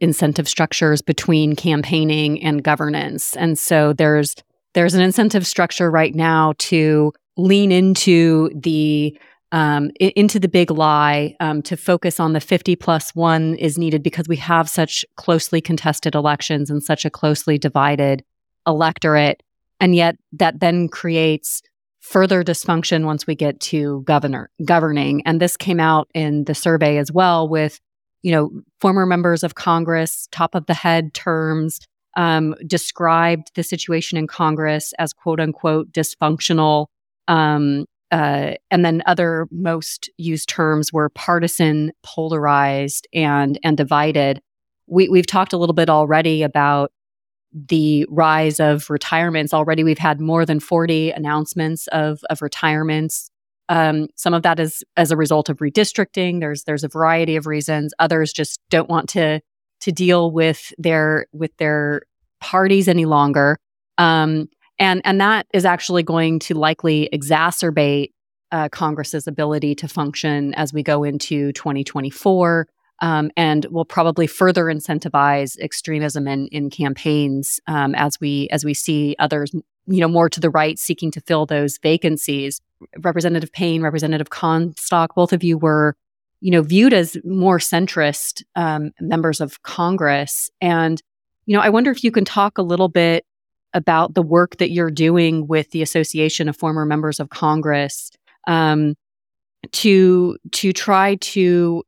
incentive 0.00 0.48
structures 0.48 1.02
between 1.02 1.56
campaigning 1.56 2.42
and 2.42 2.62
governance. 2.62 3.36
And 3.36 3.58
so 3.58 3.92
there's 3.92 4.34
there's 4.74 4.94
an 4.94 5.02
incentive 5.02 5.46
structure 5.46 5.88
right 5.90 6.14
now 6.14 6.54
to 6.58 7.12
lean 7.36 7.70
into 7.70 8.50
the 8.54 9.16
um, 9.52 9.92
into 10.00 10.40
the 10.40 10.48
big 10.48 10.72
lie 10.72 11.36
um, 11.38 11.62
to 11.62 11.76
focus 11.76 12.18
on 12.18 12.32
the 12.32 12.40
50 12.40 12.74
plus 12.74 13.14
one 13.14 13.54
is 13.54 13.78
needed 13.78 14.02
because 14.02 14.26
we 14.26 14.36
have 14.36 14.68
such 14.68 15.04
closely 15.14 15.60
contested 15.60 16.16
elections 16.16 16.70
and 16.70 16.82
such 16.82 17.04
a 17.04 17.10
closely 17.10 17.56
divided 17.56 18.24
electorate. 18.66 19.44
And 19.78 19.94
yet 19.94 20.16
that 20.32 20.58
then 20.58 20.88
creates 20.88 21.62
further 22.04 22.44
dysfunction 22.44 23.06
once 23.06 23.26
we 23.26 23.34
get 23.34 23.58
to 23.60 24.02
governor 24.02 24.50
governing. 24.62 25.22
And 25.24 25.40
this 25.40 25.56
came 25.56 25.80
out 25.80 26.08
in 26.12 26.44
the 26.44 26.54
survey 26.54 26.98
as 26.98 27.10
well 27.10 27.48
with, 27.48 27.80
you 28.22 28.30
know, 28.30 28.50
former 28.78 29.06
members 29.06 29.42
of 29.42 29.54
Congress, 29.54 30.28
top 30.30 30.54
of 30.54 30.66
the 30.66 30.74
head 30.74 31.14
terms, 31.14 31.80
um, 32.14 32.54
described 32.66 33.52
the 33.54 33.62
situation 33.62 34.18
in 34.18 34.26
Congress 34.26 34.92
as 34.98 35.14
quote 35.14 35.40
unquote 35.40 35.90
dysfunctional. 35.92 36.86
Um, 37.26 37.86
uh, 38.10 38.52
and 38.70 38.84
then 38.84 39.02
other 39.06 39.48
most 39.50 40.10
used 40.18 40.48
terms 40.48 40.92
were 40.92 41.08
partisan, 41.08 41.90
polarized, 42.02 43.08
and 43.14 43.58
and 43.64 43.78
divided. 43.78 44.42
We, 44.86 45.08
we've 45.08 45.26
talked 45.26 45.54
a 45.54 45.56
little 45.56 45.74
bit 45.74 45.88
already 45.88 46.42
about 46.42 46.92
the 47.54 48.06
rise 48.10 48.58
of 48.58 48.90
retirements. 48.90 49.54
Already, 49.54 49.84
we've 49.84 49.98
had 49.98 50.20
more 50.20 50.44
than 50.44 50.60
40 50.60 51.10
announcements 51.12 51.86
of, 51.88 52.20
of 52.28 52.42
retirements. 52.42 53.30
Um, 53.68 54.08
some 54.16 54.34
of 54.34 54.42
that 54.42 54.60
is 54.60 54.82
as 54.96 55.10
a 55.10 55.16
result 55.16 55.48
of 55.48 55.58
redistricting. 55.58 56.40
There's 56.40 56.64
there's 56.64 56.84
a 56.84 56.88
variety 56.88 57.36
of 57.36 57.46
reasons. 57.46 57.94
Others 57.98 58.32
just 58.32 58.60
don't 58.70 58.90
want 58.90 59.08
to 59.10 59.40
to 59.80 59.92
deal 59.92 60.30
with 60.30 60.72
their 60.76 61.26
with 61.32 61.56
their 61.56 62.02
parties 62.40 62.88
any 62.88 63.06
longer. 63.06 63.56
Um, 63.96 64.48
and 64.78 65.00
and 65.04 65.20
that 65.20 65.46
is 65.54 65.64
actually 65.64 66.02
going 66.02 66.40
to 66.40 66.54
likely 66.54 67.08
exacerbate 67.12 68.10
uh, 68.52 68.68
Congress's 68.68 69.26
ability 69.26 69.74
to 69.76 69.88
function 69.88 70.54
as 70.54 70.72
we 70.72 70.82
go 70.82 71.04
into 71.04 71.52
2024. 71.52 72.68
Um, 73.00 73.30
and 73.36 73.66
will 73.70 73.84
probably 73.84 74.26
further 74.26 74.66
incentivize 74.66 75.58
extremism 75.58 76.28
in, 76.28 76.46
in 76.48 76.70
campaigns 76.70 77.60
um, 77.66 77.94
as 77.96 78.20
we 78.20 78.48
as 78.50 78.64
we 78.64 78.72
see 78.72 79.16
others, 79.18 79.50
you 79.52 80.00
know, 80.00 80.08
more 80.08 80.28
to 80.30 80.40
the 80.40 80.48
right 80.48 80.78
seeking 80.78 81.10
to 81.10 81.20
fill 81.20 81.44
those 81.44 81.78
vacancies. 81.78 82.60
Representative 82.98 83.52
Payne, 83.52 83.82
Representative 83.82 84.30
Comstock, 84.30 85.14
both 85.16 85.32
of 85.32 85.42
you 85.42 85.58
were, 85.58 85.96
you 86.40 86.52
know, 86.52 86.62
viewed 86.62 86.94
as 86.94 87.16
more 87.24 87.58
centrist 87.58 88.44
um, 88.54 88.92
members 89.00 89.40
of 89.40 89.60
Congress, 89.62 90.50
and 90.60 91.02
you 91.46 91.56
know, 91.56 91.62
I 91.62 91.68
wonder 91.68 91.90
if 91.90 92.04
you 92.04 92.10
can 92.10 92.24
talk 92.24 92.58
a 92.58 92.62
little 92.62 92.88
bit 92.88 93.26
about 93.74 94.14
the 94.14 94.22
work 94.22 94.56
that 94.58 94.70
you're 94.70 94.90
doing 94.90 95.46
with 95.46 95.70
the 95.72 95.82
Association 95.82 96.48
of 96.48 96.56
Former 96.56 96.86
Members 96.86 97.20
of 97.20 97.28
Congress 97.28 98.10
um, 98.46 98.94
to 99.72 100.38
to 100.52 100.72
try 100.72 101.16
to 101.16 101.82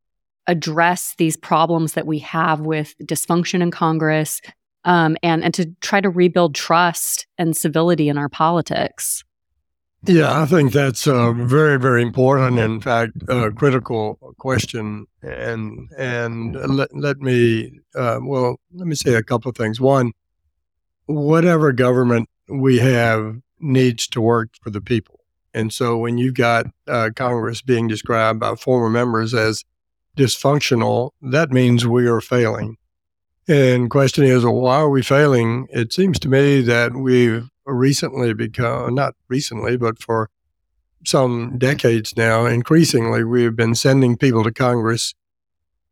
address 0.47 1.15
these 1.19 1.37
problems 1.37 1.93
that 1.95 2.07
we 2.07 2.19
have 2.21 2.61
with 2.61 2.95
dysfunction 3.03 3.61
in 3.63 3.71
Congress 3.71 4.41
um, 4.85 5.17
and 5.23 5.43
and 5.45 5.53
to 5.55 5.67
try 5.81 6.01
to 6.01 6.09
rebuild 6.09 6.55
trust 6.55 7.27
and 7.39 7.57
civility 7.57 8.09
in 8.09 8.17
our 8.17 8.29
politics. 8.29 9.25
Yeah, 10.05 10.41
I 10.41 10.47
think 10.47 10.73
that's 10.73 11.09
a 11.09 11.33
very, 11.33 11.81
very 11.81 12.01
important. 12.01 12.61
In 12.61 12.81
fact, 12.81 13.13
a 13.29 13.51
critical 13.51 14.19
question. 14.39 15.07
And 15.23 15.91
and 15.99 16.55
let, 16.55 16.95
let 16.95 17.19
me 17.19 17.81
uh, 17.95 18.21
well, 18.23 18.61
let 18.73 18.87
me 18.87 18.95
say 18.95 19.15
a 19.15 19.23
couple 19.23 19.49
of 19.49 19.57
things. 19.57 19.81
One, 19.81 20.13
whatever 21.07 21.73
government 21.73 22.29
we 22.49 22.79
have 22.79 23.37
needs 23.59 24.07
to 24.09 24.21
work 24.21 24.51
for 24.63 24.71
the 24.71 24.81
people. 24.81 25.21
And 25.53 25.73
so 25.73 25.97
when 25.97 26.19
you've 26.19 26.35
got 26.35 26.67
uh, 26.87 27.11
Congress 27.17 27.63
being 27.63 27.89
described 27.89 28.39
by 28.39 28.55
former 28.55 28.91
members 28.91 29.33
as 29.35 29.65
dysfunctional, 30.17 31.11
that 31.23 31.51
means 31.51 31.87
we 31.87 32.07
are 32.07 32.21
failing. 32.21 32.77
And 33.49 33.91
question 33.91 34.25
is, 34.25 34.45
well, 34.45 34.55
why 34.55 34.77
are 34.77 34.91
we 34.91 35.03
failing? 35.03 35.69
It 35.71 35.93
seems 35.93 36.19
to 36.21 36.29
me 36.29 36.63
that 36.63 36.97
we've 36.97 37.49
recently 37.65 38.33
become, 38.35 38.95
not 38.95 39.15
recently, 39.29 39.77
but 39.77 40.03
for 40.03 40.31
some 41.05 41.57
decades 41.59 42.17
now, 42.17 42.47
increasingly, 42.47 43.23
we've 43.23 43.55
been 43.55 43.75
sending 43.75 44.17
people 44.17 44.43
to 44.43 44.53
Congress 44.53 45.15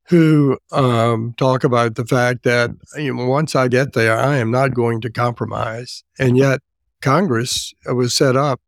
who 0.08 0.58
um, 0.72 1.34
talk 1.38 1.64
about 1.64 1.94
the 1.94 2.04
fact 2.04 2.42
that 2.42 2.70
you 2.96 3.14
know, 3.14 3.26
once 3.26 3.54
I 3.54 3.68
get 3.68 3.92
there, 3.92 4.18
I 4.18 4.36
am 4.36 4.50
not 4.50 4.74
going 4.74 5.00
to 5.02 5.10
compromise. 5.10 6.04
And 6.18 6.36
yet, 6.36 6.60
Congress 7.00 7.72
was 7.86 8.16
set 8.16 8.36
up 8.36 8.60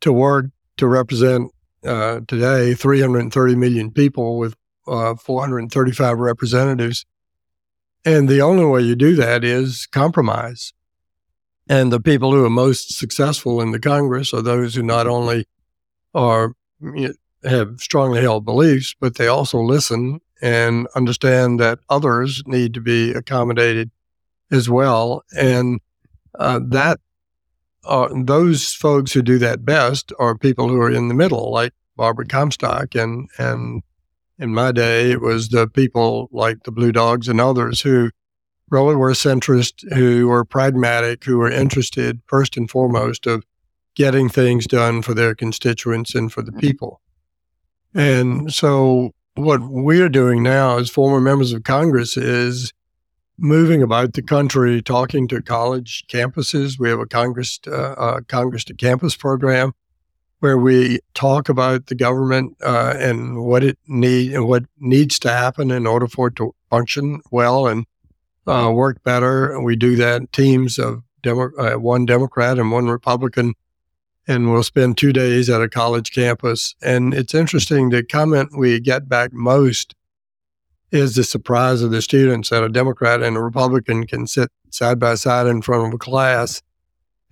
to 0.00 0.12
work 0.12 0.46
to 0.76 0.86
represent 0.86 1.50
uh, 1.84 2.20
today 2.26 2.74
330 2.74 3.56
million 3.56 3.90
people 3.90 4.38
with 4.38 4.54
uh, 4.86 5.14
435 5.14 6.18
representatives. 6.18 7.04
And 8.04 8.28
the 8.28 8.42
only 8.42 8.64
way 8.64 8.82
you 8.82 8.94
do 8.94 9.16
that 9.16 9.44
is 9.44 9.86
compromise. 9.86 10.72
And 11.68 11.90
the 11.92 12.00
people 12.00 12.32
who 12.32 12.44
are 12.44 12.50
most 12.50 12.94
successful 12.94 13.60
in 13.60 13.70
the 13.70 13.80
Congress 13.80 14.34
are 14.34 14.42
those 14.42 14.74
who 14.74 14.82
not 14.82 15.06
only 15.06 15.46
are 16.12 16.52
you 16.80 17.08
know, 17.08 17.14
have 17.48 17.80
strongly 17.80 18.20
held 18.20 18.44
beliefs, 18.44 18.94
but 18.98 19.16
they 19.16 19.26
also 19.26 19.58
listen 19.58 20.20
and 20.42 20.86
understand 20.94 21.60
that 21.60 21.78
others 21.88 22.42
need 22.46 22.74
to 22.74 22.80
be 22.80 23.12
accommodated 23.12 23.90
as 24.50 24.68
well. 24.68 25.22
And 25.36 25.80
uh, 26.38 26.60
that 26.68 27.00
uh, 27.84 28.08
those 28.14 28.72
folks 28.72 29.12
who 29.12 29.22
do 29.22 29.38
that 29.38 29.64
best 29.64 30.12
are 30.18 30.36
people 30.36 30.68
who 30.68 30.80
are 30.80 30.90
in 30.90 31.08
the 31.08 31.14
middle, 31.14 31.50
like 31.50 31.72
Barbara 31.96 32.26
Comstock. 32.26 32.94
And, 32.94 33.28
and 33.38 33.82
in 34.38 34.52
my 34.52 34.72
day, 34.72 35.10
it 35.10 35.20
was 35.20 35.48
the 35.48 35.68
people 35.68 36.28
like 36.32 36.64
the 36.64 36.72
Blue 36.72 36.92
Dogs 36.92 37.28
and 37.28 37.40
others 37.40 37.80
who 37.80 38.10
really 38.70 38.96
were 38.96 39.12
centrist, 39.12 39.84
who 39.94 40.28
were 40.28 40.44
pragmatic, 40.44 41.24
who 41.24 41.38
were 41.38 41.50
interested 41.50 42.20
first 42.26 42.56
and 42.56 42.68
foremost 42.68 43.26
of 43.26 43.44
getting 43.94 44.28
things 44.28 44.66
done 44.66 45.02
for 45.02 45.14
their 45.14 45.34
constituents 45.34 46.14
and 46.14 46.32
for 46.32 46.42
the 46.42 46.52
people. 46.52 47.00
And 47.94 48.52
so 48.52 49.12
what 49.34 49.60
we're 49.62 50.08
doing 50.08 50.42
now 50.42 50.78
as 50.78 50.90
former 50.90 51.20
members 51.20 51.52
of 51.52 51.62
Congress 51.62 52.16
is 52.16 52.72
moving 53.38 53.82
about 53.82 54.14
the 54.14 54.22
country, 54.22 54.82
talking 54.82 55.28
to 55.28 55.42
college 55.42 56.04
campuses. 56.08 56.78
We 56.78 56.88
have 56.88 57.00
a 57.00 57.06
Congress 57.06 57.60
uh, 57.70 58.20
Congress 58.26 58.64
to 58.64 58.74
Campus 58.74 59.16
program 59.16 59.72
where 60.44 60.58
we 60.58 61.00
talk 61.14 61.48
about 61.48 61.86
the 61.86 61.94
government 61.94 62.54
uh, 62.62 62.92
and 62.98 63.46
what 63.46 63.64
it 63.64 63.78
need 63.86 64.34
and 64.34 64.46
what 64.46 64.62
needs 64.78 65.18
to 65.18 65.30
happen 65.30 65.70
in 65.70 65.86
order 65.86 66.06
for 66.06 66.28
it 66.28 66.36
to 66.36 66.54
function 66.68 67.22
well 67.30 67.66
and 67.66 67.86
uh, 68.46 68.70
work 68.70 69.02
better. 69.04 69.58
We 69.62 69.74
do 69.74 69.96
that 69.96 70.30
teams 70.34 70.78
of 70.78 71.02
Demo- 71.22 71.56
uh, 71.56 71.78
one 71.78 72.04
Democrat 72.04 72.58
and 72.58 72.70
one 72.70 72.88
Republican, 72.88 73.54
and 74.28 74.52
we'll 74.52 74.62
spend 74.62 74.98
two 74.98 75.14
days 75.14 75.48
at 75.48 75.62
a 75.62 75.68
college 75.68 76.12
campus. 76.12 76.74
And 76.82 77.14
it's 77.14 77.34
interesting. 77.34 77.88
The 77.88 78.04
comment 78.04 78.50
we 78.54 78.80
get 78.80 79.08
back 79.08 79.32
most 79.32 79.94
is 80.90 81.14
the 81.14 81.24
surprise 81.24 81.80
of 81.80 81.90
the 81.90 82.02
students 82.02 82.50
that 82.50 82.62
a 82.62 82.68
Democrat 82.68 83.22
and 83.22 83.38
a 83.38 83.40
Republican 83.40 84.06
can 84.06 84.26
sit 84.26 84.50
side 84.68 84.98
by 84.98 85.14
side 85.14 85.46
in 85.46 85.62
front 85.62 85.86
of 85.86 85.94
a 85.94 85.98
class 85.98 86.60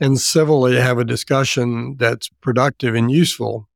and 0.03 0.21
civilly 0.21 0.75
have 0.75 0.99
a 0.99 1.05
discussion 1.05 1.95
that's 1.97 2.29
productive 2.41 2.97
and 2.97 3.09
useful. 3.09 3.69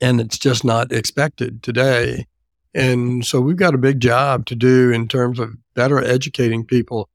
And 0.00 0.18
it's 0.18 0.38
just 0.38 0.64
not 0.64 0.90
expected 0.90 1.62
today. 1.62 2.26
And 2.74 3.22
so 3.22 3.38
we've 3.38 3.56
got 3.56 3.74
a 3.74 3.78
big 3.78 4.00
job 4.00 4.46
to 4.46 4.54
do 4.54 4.90
in 4.90 5.08
terms 5.08 5.38
of 5.38 5.50
better 5.74 6.02
educating 6.02 6.64
people 6.64 7.10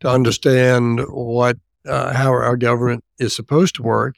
to 0.00 0.08
understand 0.10 1.00
what, 1.08 1.56
uh, 1.86 2.12
how 2.12 2.30
our 2.30 2.58
government 2.58 3.04
is 3.18 3.34
supposed 3.34 3.76
to 3.76 3.82
work, 3.82 4.16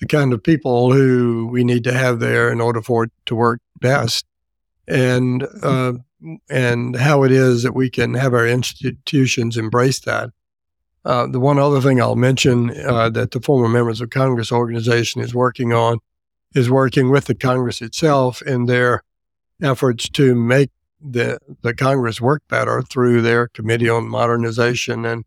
the 0.00 0.06
kind 0.06 0.32
of 0.32 0.42
people 0.42 0.90
who 0.90 1.46
we 1.52 1.62
need 1.62 1.84
to 1.84 1.92
have 1.92 2.20
there 2.20 2.50
in 2.50 2.58
order 2.58 2.80
for 2.80 3.04
it 3.04 3.12
to 3.26 3.34
work 3.34 3.60
best, 3.80 4.24
and 4.88 5.46
uh, 5.62 5.92
and 6.48 6.96
how 6.96 7.22
it 7.22 7.32
is 7.32 7.64
that 7.64 7.74
we 7.74 7.90
can 7.90 8.14
have 8.14 8.32
our 8.32 8.48
institutions 8.48 9.58
embrace 9.58 10.00
that. 10.00 10.30
Uh, 11.04 11.26
the 11.26 11.40
one 11.40 11.58
other 11.58 11.80
thing 11.80 12.00
I'll 12.00 12.16
mention 12.16 12.70
uh, 12.86 13.10
that 13.10 13.32
the 13.32 13.40
former 13.40 13.68
members 13.68 14.00
of 14.00 14.10
Congress 14.10 14.50
organization 14.50 15.20
is 15.20 15.34
working 15.34 15.72
on 15.72 15.98
is 16.54 16.70
working 16.70 17.10
with 17.10 17.26
the 17.26 17.34
Congress 17.34 17.82
itself 17.82 18.40
in 18.42 18.66
their 18.66 19.02
efforts 19.62 20.08
to 20.10 20.34
make 20.34 20.70
the, 21.00 21.38
the 21.62 21.74
Congress 21.74 22.20
work 22.20 22.42
better 22.48 22.80
through 22.80 23.20
their 23.20 23.48
Committee 23.48 23.88
on 23.88 24.08
Modernization 24.08 25.04
and 25.04 25.24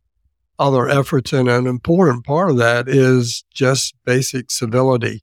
other 0.58 0.90
efforts. 0.90 1.34
And 1.34 1.48
an 1.48 1.68
important 1.68 2.26
part 2.26 2.50
of 2.50 2.58
that 2.58 2.88
is 2.88 3.44
just 3.54 3.94
basic 4.06 4.50
civility 4.50 5.22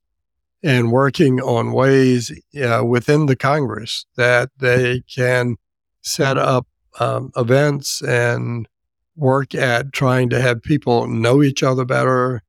and 0.62 0.92
working 0.92 1.40
on 1.40 1.72
ways 1.72 2.32
uh, 2.62 2.84
within 2.84 3.26
the 3.26 3.36
Congress 3.36 4.06
that 4.16 4.50
they 4.58 5.02
can 5.12 5.56
set 6.00 6.38
up 6.38 6.66
um, 7.00 7.32
events 7.36 8.00
and 8.02 8.68
work 9.16 9.54
at 9.54 9.92
trying 9.92 10.30
to 10.30 10.40
have 10.40 10.62
people 10.62 11.06
know 11.06 11.42
each 11.42 11.62
other 11.62 11.84
better, 11.84 12.42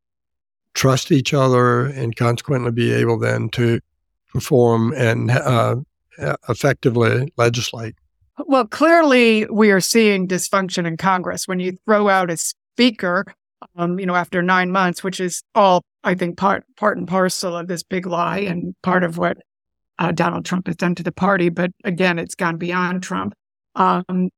trust 0.73 1.12
each 1.12 1.34
other, 1.34 1.86
and 1.86 2.15
consequently 2.15 2.71
be 2.71 2.91
able 2.91 3.19
then 3.19 3.49
to 3.49 3.80
perform 4.32 4.93
and 4.93 5.32
uh, 5.32 5.75
effectively 6.49 7.32
legislate. 7.38 7.95
Well, 8.47 8.67
clearly 8.67 9.45
we 9.45 9.71
are 9.71 9.80
seeing 9.80 10.28
dysfunction 10.28 10.86
in 10.86 10.97
Congress 10.97 11.47
when 11.47 11.60
you 11.60 11.78
throw 11.86 12.10
out 12.10 12.30
a 12.30 12.38
speaker, 12.38 13.25
um, 13.78 13.97
you 13.97 14.06
know, 14.06 14.15
after 14.15 14.41
nine 14.41 14.71
months, 14.71 15.04
which 15.04 15.19
is 15.19 15.41
all 15.56 15.82
I 16.04 16.15
think 16.15 16.38
part 16.38 16.65
part 16.75 16.97
and 16.97 17.08
parcel 17.08 17.56
of 17.58 17.67
this 17.67 17.84
big 17.84 18.06
lie 18.06 18.39
and 18.39 18.75
part 18.84 19.04
of 19.04 19.17
what 19.17 19.38
uh, 19.99 20.12
Donald 20.12 20.45
Trump 20.45 20.67
has 20.67 20.75
done 20.75 20.95
to 20.95 21.04
the 21.04 21.12
party. 21.12 21.49
But 21.49 21.71
again, 21.84 22.19
it's 22.19 22.36
gone 22.36 22.58
beyond 22.58 23.04
Trump. 23.04 23.34
Um, 23.75 24.30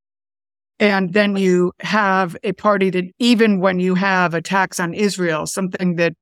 and 0.79 1.13
then 1.13 1.35
you 1.35 1.71
have 1.79 2.37
a 2.43 2.53
party 2.53 2.89
that, 2.91 3.05
even 3.19 3.59
when 3.59 3.79
you 3.79 3.95
have 3.95 4.33
attacks 4.33 4.79
on 4.79 4.93
Israel, 4.93 5.45
something 5.45 5.95
that 5.95 6.13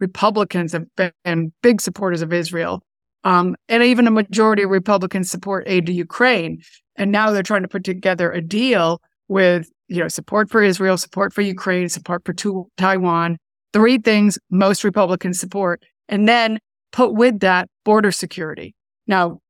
Republicans 0.00 0.72
have 0.72 0.84
been 0.96 1.52
big 1.62 1.80
supporters 1.80 2.22
of 2.22 2.32
Israel, 2.32 2.82
um, 3.24 3.56
and 3.68 3.82
even 3.82 4.06
a 4.06 4.10
majority 4.10 4.62
of 4.62 4.70
Republicans 4.70 5.30
support 5.30 5.64
aid 5.66 5.86
to 5.86 5.92
Ukraine. 5.92 6.60
And 6.96 7.10
now 7.10 7.30
they're 7.30 7.42
trying 7.42 7.62
to 7.62 7.68
put 7.68 7.84
together 7.84 8.30
a 8.30 8.40
deal 8.40 9.00
with 9.28 9.68
you 9.88 10.00
know, 10.00 10.08
support 10.08 10.50
for 10.50 10.62
Israel, 10.62 10.96
support 10.96 11.32
for 11.32 11.42
Ukraine, 11.42 11.88
support 11.88 12.22
for 12.24 12.34
Taiwan. 12.76 13.38
Three 13.72 13.98
things 13.98 14.38
most 14.50 14.84
Republicans 14.84 15.38
support. 15.38 15.82
And 16.08 16.28
then 16.28 16.58
put 16.92 17.14
with 17.14 17.40
that 17.40 17.68
border 17.84 18.12
security. 18.12 18.74
Now, 19.06 19.40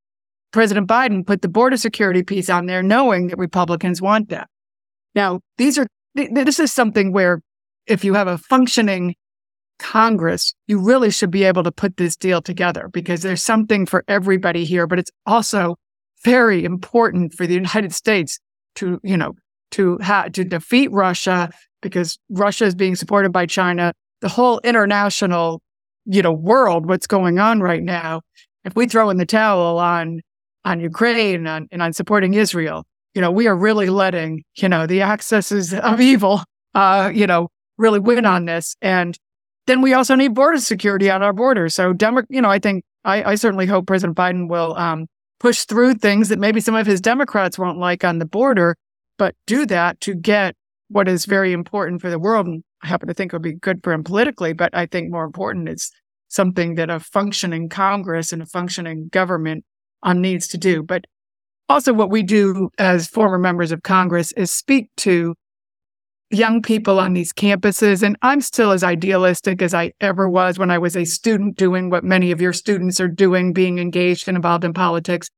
President 0.55 0.87
Biden 0.87 1.27
put 1.27 1.43
the 1.43 1.49
border 1.49 1.77
security 1.77 2.23
piece 2.23 2.49
on 2.49 2.67
there 2.67 2.81
knowing 2.81 3.27
that 3.27 3.39
Republicans 3.39 4.01
want 4.01 4.29
that. 4.29 4.49
Now, 5.13 5.41
these 5.59 5.77
are, 5.79 5.87
this 6.15 6.61
is 6.61 6.73
something 6.73 7.13
where 7.13 7.41
if 7.89 8.05
you 8.05 8.15
have 8.15 8.29
a 8.29 8.39
functioning 8.39 9.17
Congress, 9.81 10.55
you 10.69 10.79
really 10.79 11.11
should 11.11 11.33
be 11.33 11.43
able 11.43 11.65
to 11.65 11.73
put 11.73 11.97
this 11.97 12.15
deal 12.15 12.41
together 12.41 12.89
because 12.93 13.23
there's 13.23 13.43
something 13.43 13.85
for 13.85 14.05
everybody 14.07 14.65
here, 14.65 14.87
but 14.87 15.01
it's 15.01 15.11
also 15.27 15.75
very 16.23 16.65
important 16.65 17.35
for 17.35 17.49
the 17.49 17.55
United 17.55 17.93
States 17.93 18.39
to, 18.77 19.01
you 19.03 19.17
know, 19.17 19.33
to 19.73 19.99
ha- 20.03 20.29
to 20.33 20.45
defeat 20.45 20.89
Russia 20.93 21.51
because 21.83 22.17
Russia 22.31 22.67
is 22.67 22.77
being 22.77 22.95
supported 22.95 23.33
by 23.33 23.45
China. 23.45 23.93
The 24.21 24.29
whole 24.29 24.61
international, 24.63 25.63
you 26.05 26.23
know, 26.23 26.33
world, 26.33 26.87
what's 26.89 27.09
going 27.09 27.41
on 27.41 27.59
right 27.59 27.83
now. 27.83 28.21
If 28.65 28.77
we 28.77 28.87
throw 28.87 29.11
in 29.11 29.17
the 29.17 29.27
towel 29.27 29.81
on 29.81 30.21
on 30.65 30.81
Ukraine 30.81 31.47
and, 31.47 31.69
and 31.71 31.83
on 31.83 31.93
supporting 31.93 32.35
Israel, 32.35 32.85
you 33.15 33.21
know, 33.21 33.31
we 33.31 33.47
are 33.47 33.57
really 33.57 33.89
letting, 33.89 34.45
you 34.57 34.69
know, 34.69 34.87
the 34.87 35.03
accesses 35.03 35.73
of 35.73 36.01
evil, 36.01 36.43
uh, 36.75 37.11
you 37.15 37.27
know, 37.27 37.49
really 37.79 38.01
win 38.01 38.27
on 38.27 38.45
this. 38.45 38.75
And 38.83 39.17
then 39.67 39.81
we 39.83 39.95
also 39.95 40.15
need 40.15 40.35
border 40.35 40.59
security 40.59 41.11
on 41.11 41.23
our 41.23 41.33
borders. 41.33 41.75
So, 41.75 41.93
Demo- 41.93 42.23
you 42.29 42.41
know, 42.41 42.51
I 42.51 42.59
think 42.59 42.85
I, 43.05 43.33
I 43.33 43.35
certainly 43.35 43.67
hope 43.67 43.87
President 43.87 44.17
Biden 44.17 44.49
will 44.49 44.77
um, 44.77 45.07
push 45.39 45.65
through 45.65 45.95
things 45.95 46.29
that 46.29 46.39
maybe 46.39 46.61
some 46.61 46.75
of 46.75 46.87
his 46.87 47.01
Democrats 47.01 47.59
won't 47.59 47.79
like 47.79 48.05
on 48.05 48.19
the 48.19 48.27
border, 48.27 48.77
but 49.19 49.35
do 49.47 49.67
that 49.67 50.01
to 50.01 50.15
get 50.15 50.55
what 50.89 51.09
is 51.09 51.25
very 51.25 51.53
important 51.53 52.01
for 52.01 52.11
the 52.11 52.19
world. 52.19 52.47
And 52.47 52.63
I 52.83 52.89
happen 52.89 53.09
to 53.09 53.15
think 53.15 53.33
it 53.33 53.37
would 53.37 53.43
be 53.43 53.55
good 53.55 53.83
for 53.83 53.93
him 53.93 54.05
politically, 54.05 54.53
but 54.53 54.75
I 54.75 54.87
think 54.87 55.11
more 55.11 55.25
important 55.25 55.69
is 55.69 55.91
something 56.29 56.75
that 56.75 56.91
a 56.91 57.01
functioning 57.01 57.69
Congress 57.69 58.33
and 58.33 58.43
a 58.43 58.47
functioning 58.47 59.09
government 59.09 59.65
um, 60.05 60.21
needs 60.21 60.47
to 60.49 60.59
do. 60.59 60.83
But 60.83 61.07
also, 61.69 61.93
what 61.93 62.11
we 62.11 62.23
do 62.23 62.71
as 62.79 63.09
former 63.09 63.39
members 63.39 63.73
of 63.73 63.83
Congress 63.83 64.33
is 64.33 64.51
speak 64.51 64.91
to 64.99 65.35
young 66.31 66.63
people 66.63 66.99
on 66.99 67.13
these 67.15 67.33
campuses. 67.33 68.03
And 68.03 68.17
I'm 68.23 68.41
still 68.41 68.71
as 68.71 68.85
idealistic 68.85 69.63
as 69.63 69.75
I 69.75 69.93
ever 70.01 70.29
was 70.29 70.59
when 70.59 70.71
I 70.71 70.79
was 70.79 70.97
a 70.97 71.05
student 71.05 71.57
doing 71.57 71.91
what 71.91 72.05
many 72.05 72.31
of 72.33 72.41
your 72.41 72.53
students 72.53 73.01
are 73.01 73.09
doing, 73.09 73.53
being 73.53 73.79
engaged 73.79 74.29
and 74.29 74.37
involved 74.37 74.65
in 74.65 74.73
politics. 74.73 75.31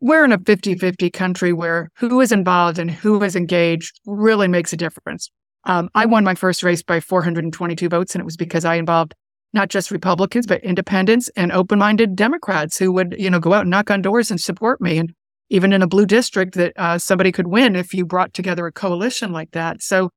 We're 0.00 0.24
in 0.24 0.32
a 0.32 0.38
50 0.38 0.74
50 0.74 1.10
country 1.10 1.52
where 1.52 1.90
who 1.96 2.20
is 2.20 2.32
involved 2.32 2.78
and 2.78 2.90
who 2.90 3.22
is 3.22 3.36
engaged 3.36 4.00
really 4.04 4.48
makes 4.48 4.72
a 4.72 4.76
difference. 4.76 5.30
Um, 5.64 5.90
I 5.94 6.06
won 6.06 6.24
my 6.24 6.34
first 6.34 6.62
race 6.62 6.82
by 6.82 7.00
422 7.00 7.88
votes, 7.88 8.14
and 8.14 8.20
it 8.20 8.24
was 8.24 8.36
because 8.36 8.64
I 8.64 8.76
involved 8.76 9.14
not 9.52 9.68
just 9.68 9.90
Republicans, 9.90 10.46
but 10.46 10.62
independents 10.62 11.30
and 11.36 11.52
open 11.52 11.78
minded 11.78 12.16
Democrats 12.16 12.78
who 12.78 12.92
would, 12.92 13.16
you 13.18 13.30
know, 13.30 13.40
go 13.40 13.52
out 13.52 13.62
and 13.62 13.70
knock 13.70 13.90
on 13.90 14.02
doors 14.02 14.30
and 14.30 14.40
support 14.40 14.80
me. 14.80 14.98
And 14.98 15.12
even 15.48 15.72
in 15.72 15.82
a 15.82 15.86
blue 15.86 16.06
district 16.06 16.54
that 16.54 16.72
uh, 16.76 16.98
somebody 16.98 17.32
could 17.32 17.46
win 17.46 17.76
if 17.76 17.94
you 17.94 18.04
brought 18.04 18.34
together 18.34 18.66
a 18.66 18.72
coalition 18.72 19.32
like 19.32 19.52
that. 19.52 19.82
So 19.82 20.10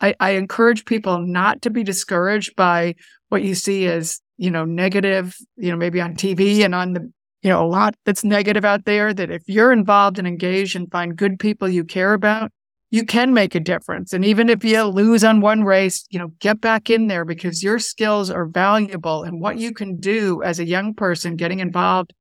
I, 0.00 0.14
I 0.20 0.30
encourage 0.30 0.84
people 0.84 1.18
not 1.18 1.62
to 1.62 1.70
be 1.70 1.82
discouraged 1.82 2.54
by 2.56 2.94
what 3.28 3.42
you 3.42 3.54
see 3.54 3.86
as, 3.86 4.20
you 4.36 4.50
know, 4.50 4.64
negative, 4.64 5.36
you 5.56 5.70
know, 5.70 5.76
maybe 5.76 6.00
on 6.00 6.14
TV 6.14 6.64
and 6.64 6.74
on 6.74 6.92
the, 6.92 7.12
you 7.42 7.50
know, 7.50 7.64
a 7.64 7.66
lot 7.66 7.94
that's 8.04 8.24
negative 8.24 8.64
out 8.64 8.84
there 8.84 9.12
that 9.12 9.30
if 9.30 9.42
you're 9.46 9.72
involved 9.72 10.18
and 10.18 10.28
engaged 10.28 10.76
and 10.76 10.90
find 10.90 11.16
good 11.16 11.38
people 11.38 11.68
you 11.68 11.84
care 11.84 12.12
about, 12.12 12.52
you 12.90 13.04
can 13.04 13.34
make 13.34 13.54
a 13.54 13.60
difference. 13.60 14.12
And 14.12 14.24
even 14.24 14.48
if 14.48 14.64
you 14.64 14.82
lose 14.84 15.24
on 15.24 15.40
one 15.40 15.64
race, 15.64 16.06
you 16.10 16.18
know, 16.18 16.28
get 16.38 16.60
back 16.60 16.88
in 16.88 17.08
there 17.08 17.24
because 17.24 17.62
your 17.62 17.78
skills 17.78 18.30
are 18.30 18.46
valuable. 18.46 19.24
And 19.24 19.40
what 19.40 19.58
you 19.58 19.72
can 19.72 19.98
do 19.98 20.42
as 20.42 20.58
a 20.58 20.64
young 20.64 20.94
person 20.94 21.36
getting 21.36 21.58
involved 21.60 22.12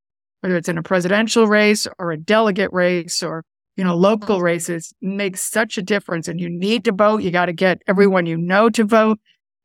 whether 0.45 0.57
it's 0.57 0.69
in 0.69 0.77
a 0.77 0.83
presidential 0.83 1.47
race 1.47 1.87
or 1.97 2.11
a 2.11 2.17
delegate 2.17 2.71
race 2.71 3.23
or 3.23 3.43
you 3.77 3.83
know 3.83 3.95
local 3.95 4.41
races 4.41 4.93
makes 5.01 5.41
such 5.41 5.75
a 5.79 5.81
difference. 5.81 6.27
And 6.27 6.39
you 6.39 6.51
need 6.51 6.85
to 6.85 6.91
vote. 6.91 7.23
You 7.23 7.31
got 7.31 7.47
to 7.47 7.53
get 7.53 7.81
everyone 7.87 8.27
you 8.27 8.37
know 8.37 8.69
to 8.69 8.83
vote 8.83 9.17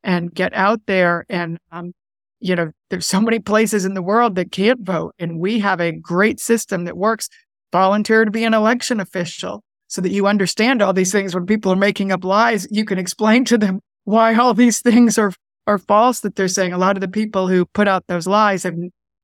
and 0.03 0.35
get 0.35 0.55
out 0.55 0.81
there. 0.87 1.27
And 1.29 1.59
um, 1.71 1.93
you 2.39 2.57
know 2.57 2.71
there's 2.89 3.05
so 3.05 3.21
many 3.21 3.41
places 3.41 3.85
in 3.85 3.93
the 3.93 4.01
world 4.01 4.37
that 4.37 4.53
can't 4.53 4.81
vote. 4.81 5.15
And 5.19 5.39
we 5.39 5.59
have 5.59 5.83
a 5.83 5.93
great 5.93 6.41
system 6.41 6.87
that 6.87 6.97
works 6.97 7.29
volunteer 7.73 8.25
to 8.25 8.31
be 8.31 8.45
an 8.45 8.55
election 8.55 9.01
official 9.01 9.63
so 9.90 10.00
that 10.00 10.12
you 10.12 10.26
understand 10.26 10.81
all 10.81 10.94
these 10.94 11.12
things 11.12 11.35
when 11.35 11.44
people 11.44 11.70
are 11.70 11.76
making 11.76 12.11
up 12.11 12.24
lies 12.24 12.66
you 12.70 12.85
can 12.85 12.98
explain 12.98 13.44
to 13.44 13.59
them 13.59 13.81
why 14.05 14.35
all 14.35 14.55
these 14.55 14.81
things 14.81 15.18
are 15.18 15.33
are 15.66 15.79
false 15.79 16.20
that 16.20 16.35
they're 16.35 16.48
saying 16.48 16.72
a 16.72 16.79
lot 16.79 16.96
of 16.96 17.03
the 17.03 17.09
people 17.09 17.46
who 17.46 17.66
put 17.66 17.87
out 17.87 18.07
those 18.09 18.26
lies 18.26 18.62
have 18.62 18.74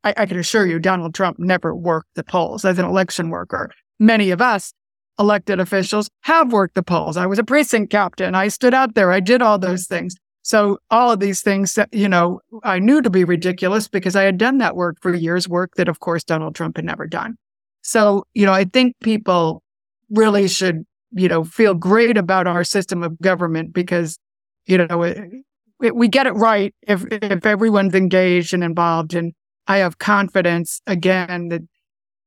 I, 0.07 0.14
I 0.16 0.26
can 0.26 0.38
assure 0.38 0.66
you, 0.66 0.79
Donald 0.79 1.14
Trump 1.14 1.38
never 1.38 1.74
worked 1.74 2.14
the 2.14 2.22
polls 2.22 2.64
as 2.64 2.79
an 2.79 2.85
election 2.85 3.29
worker. 3.29 3.72
Many 3.98 4.31
of 4.31 4.40
us 4.40 4.72
elected 5.18 5.59
officials 5.59 6.09
have 6.22 6.52
worked 6.52 6.76
the 6.76 6.83
polls. 6.83 7.16
I 7.16 7.26
was 7.26 7.40
a 7.40 7.44
precinct 7.44 7.90
captain. 7.90 8.35
I 8.35 8.48
stood 8.48 8.72
out 8.72 8.94
there. 8.94 9.11
I 9.11 9.18
did 9.18 9.42
all 9.42 9.59
those 9.59 9.87
things. 9.87 10.14
So 10.42 10.79
all 10.92 11.11
of 11.11 11.18
these 11.18 11.42
things, 11.42 11.76
you 11.90 12.09
know, 12.09 12.40
I 12.62 12.79
knew 12.79 13.02
to 13.02 13.11
be 13.11 13.24
ridiculous 13.24 13.88
because 13.88 14.14
I 14.14 14.22
had 14.22 14.38
done 14.38 14.59
that 14.59 14.76
work 14.76 14.98
for 15.00 15.12
years, 15.12 15.48
work 15.48 15.72
that 15.76 15.88
of 15.88 15.98
course 15.98 16.22
Donald 16.22 16.55
Trump 16.55 16.76
had 16.76 16.85
never 16.85 17.09
done. 17.09 17.35
So, 17.83 18.24
you 18.35 18.46
know, 18.46 18.52
I 18.52 18.64
think 18.64 18.94
people 19.02 19.62
really 20.11 20.49
should, 20.49 20.85
you 21.12 21.29
know, 21.29 21.45
feel 21.45 21.75
great 21.75 22.16
about 22.16 22.47
our 22.47 22.64
system 22.64 23.03
of 23.03 23.19
government 23.21 23.73
because, 23.73 24.19
you 24.66 24.79
know, 24.79 25.03
it, 25.03 25.19
it, 25.83 25.95
we 25.95 26.09
get 26.09 26.27
it 26.27 26.33
right 26.33 26.75
if, 26.83 27.05
if 27.11 27.45
everyone's 27.47 27.95
engaged 27.95 28.55
and 28.55 28.64
involved. 28.64 29.14
And 29.14 29.33
I 29.66 29.79
have 29.79 29.99
confidence 29.99 30.81
again 30.87 31.49
that 31.49 31.62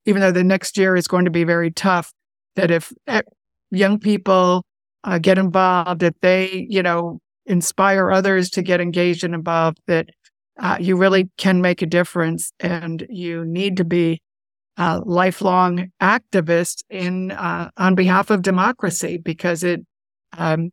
even 0.06 0.22
though 0.22 0.32
the 0.32 0.44
next 0.44 0.78
year 0.78 0.96
is 0.96 1.08
going 1.08 1.26
to 1.26 1.32
be 1.32 1.44
very 1.44 1.72
tough, 1.72 2.12
that 2.56 2.72
if 2.72 2.92
young 3.72 4.00
people 4.00 4.64
uh, 5.04 5.20
get 5.20 5.38
involved, 5.38 6.04
if 6.04 6.14
they, 6.22 6.68
you 6.70 6.84
know, 6.84 7.20
inspire 7.46 8.12
others 8.12 8.50
to 8.52 8.62
get 8.62 8.82
engaged 8.82 9.24
and 9.24 9.34
involved, 9.34 9.80
that 9.88 10.10
uh, 10.60 10.78
you 10.80 10.98
really 10.98 11.30
can 11.38 11.62
make 11.62 11.82
a 11.82 11.86
difference 11.86 12.52
and 12.60 13.06
you 13.10 13.46
need 13.46 13.78
to 13.78 13.86
be 13.86 14.22
a 14.80 15.00
lifelong 15.06 15.92
activist 16.02 16.84
in 16.90 17.32
uh, 17.32 17.70
on 17.78 17.94
behalf 17.94 18.32
of 18.32 18.42
democracy 18.42 19.18
because 19.18 19.64
it 19.64 19.82
um, 20.38 20.72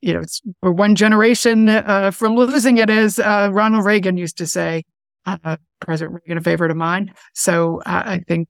you 0.00 0.12
know, 0.12 0.20
it's, 0.20 0.42
we're 0.62 0.70
one 0.70 0.96
generation 0.96 1.68
uh, 1.68 2.10
from 2.10 2.36
losing 2.36 2.76
it, 2.76 2.90
as 2.90 3.18
uh, 3.18 3.48
Ronald 3.50 3.86
Reagan 3.86 4.18
used 4.18 4.36
to 4.36 4.46
say 4.46 4.84
uh, 5.24 5.56
President 5.80 6.20
Reagan, 6.20 6.36
a 6.36 6.42
favorite 6.42 6.70
of 6.70 6.76
mine. 6.76 7.14
So 7.32 7.80
uh, 7.86 8.02
I 8.04 8.18
think 8.28 8.48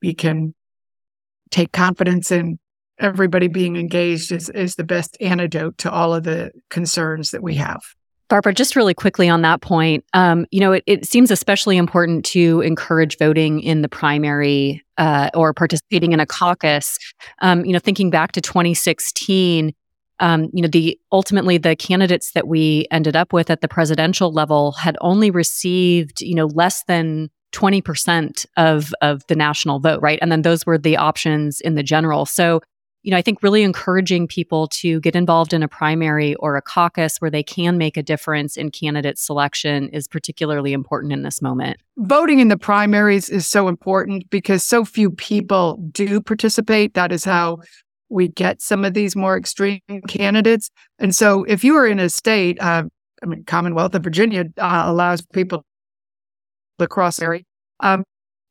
we 0.00 0.14
can 0.14 0.54
take 1.50 1.72
confidence 1.72 2.30
in 2.30 2.60
everybody 3.00 3.48
being 3.48 3.74
engaged 3.74 4.30
is, 4.30 4.48
is 4.50 4.76
the 4.76 4.84
best 4.84 5.16
antidote 5.20 5.78
to 5.78 5.90
all 5.90 6.14
of 6.14 6.22
the 6.22 6.52
concerns 6.70 7.32
that 7.32 7.42
we 7.42 7.56
have. 7.56 7.82
Barbara, 8.28 8.54
just 8.54 8.74
really 8.74 8.94
quickly 8.94 9.28
on 9.28 9.42
that 9.42 9.60
point, 9.60 10.04
um, 10.14 10.46
you 10.50 10.60
know, 10.60 10.72
it, 10.72 10.82
it, 10.86 11.06
seems 11.06 11.30
especially 11.30 11.76
important 11.76 12.24
to 12.26 12.60
encourage 12.62 13.18
voting 13.18 13.60
in 13.60 13.82
the 13.82 13.88
primary 13.88 14.82
uh, 14.96 15.30
or 15.34 15.52
participating 15.52 16.12
in 16.12 16.20
a 16.20 16.26
caucus. 16.26 16.98
Um, 17.40 17.64
you 17.64 17.72
know, 17.72 17.78
thinking 17.78 18.10
back 18.10 18.32
to 18.32 18.40
2016, 18.40 19.74
um, 20.20 20.48
you 20.52 20.62
know, 20.62 20.68
the 20.68 20.98
ultimately 21.12 21.58
the 21.58 21.76
candidates 21.76 22.32
that 22.32 22.46
we 22.46 22.86
ended 22.90 23.16
up 23.16 23.32
with 23.32 23.50
at 23.50 23.60
the 23.60 23.68
presidential 23.68 24.32
level 24.32 24.72
had 24.72 24.96
only 25.00 25.30
received, 25.30 26.20
you 26.22 26.34
know, 26.34 26.46
less 26.46 26.84
than 26.84 27.30
20% 27.52 28.46
of 28.56 28.92
of 29.00 29.26
the 29.28 29.36
national 29.36 29.80
vote, 29.80 30.00
right? 30.02 30.18
And 30.20 30.30
then 30.30 30.42
those 30.42 30.66
were 30.66 30.78
the 30.78 30.96
options 30.96 31.60
in 31.60 31.74
the 31.74 31.82
general. 31.82 32.26
So, 32.26 32.60
you 33.04 33.10
know, 33.10 33.18
I 33.18 33.22
think 33.22 33.42
really 33.42 33.62
encouraging 33.62 34.26
people 34.26 34.66
to 34.68 34.98
get 35.00 35.14
involved 35.14 35.52
in 35.52 35.62
a 35.62 35.68
primary 35.68 36.34
or 36.36 36.56
a 36.56 36.62
caucus 36.62 37.18
where 37.18 37.30
they 37.30 37.42
can 37.42 37.76
make 37.76 37.98
a 37.98 38.02
difference 38.02 38.56
in 38.56 38.70
candidate 38.70 39.18
selection 39.18 39.90
is 39.90 40.08
particularly 40.08 40.72
important 40.72 41.12
in 41.12 41.22
this 41.22 41.42
moment. 41.42 41.76
Voting 41.98 42.40
in 42.40 42.48
the 42.48 42.56
primaries 42.56 43.28
is 43.28 43.46
so 43.46 43.68
important 43.68 44.28
because 44.30 44.64
so 44.64 44.86
few 44.86 45.10
people 45.10 45.76
do 45.92 46.18
participate. 46.18 46.94
That 46.94 47.12
is 47.12 47.24
how 47.24 47.58
we 48.08 48.28
get 48.28 48.62
some 48.62 48.86
of 48.86 48.94
these 48.94 49.14
more 49.14 49.36
extreme 49.36 49.82
candidates. 50.08 50.70
And 50.98 51.14
so 51.14 51.44
if 51.44 51.62
you 51.62 51.76
are 51.76 51.86
in 51.86 52.00
a 52.00 52.08
state, 52.08 52.58
uh, 52.58 52.84
I 53.22 53.26
mean, 53.26 53.44
Commonwealth 53.44 53.94
of 53.94 54.02
Virginia 54.02 54.46
uh, 54.56 54.82
allows 54.86 55.20
people 55.34 55.62
to 56.78 56.86
cross 56.86 57.20
area. 57.20 57.42
Um, 57.80 58.02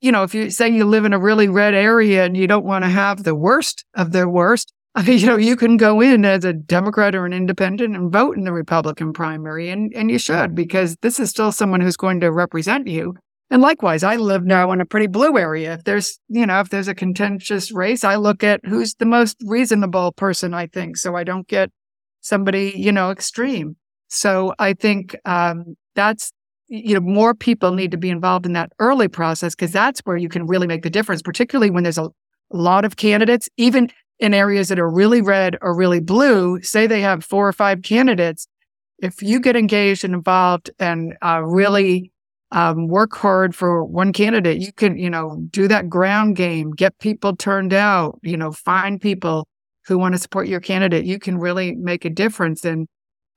you 0.03 0.11
know, 0.11 0.23
if 0.23 0.35
you 0.35 0.49
say 0.49 0.67
you 0.67 0.83
live 0.83 1.05
in 1.05 1.13
a 1.13 1.19
really 1.19 1.47
red 1.47 1.73
area 1.73 2.25
and 2.25 2.35
you 2.35 2.45
don't 2.45 2.65
want 2.65 2.83
to 2.83 2.89
have 2.89 3.23
the 3.23 3.33
worst 3.33 3.85
of 3.95 4.11
the 4.11 4.27
worst, 4.27 4.73
you 5.05 5.25
know, 5.25 5.37
you 5.37 5.55
can 5.55 5.77
go 5.77 6.01
in 6.01 6.25
as 6.25 6.43
a 6.43 6.51
Democrat 6.51 7.15
or 7.15 7.25
an 7.25 7.31
independent 7.31 7.95
and 7.95 8.11
vote 8.11 8.35
in 8.35 8.43
the 8.43 8.51
Republican 8.51 9.13
primary, 9.13 9.69
and, 9.69 9.93
and 9.95 10.11
you 10.11 10.19
should, 10.19 10.53
because 10.53 10.97
this 10.97 11.21
is 11.21 11.29
still 11.29 11.53
someone 11.53 11.79
who's 11.79 11.95
going 11.95 12.19
to 12.19 12.33
represent 12.33 12.85
you. 12.85 13.15
And 13.49 13.61
likewise, 13.61 14.03
I 14.03 14.17
live 14.17 14.43
now 14.43 14.71
in 14.73 14.81
a 14.81 14.85
pretty 14.85 15.07
blue 15.07 15.37
area. 15.37 15.73
If 15.75 15.85
there's, 15.85 16.19
you 16.27 16.45
know, 16.45 16.59
if 16.59 16.69
there's 16.69 16.89
a 16.89 16.95
contentious 16.95 17.71
race, 17.71 18.03
I 18.03 18.15
look 18.15 18.43
at 18.43 18.59
who's 18.65 18.95
the 18.95 19.05
most 19.05 19.37
reasonable 19.45 20.11
person, 20.11 20.53
I 20.53 20.67
think, 20.67 20.97
so 20.97 21.15
I 21.15 21.23
don't 21.23 21.47
get 21.47 21.71
somebody, 22.19 22.73
you 22.75 22.91
know, 22.91 23.09
extreme. 23.09 23.77
So 24.09 24.53
I 24.59 24.73
think 24.73 25.15
um, 25.23 25.77
that's, 25.95 26.33
you 26.73 26.95
know, 26.95 27.01
more 27.01 27.35
people 27.35 27.71
need 27.73 27.91
to 27.91 27.97
be 27.97 28.09
involved 28.09 28.45
in 28.45 28.53
that 28.53 28.71
early 28.79 29.07
process 29.07 29.53
because 29.53 29.71
that's 29.71 29.99
where 30.01 30.17
you 30.17 30.27
can 30.27 30.47
really 30.47 30.65
make 30.65 30.81
the 30.81 30.89
difference, 30.89 31.21
particularly 31.21 31.69
when 31.69 31.83
there's 31.83 31.99
a 31.99 32.09
lot 32.51 32.83
of 32.83 32.95
candidates, 32.95 33.47
even 33.57 33.89
in 34.19 34.33
areas 34.33 34.69
that 34.69 34.79
are 34.79 34.89
really 34.89 35.21
red 35.21 35.55
or 35.61 35.75
really 35.75 35.99
blue. 35.99 36.59
Say 36.61 36.87
they 36.87 37.01
have 37.01 37.23
four 37.23 37.47
or 37.47 37.53
five 37.53 37.83
candidates. 37.83 38.47
If 38.99 39.21
you 39.21 39.39
get 39.39 39.55
engaged 39.55 40.03
and 40.03 40.15
involved 40.15 40.71
and 40.79 41.13
uh, 41.21 41.43
really 41.43 42.11
um, 42.53 42.87
work 42.87 43.15
hard 43.15 43.55
for 43.55 43.83
one 43.83 44.13
candidate. 44.13 44.61
You 44.61 44.71
can, 44.71 44.97
you 44.97 45.09
know, 45.09 45.43
do 45.49 45.67
that 45.67 45.89
ground 45.89 46.35
game, 46.35 46.71
get 46.71 46.97
people 46.99 47.35
turned 47.35 47.73
out, 47.73 48.19
you 48.21 48.37
know, 48.37 48.51
find 48.51 49.01
people 49.01 49.47
who 49.87 49.97
want 49.97 50.13
to 50.13 50.19
support 50.19 50.47
your 50.47 50.59
candidate. 50.59 51.03
You 51.03 51.17
can 51.17 51.39
really 51.39 51.73
make 51.75 52.05
a 52.05 52.11
difference. 52.11 52.63
And 52.63 52.87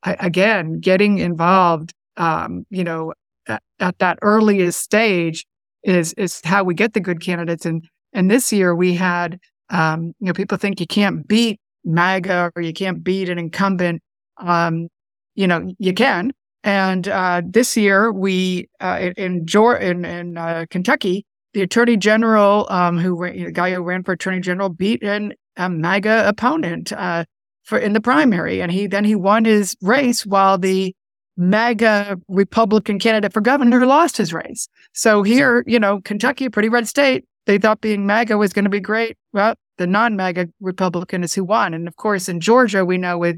again, 0.05 0.81
getting 0.81 1.17
involved, 1.19 1.95
um, 2.19 2.67
you 2.69 2.85
know, 2.85 3.15
at, 3.49 3.63
at, 3.81 3.99
that 3.99 4.19
earliest 4.23 4.81
stage 4.81 5.47
is 5.83 6.13
is 6.15 6.41
how 6.45 6.65
we 6.65 6.75
get 6.75 6.95
the 6.95 7.01
good 7.01 7.21
candidates. 7.21 7.67
And 7.67 7.85
and 8.13 8.31
this 8.31 8.53
year 8.53 8.75
we 8.75 8.95
had, 8.95 9.39
um, 9.71 10.13
you 10.21 10.27
know, 10.27 10.33
people 10.33 10.59
think 10.59 10.81
you 10.81 10.87
can't 10.87 11.27
beat 11.27 11.61
MAGA 11.85 12.53
or 12.57 12.63
you 12.63 12.73
can't 12.73 13.03
beat 13.03 13.29
an 13.29 13.39
incumbent. 13.39 14.03
Um, 14.39 14.89
you 15.35 15.47
know, 15.47 15.73
you 15.79 15.93
can, 15.93 16.33
and 16.67 17.07
uh, 17.07 17.43
this 17.49 17.77
year, 17.77 18.11
we 18.11 18.69
uh, 18.81 19.11
in 19.17 19.47
in, 19.47 20.05
in 20.05 20.37
uh, 20.37 20.67
Kentucky, 20.69 21.25
the 21.55 21.63
attorney 21.63 21.97
general, 21.97 22.67
um, 22.71 22.99
who 22.99 23.17
the 23.25 23.53
guy 23.53 23.73
who 23.73 23.83
ran 23.83 24.03
for 24.03 24.13
attorney 24.13 24.41
general, 24.41 24.69
beat 24.69 25.01
an 25.05 25.33
a 25.57 25.71
MAGA 25.71 26.27
opponent 26.27 26.93
uh, 26.93 27.25
for 27.63 27.79
in 27.79 27.93
the 27.93 28.01
primary, 28.01 28.61
and 28.61 28.73
he 28.73 28.89
then 28.89 29.05
he 29.05 29.15
won 29.15 29.45
his 29.45 29.77
race 29.81 30.27
while 30.27 30.59
the 30.59 30.93
MAGA 31.37 32.19
Republican 32.29 32.99
candidate 32.99 33.33
for 33.33 33.41
governor 33.41 33.85
lost 33.87 34.17
his 34.17 34.33
race. 34.33 34.69
So 34.95 35.23
here, 35.23 35.63
you 35.67 35.79
know, 35.79 36.01
Kentucky, 36.01 36.47
a 36.47 36.51
pretty 36.51 36.69
red 36.69 36.89
state, 36.89 37.25
they 37.47 37.59
thought 37.59 37.81
being 37.81 38.07
MAGA 38.07 38.39
was 38.39 38.53
going 38.53 38.65
to 38.65 38.71
be 38.71 38.81
great. 38.81 39.17
Well, 39.33 39.55
the 39.79 39.87
non-MAGA 39.87 40.49
Republican 40.61 41.23
is 41.23 41.35
who 41.35 41.45
won, 41.45 41.75
and 41.75 41.87
of 41.87 41.97
course, 41.97 42.29
in 42.29 42.41
Georgia, 42.41 42.85
we 42.85 42.97
know 42.97 43.19
with 43.19 43.37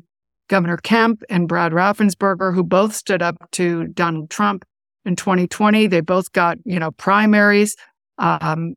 Governor 0.49 0.79
Kemp 0.79 1.23
and 1.29 1.47
Brad 1.47 1.73
Raffensperger, 1.73 2.55
who 2.55 2.65
both 2.65 2.95
stood 2.95 3.23
up 3.23 3.37
to 3.53 3.89
Donald 3.89 4.31
Trump 4.31 4.65
in 5.05 5.15
2020. 5.15 5.87
They 5.87 6.01
both 6.01 6.33
got, 6.33 6.59
you 6.65 6.79
know, 6.79 6.91
primaries 6.93 7.77
um, 8.19 8.75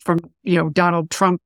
from, 0.00 0.18
you 0.42 0.56
know, 0.56 0.68
Donald 0.68 1.10
Trump 1.10 1.40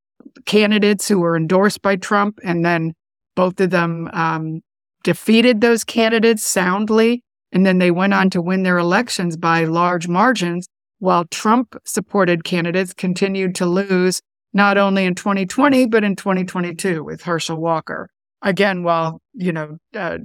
candidates 0.46 1.08
who 1.08 1.20
were 1.20 1.36
endorsed 1.36 1.80
by 1.80 1.96
Trump. 1.96 2.40
And 2.42 2.64
then 2.64 2.94
both 3.36 3.60
of 3.60 3.70
them 3.70 4.10
um, 4.12 4.60
defeated 5.08 5.62
those 5.62 5.84
candidates 5.84 6.46
soundly. 6.46 7.22
And 7.50 7.64
then 7.64 7.78
they 7.78 7.90
went 7.90 8.12
on 8.12 8.28
to 8.28 8.42
win 8.42 8.62
their 8.62 8.76
elections 8.76 9.38
by 9.38 9.64
large 9.64 10.06
margins, 10.06 10.68
while 10.98 11.24
Trump 11.24 11.74
supported 11.86 12.44
candidates 12.44 12.92
continued 12.92 13.54
to 13.54 13.64
lose 13.64 14.20
not 14.52 14.76
only 14.76 15.06
in 15.06 15.14
2020, 15.14 15.86
but 15.86 16.04
in 16.04 16.14
2022 16.14 17.02
with 17.02 17.22
Herschel 17.22 17.56
Walker 17.56 18.10
again, 18.42 18.82
while, 18.82 19.22
you 19.32 19.50
know, 19.50 19.78
uh, 19.94 20.18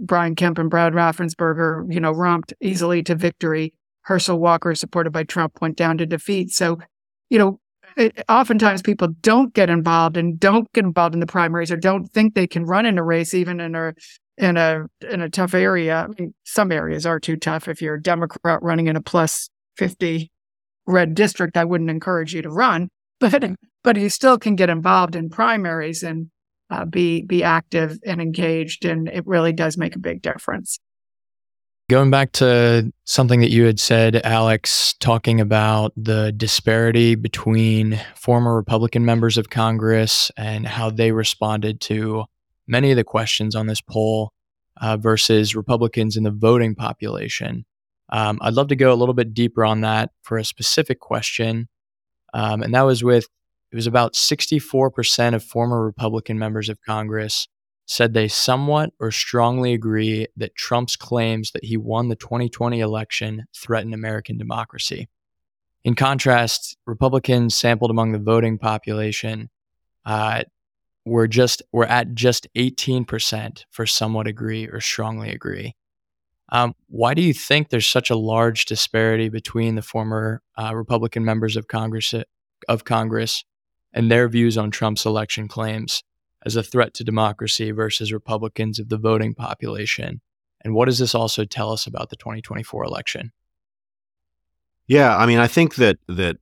Brian 0.00 0.34
Kemp 0.34 0.58
and 0.58 0.68
Brad 0.68 0.92
Raffensperger, 0.92 1.90
you 1.90 1.98
know, 1.98 2.12
romped 2.12 2.52
easily 2.60 3.02
to 3.04 3.14
victory, 3.14 3.72
Herschel 4.02 4.38
Walker, 4.38 4.74
supported 4.74 5.14
by 5.14 5.24
Trump, 5.24 5.62
went 5.62 5.78
down 5.78 5.96
to 5.96 6.04
defeat. 6.04 6.50
So, 6.50 6.76
you 7.30 7.38
know, 7.38 7.58
it, 7.96 8.24
oftentimes 8.28 8.82
people 8.82 9.08
don't 9.20 9.54
get 9.54 9.70
involved 9.70 10.16
and 10.16 10.38
don't 10.38 10.70
get 10.72 10.84
involved 10.84 11.14
in 11.14 11.20
the 11.20 11.26
primaries 11.26 11.72
or 11.72 11.76
don't 11.76 12.06
think 12.12 12.34
they 12.34 12.46
can 12.46 12.64
run 12.64 12.86
in 12.86 12.98
a 12.98 13.02
race, 13.02 13.34
even 13.34 13.60
in 13.60 13.74
a 13.74 13.94
in 14.36 14.56
a 14.56 14.86
in 15.10 15.22
a 15.22 15.30
tough 15.30 15.54
area. 15.54 15.96
I 15.96 16.06
mean, 16.20 16.34
some 16.44 16.70
areas 16.72 17.06
are 17.06 17.18
too 17.18 17.36
tough. 17.36 17.68
If 17.68 17.80
you're 17.80 17.94
a 17.94 18.02
Democrat 18.02 18.62
running 18.62 18.86
in 18.86 18.96
a 18.96 19.02
plus 19.02 19.48
fifty 19.76 20.30
red 20.86 21.14
district, 21.14 21.56
I 21.56 21.64
wouldn't 21.64 21.90
encourage 21.90 22.34
you 22.34 22.42
to 22.42 22.50
run. 22.50 22.88
But 23.18 23.50
but 23.82 23.96
you 23.96 24.10
still 24.10 24.38
can 24.38 24.56
get 24.56 24.68
involved 24.68 25.16
in 25.16 25.30
primaries 25.30 26.02
and 26.02 26.28
uh, 26.68 26.84
be 26.84 27.22
be 27.22 27.42
active 27.42 27.98
and 28.04 28.20
engaged, 28.20 28.84
and 28.84 29.08
it 29.08 29.26
really 29.26 29.54
does 29.54 29.78
make 29.78 29.96
a 29.96 30.00
big 30.00 30.20
difference. 30.20 30.78
Going 31.88 32.10
back 32.10 32.32
to 32.32 32.92
something 33.04 33.40
that 33.42 33.52
you 33.52 33.64
had 33.64 33.78
said, 33.78 34.16
Alex, 34.24 34.94
talking 34.94 35.40
about 35.40 35.92
the 35.96 36.32
disparity 36.32 37.14
between 37.14 38.00
former 38.16 38.56
Republican 38.56 39.04
members 39.04 39.38
of 39.38 39.50
Congress 39.50 40.32
and 40.36 40.66
how 40.66 40.90
they 40.90 41.12
responded 41.12 41.80
to 41.82 42.24
many 42.66 42.90
of 42.90 42.96
the 42.96 43.04
questions 43.04 43.54
on 43.54 43.68
this 43.68 43.80
poll 43.80 44.32
uh, 44.80 44.96
versus 44.96 45.54
Republicans 45.54 46.16
in 46.16 46.24
the 46.24 46.32
voting 46.32 46.74
population. 46.74 47.64
Um, 48.08 48.40
I'd 48.42 48.54
love 48.54 48.66
to 48.68 48.76
go 48.76 48.92
a 48.92 48.98
little 48.98 49.14
bit 49.14 49.32
deeper 49.32 49.64
on 49.64 49.82
that 49.82 50.10
for 50.22 50.38
a 50.38 50.44
specific 50.44 50.98
question. 50.98 51.68
Um, 52.34 52.62
and 52.62 52.74
that 52.74 52.82
was 52.82 53.04
with 53.04 53.28
it 53.70 53.76
was 53.76 53.86
about 53.86 54.14
64% 54.14 55.34
of 55.34 55.44
former 55.44 55.84
Republican 55.84 56.36
members 56.36 56.68
of 56.68 56.80
Congress 56.82 57.46
said 57.86 58.12
they 58.12 58.28
somewhat 58.28 58.90
or 58.98 59.10
strongly 59.10 59.72
agree 59.72 60.26
that 60.36 60.56
Trump's 60.56 60.96
claims 60.96 61.52
that 61.52 61.64
he 61.64 61.76
won 61.76 62.08
the 62.08 62.16
2020 62.16 62.80
election 62.80 63.44
threaten 63.56 63.94
American 63.94 64.36
democracy. 64.36 65.08
In 65.84 65.94
contrast, 65.94 66.76
Republicans 66.84 67.54
sampled 67.54 67.92
among 67.92 68.10
the 68.10 68.18
voting 68.18 68.58
population 68.58 69.50
uh, 70.04 70.42
were 71.04 71.28
just 71.28 71.62
were 71.72 71.86
at 71.86 72.12
just 72.14 72.48
18% 72.56 73.64
for 73.70 73.86
somewhat 73.86 74.26
agree 74.26 74.66
or 74.66 74.80
strongly 74.80 75.30
agree. 75.30 75.76
Um, 76.50 76.74
why 76.88 77.14
do 77.14 77.22
you 77.22 77.32
think 77.32 77.68
there's 77.68 77.86
such 77.86 78.10
a 78.10 78.16
large 78.16 78.64
disparity 78.64 79.28
between 79.28 79.76
the 79.76 79.82
former 79.82 80.42
uh, 80.58 80.74
Republican 80.74 81.24
members 81.24 81.56
of 81.56 81.68
Congress 81.68 82.12
of 82.68 82.84
Congress 82.84 83.44
and 83.92 84.10
their 84.10 84.28
views 84.28 84.58
on 84.58 84.72
Trump's 84.72 85.06
election 85.06 85.46
claims 85.46 86.02
as 86.46 86.56
a 86.56 86.62
threat 86.62 86.94
to 86.94 87.04
democracy 87.04 87.72
versus 87.72 88.12
Republicans 88.12 88.78
of 88.78 88.88
the 88.88 88.96
voting 88.96 89.34
population? 89.34 90.20
And 90.62 90.74
what 90.74 90.86
does 90.86 90.98
this 90.98 91.14
also 91.14 91.44
tell 91.44 91.72
us 91.72 91.86
about 91.86 92.08
the 92.08 92.16
2024 92.16 92.84
election? 92.84 93.32
Yeah, 94.86 95.16
I 95.16 95.26
mean, 95.26 95.38
I 95.38 95.48
think 95.48 95.74
that 95.74 95.98
that 96.08 96.36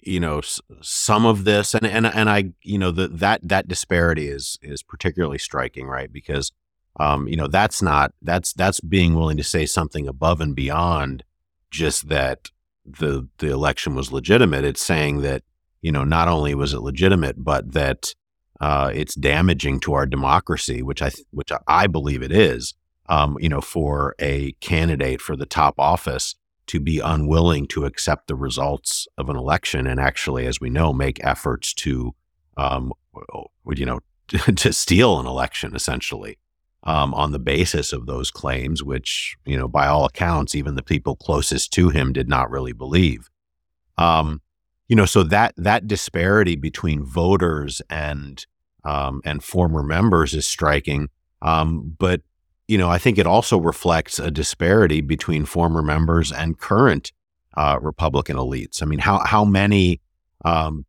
you 0.00 0.18
know 0.18 0.40
some 0.80 1.26
of 1.26 1.44
this, 1.44 1.74
and 1.74 1.86
and 1.86 2.06
and 2.06 2.30
I, 2.30 2.52
you 2.62 2.78
know, 2.78 2.90
that 2.92 3.18
that 3.18 3.40
that 3.46 3.68
disparity 3.68 4.28
is 4.28 4.58
is 4.62 4.82
particularly 4.82 5.38
striking, 5.38 5.86
right? 5.86 6.10
Because 6.10 6.50
um, 6.98 7.28
you 7.28 7.36
know 7.36 7.46
that's 7.46 7.82
not 7.82 8.12
that's 8.22 8.54
that's 8.54 8.80
being 8.80 9.14
willing 9.14 9.36
to 9.36 9.44
say 9.44 9.66
something 9.66 10.08
above 10.08 10.40
and 10.40 10.56
beyond 10.56 11.22
just 11.70 12.08
that 12.08 12.50
the 12.86 13.28
the 13.38 13.52
election 13.52 13.94
was 13.94 14.10
legitimate. 14.10 14.64
It's 14.64 14.82
saying 14.82 15.20
that 15.20 15.42
you 15.82 15.92
know, 15.92 16.04
not 16.04 16.28
only 16.28 16.54
was 16.54 16.74
it 16.74 16.80
legitimate, 16.80 17.42
but 17.42 17.72
that 17.72 18.14
uh, 18.60 18.90
it's 18.94 19.14
damaging 19.14 19.80
to 19.80 19.94
our 19.94 20.06
democracy, 20.06 20.82
which 20.82 21.02
I 21.02 21.10
which 21.30 21.50
I 21.66 21.86
believe 21.86 22.22
it 22.22 22.32
is. 22.32 22.74
Um, 23.08 23.36
you 23.40 23.48
know, 23.48 23.60
for 23.60 24.14
a 24.20 24.52
candidate 24.60 25.20
for 25.20 25.34
the 25.34 25.46
top 25.46 25.74
office 25.78 26.36
to 26.68 26.78
be 26.78 27.00
unwilling 27.00 27.66
to 27.66 27.84
accept 27.84 28.28
the 28.28 28.36
results 28.36 29.08
of 29.18 29.28
an 29.28 29.34
election 29.34 29.88
and 29.88 29.98
actually, 29.98 30.46
as 30.46 30.60
we 30.60 30.70
know, 30.70 30.92
make 30.92 31.18
efforts 31.24 31.74
to, 31.74 32.14
um, 32.56 32.92
you 33.74 33.84
know, 33.84 33.98
to 34.28 34.72
steal 34.72 35.18
an 35.18 35.26
election 35.26 35.74
essentially 35.74 36.38
um, 36.84 37.12
on 37.14 37.32
the 37.32 37.40
basis 37.40 37.92
of 37.92 38.06
those 38.06 38.30
claims, 38.30 38.84
which 38.84 39.36
you 39.44 39.56
know, 39.56 39.66
by 39.66 39.88
all 39.88 40.04
accounts, 40.04 40.54
even 40.54 40.76
the 40.76 40.82
people 40.82 41.16
closest 41.16 41.72
to 41.72 41.88
him 41.88 42.12
did 42.12 42.28
not 42.28 42.48
really 42.48 42.72
believe. 42.72 43.28
Um, 43.98 44.40
you 44.86 44.94
know, 44.94 45.06
so 45.06 45.22
that 45.24 45.54
that 45.56 45.88
disparity 45.88 46.56
between 46.56 47.04
voters 47.04 47.82
and 47.90 48.46
um, 48.84 49.20
and 49.24 49.42
former 49.42 49.82
members 49.82 50.34
is 50.34 50.46
striking. 50.46 51.08
Um, 51.42 51.96
but 51.98 52.22
you 52.68 52.78
know, 52.78 52.88
I 52.88 52.98
think 52.98 53.18
it 53.18 53.26
also 53.26 53.58
reflects 53.58 54.20
a 54.20 54.30
disparity 54.30 55.00
between 55.00 55.44
former 55.44 55.82
members 55.82 56.30
and 56.30 56.56
current 56.56 57.10
uh, 57.56 57.78
Republican 57.82 58.36
elites. 58.36 58.80
I 58.80 58.86
mean, 58.86 59.00
how 59.00 59.18
how 59.24 59.44
many 59.44 60.00
um, 60.44 60.86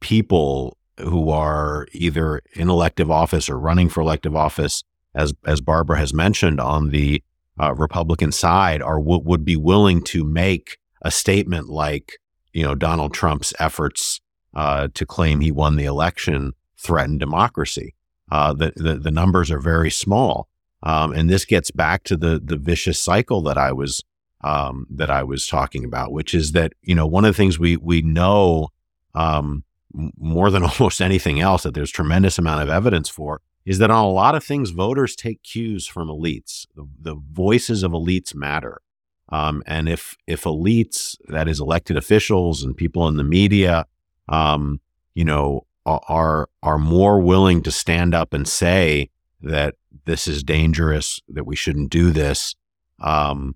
people 0.00 0.76
who 0.98 1.30
are 1.30 1.86
either 1.92 2.42
in 2.54 2.68
elective 2.68 3.10
office 3.10 3.48
or 3.48 3.58
running 3.58 3.88
for 3.88 4.00
elective 4.00 4.34
office, 4.34 4.82
as 5.14 5.32
as 5.46 5.60
Barbara 5.60 5.98
has 5.98 6.12
mentioned, 6.12 6.60
on 6.60 6.90
the 6.90 7.22
uh, 7.60 7.74
Republican 7.74 8.32
side, 8.32 8.82
are 8.82 8.98
w- 8.98 9.22
would 9.24 9.44
be 9.44 9.56
willing 9.56 10.02
to 10.02 10.24
make 10.24 10.78
a 11.02 11.10
statement 11.10 11.68
like, 11.68 12.18
you 12.52 12.62
know, 12.62 12.74
Donald 12.74 13.14
Trump's 13.14 13.54
efforts 13.60 14.20
uh, 14.54 14.88
to 14.94 15.06
claim 15.06 15.40
he 15.40 15.52
won 15.52 15.76
the 15.76 15.84
election 15.84 16.54
threaten 16.80 17.18
democracy. 17.18 17.94
Uh, 18.30 18.52
the, 18.52 18.72
the, 18.76 18.94
the 18.94 19.10
numbers 19.10 19.50
are 19.50 19.58
very 19.58 19.90
small, 19.90 20.48
um, 20.82 21.12
and 21.12 21.28
this 21.28 21.44
gets 21.44 21.70
back 21.70 22.04
to 22.04 22.16
the 22.16 22.40
the 22.42 22.56
vicious 22.56 22.98
cycle 22.98 23.42
that 23.42 23.58
I 23.58 23.72
was 23.72 24.04
um, 24.42 24.86
that 24.88 25.10
I 25.10 25.22
was 25.22 25.46
talking 25.46 25.84
about, 25.84 26.12
which 26.12 26.32
is 26.32 26.52
that 26.52 26.72
you 26.82 26.94
know 26.94 27.06
one 27.06 27.24
of 27.24 27.30
the 27.30 27.36
things 27.36 27.58
we 27.58 27.76
we 27.76 28.02
know 28.02 28.68
um, 29.14 29.64
more 29.92 30.50
than 30.50 30.62
almost 30.80 31.00
anything 31.00 31.40
else 31.40 31.64
that 31.64 31.74
there's 31.74 31.90
tremendous 31.90 32.38
amount 32.38 32.62
of 32.62 32.68
evidence 32.68 33.08
for 33.08 33.40
is 33.66 33.78
that 33.78 33.90
on 33.90 34.04
a 34.04 34.10
lot 34.10 34.34
of 34.34 34.42
things 34.42 34.70
voters 34.70 35.14
take 35.14 35.42
cues 35.42 35.86
from 35.86 36.08
elites. 36.08 36.66
The, 36.74 36.88
the 36.98 37.14
voices 37.14 37.82
of 37.82 37.92
elites 37.92 38.34
matter, 38.34 38.80
um, 39.28 39.62
and 39.66 39.88
if 39.88 40.16
if 40.26 40.44
elites, 40.44 41.16
that 41.28 41.48
is 41.48 41.60
elected 41.60 41.96
officials 41.96 42.62
and 42.62 42.76
people 42.76 43.08
in 43.08 43.16
the 43.16 43.24
media, 43.24 43.86
um, 44.28 44.80
you 45.14 45.24
know, 45.24 45.66
are 46.08 46.48
are 46.62 46.78
more 46.78 47.20
willing 47.20 47.62
to 47.62 47.70
stand 47.70 48.14
up 48.14 48.32
and 48.32 48.46
say 48.46 49.10
that 49.42 49.74
this 50.04 50.26
is 50.26 50.42
dangerous, 50.42 51.20
that 51.28 51.44
we 51.44 51.56
shouldn't 51.56 51.90
do 51.90 52.10
this, 52.10 52.54
um, 53.00 53.54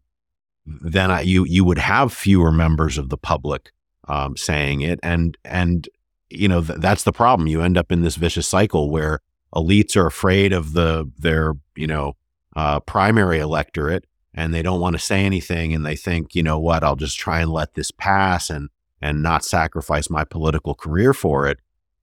then 0.66 1.11
I, 1.11 1.20
you 1.22 1.45
you 1.45 1.64
would 1.64 1.78
have 1.78 2.12
fewer 2.12 2.51
members 2.51 2.99
of 2.99 3.11
the 3.11 3.18
public 3.18 3.72
um, 4.09 4.37
saying 4.37 4.80
it, 4.80 4.99
and 5.03 5.37
and 5.45 5.89
you 6.30 6.49
know 6.49 6.62
th- 6.62 6.80
that's 6.80 7.05
the 7.05 7.12
problem. 7.12 7.49
You 7.49 7.62
end 7.62 7.76
up 7.76 7.93
in 7.93 8.03
this 8.03 8.16
vicious 8.16 8.49
cycle 8.49 8.91
where 8.91 9.20
elites 9.55 9.97
are 9.97 10.07
afraid 10.07 10.53
of 10.53 10.72
the 10.72 11.11
their 11.18 11.55
you 11.76 11.87
know 11.87 12.16
uh, 12.57 12.80
primary 12.80 13.39
electorate, 13.39 14.07
and 14.32 14.55
they 14.55 14.62
don't 14.62 14.80
want 14.80 14.95
to 14.95 15.03
say 15.03 15.24
anything, 15.24 15.74
and 15.74 15.85
they 15.85 15.97
think 15.97 16.35
you 16.35 16.43
know 16.43 16.59
what 16.59 16.82
I'll 16.82 16.97
just 16.97 17.18
try 17.18 17.41
and 17.41 17.51
let 17.53 17.74
this 17.74 17.91
pass 17.91 18.49
and 18.49 18.70
and 19.03 19.22
not 19.22 19.45
sacrifice 19.45 20.09
my 20.09 20.24
political 20.24 20.74
career 20.74 21.12
for 21.12 21.47
it. 21.47 21.59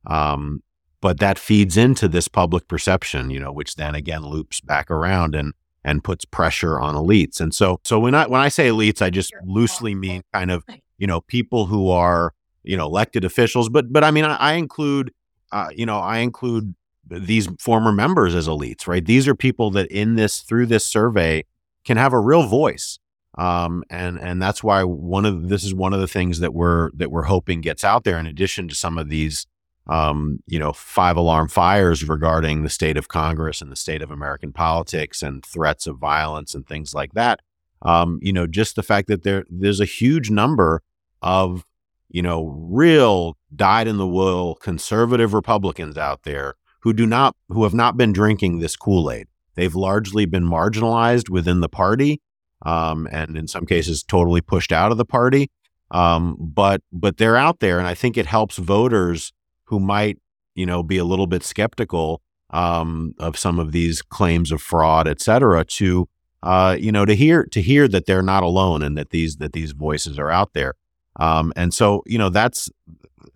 Um, 0.05 0.63
but 1.01 1.19
that 1.19 1.39
feeds 1.39 1.77
into 1.77 2.07
this 2.07 2.27
public 2.27 2.67
perception, 2.67 3.31
you 3.31 3.39
know, 3.39 3.51
which 3.51 3.75
then 3.75 3.95
again 3.95 4.23
loops 4.23 4.61
back 4.61 4.89
around 4.91 5.35
and 5.35 5.53
and 5.83 6.03
puts 6.03 6.25
pressure 6.25 6.79
on 6.79 6.93
elites. 6.93 7.41
And 7.41 7.53
so, 7.53 7.79
so 7.83 7.99
when 7.99 8.13
I 8.13 8.27
when 8.27 8.41
I 8.41 8.49
say 8.49 8.69
elites, 8.69 9.01
I 9.01 9.09
just 9.09 9.33
loosely 9.43 9.95
mean 9.95 10.21
kind 10.33 10.51
of 10.51 10.63
you 10.97 11.07
know 11.07 11.21
people 11.21 11.65
who 11.65 11.89
are 11.89 12.33
you 12.63 12.77
know 12.77 12.85
elected 12.85 13.25
officials, 13.25 13.69
but 13.69 13.91
but 13.91 14.03
I 14.03 14.11
mean 14.11 14.25
I, 14.25 14.35
I 14.35 14.53
include 14.53 15.11
uh, 15.51 15.69
you 15.75 15.85
know 15.85 15.97
I 15.97 16.19
include 16.19 16.75
these 17.07 17.49
former 17.59 17.91
members 17.91 18.35
as 18.35 18.47
elites, 18.47 18.87
right? 18.87 19.03
These 19.03 19.27
are 19.27 19.35
people 19.35 19.71
that 19.71 19.87
in 19.87 20.15
this 20.15 20.41
through 20.41 20.67
this 20.67 20.85
survey 20.85 21.43
can 21.83 21.97
have 21.97 22.13
a 22.13 22.19
real 22.19 22.47
voice. 22.47 22.99
Um, 23.37 23.83
and 23.89 24.19
and 24.19 24.41
that's 24.41 24.63
why 24.63 24.83
one 24.83 25.25
of 25.25 25.49
this 25.49 25.63
is 25.63 25.73
one 25.73 25.93
of 25.93 25.99
the 25.99 26.07
things 26.07 26.39
that 26.41 26.53
we're 26.53 26.91
that 26.91 27.11
we're 27.11 27.23
hoping 27.23 27.61
gets 27.61 27.83
out 27.83 28.03
there 28.03 28.19
in 28.19 28.27
addition 28.27 28.67
to 28.67 28.75
some 28.75 28.97
of 28.97 29.09
these 29.09 29.47
um, 29.87 30.39
you 30.47 30.59
know, 30.59 30.73
five 30.73 31.17
alarm 31.17 31.47
fires 31.47 32.07
regarding 32.07 32.63
the 32.63 32.69
state 32.69 32.97
of 32.97 33.07
Congress 33.07 33.61
and 33.61 33.71
the 33.71 33.75
state 33.75 34.01
of 34.01 34.11
American 34.11 34.53
politics 34.53 35.21
and 35.21 35.45
threats 35.45 35.87
of 35.87 35.97
violence 35.97 36.53
and 36.53 36.67
things 36.67 36.93
like 36.93 37.13
that. 37.13 37.39
Um, 37.81 38.19
you 38.21 38.31
know, 38.31 38.45
just 38.45 38.75
the 38.75 38.83
fact 38.83 39.07
that 39.07 39.23
there 39.23 39.45
there's 39.49 39.79
a 39.79 39.85
huge 39.85 40.29
number 40.29 40.83
of 41.21 41.65
you 42.09 42.21
know 42.21 42.45
real 42.69 43.37
dyed 43.55 43.87
in 43.87 43.97
the 43.97 44.07
wool 44.07 44.55
conservative 44.55 45.33
Republicans 45.33 45.97
out 45.97 46.23
there 46.23 46.55
who 46.81 46.93
do 46.93 47.05
not 47.05 47.35
who 47.49 47.63
have 47.63 47.73
not 47.73 47.97
been 47.97 48.13
drinking 48.13 48.59
this 48.59 48.75
Kool 48.75 49.09
Aid. 49.11 49.27
They've 49.55 49.75
largely 49.75 50.25
been 50.25 50.45
marginalized 50.45 51.29
within 51.29 51.59
the 51.59 51.69
party, 51.69 52.21
um, 52.63 53.07
and 53.11 53.35
in 53.35 53.47
some 53.47 53.65
cases, 53.65 54.03
totally 54.03 54.41
pushed 54.41 54.71
out 54.71 54.91
of 54.91 54.97
the 54.97 55.05
party. 55.05 55.49
Um, 55.89 56.37
but 56.39 56.81
but 56.91 57.17
they're 57.17 57.35
out 57.35 57.59
there, 57.59 57.79
and 57.79 57.87
I 57.87 57.95
think 57.95 58.15
it 58.15 58.27
helps 58.27 58.57
voters 58.57 59.33
who 59.71 59.79
might, 59.79 60.19
you 60.53 60.65
know, 60.65 60.83
be 60.83 60.97
a 60.99 61.05
little 61.05 61.27
bit 61.27 61.43
skeptical 61.43 62.21
um, 62.51 63.15
of 63.17 63.39
some 63.39 63.57
of 63.57 63.71
these 63.71 64.01
claims 64.01 64.51
of 64.51 64.61
fraud, 64.61 65.07
et 65.07 65.21
cetera, 65.21 65.63
to 65.65 66.07
uh, 66.43 66.75
you 66.79 66.91
know, 66.91 67.05
to 67.05 67.15
hear 67.15 67.45
to 67.45 67.61
hear 67.61 67.87
that 67.87 68.05
they're 68.05 68.21
not 68.21 68.43
alone 68.43 68.83
and 68.83 68.97
that 68.97 69.11
these 69.11 69.37
that 69.37 69.53
these 69.53 69.71
voices 69.71 70.19
are 70.19 70.29
out 70.29 70.53
there. 70.53 70.73
Um, 71.19 71.53
and 71.55 71.73
so, 71.73 72.03
you 72.05 72.17
know, 72.17 72.29
that's 72.29 72.69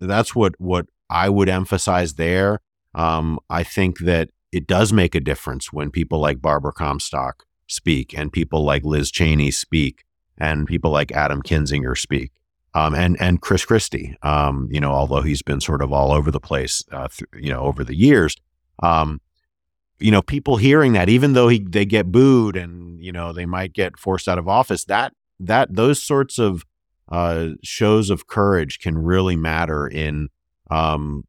that's 0.00 0.34
what 0.34 0.54
what 0.58 0.86
I 1.08 1.28
would 1.28 1.48
emphasize 1.48 2.14
there. 2.14 2.60
Um, 2.94 3.38
I 3.48 3.62
think 3.62 4.00
that 4.00 4.30
it 4.52 4.66
does 4.66 4.92
make 4.92 5.14
a 5.14 5.20
difference 5.20 5.72
when 5.72 5.90
people 5.90 6.18
like 6.18 6.42
Barbara 6.42 6.72
Comstock 6.72 7.44
speak 7.66 8.16
and 8.16 8.32
people 8.32 8.64
like 8.64 8.84
Liz 8.84 9.10
Cheney 9.10 9.50
speak 9.50 10.04
and 10.36 10.66
people 10.66 10.90
like 10.90 11.12
Adam 11.12 11.42
Kinzinger 11.42 11.96
speak 11.96 12.32
um, 12.76 12.94
and 12.94 13.16
and 13.20 13.40
Chris 13.40 13.64
Christie. 13.64 14.16
Um, 14.22 14.68
you 14.70 14.80
know, 14.80 14.92
although 14.92 15.22
he's 15.22 15.40
been 15.42 15.60
sort 15.60 15.80
of 15.80 15.92
all 15.92 16.12
over 16.12 16.30
the 16.30 16.40
place, 16.40 16.84
uh, 16.92 17.08
th- 17.08 17.28
you 17.42 17.50
know, 17.50 17.60
over 17.60 17.82
the 17.82 17.96
years. 17.96 18.36
Um, 18.82 19.20
you 19.98 20.10
know, 20.10 20.20
people 20.20 20.58
hearing 20.58 20.92
that, 20.92 21.08
even 21.08 21.32
though 21.32 21.48
he, 21.48 21.58
they 21.58 21.86
get 21.86 22.12
booed 22.12 22.54
and 22.54 23.02
you 23.02 23.12
know 23.12 23.32
they 23.32 23.46
might 23.46 23.72
get 23.72 23.98
forced 23.98 24.28
out 24.28 24.38
of 24.38 24.46
office, 24.46 24.84
that 24.84 25.14
that 25.40 25.74
those 25.74 26.02
sorts 26.02 26.38
of 26.38 26.64
uh, 27.08 27.48
shows 27.62 28.10
of 28.10 28.26
courage 28.26 28.78
can 28.78 28.98
really 28.98 29.36
matter 29.36 29.86
in, 29.86 30.28
um, 30.70 31.24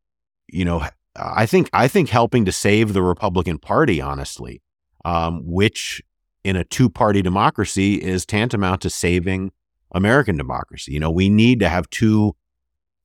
you 0.48 0.66
know, 0.66 0.86
I 1.16 1.46
think 1.46 1.70
I 1.72 1.88
think 1.88 2.10
helping 2.10 2.44
to 2.44 2.52
save 2.52 2.92
the 2.92 3.02
Republican 3.02 3.58
Party, 3.58 4.02
honestly, 4.02 4.62
um, 5.06 5.44
which 5.46 6.02
in 6.44 6.58
a 6.58 6.66
two 6.66 6.90
party 6.90 7.22
democracy 7.22 7.96
is 7.96 8.26
tantamount 8.26 8.82
to 8.82 8.90
saving 8.90 9.54
American 9.92 10.38
democracy. 10.38 10.94
You 10.94 11.00
know, 11.00 11.12
we 11.12 11.30
need 11.30 11.60
to 11.60 11.70
have 11.70 11.90
two 11.90 12.36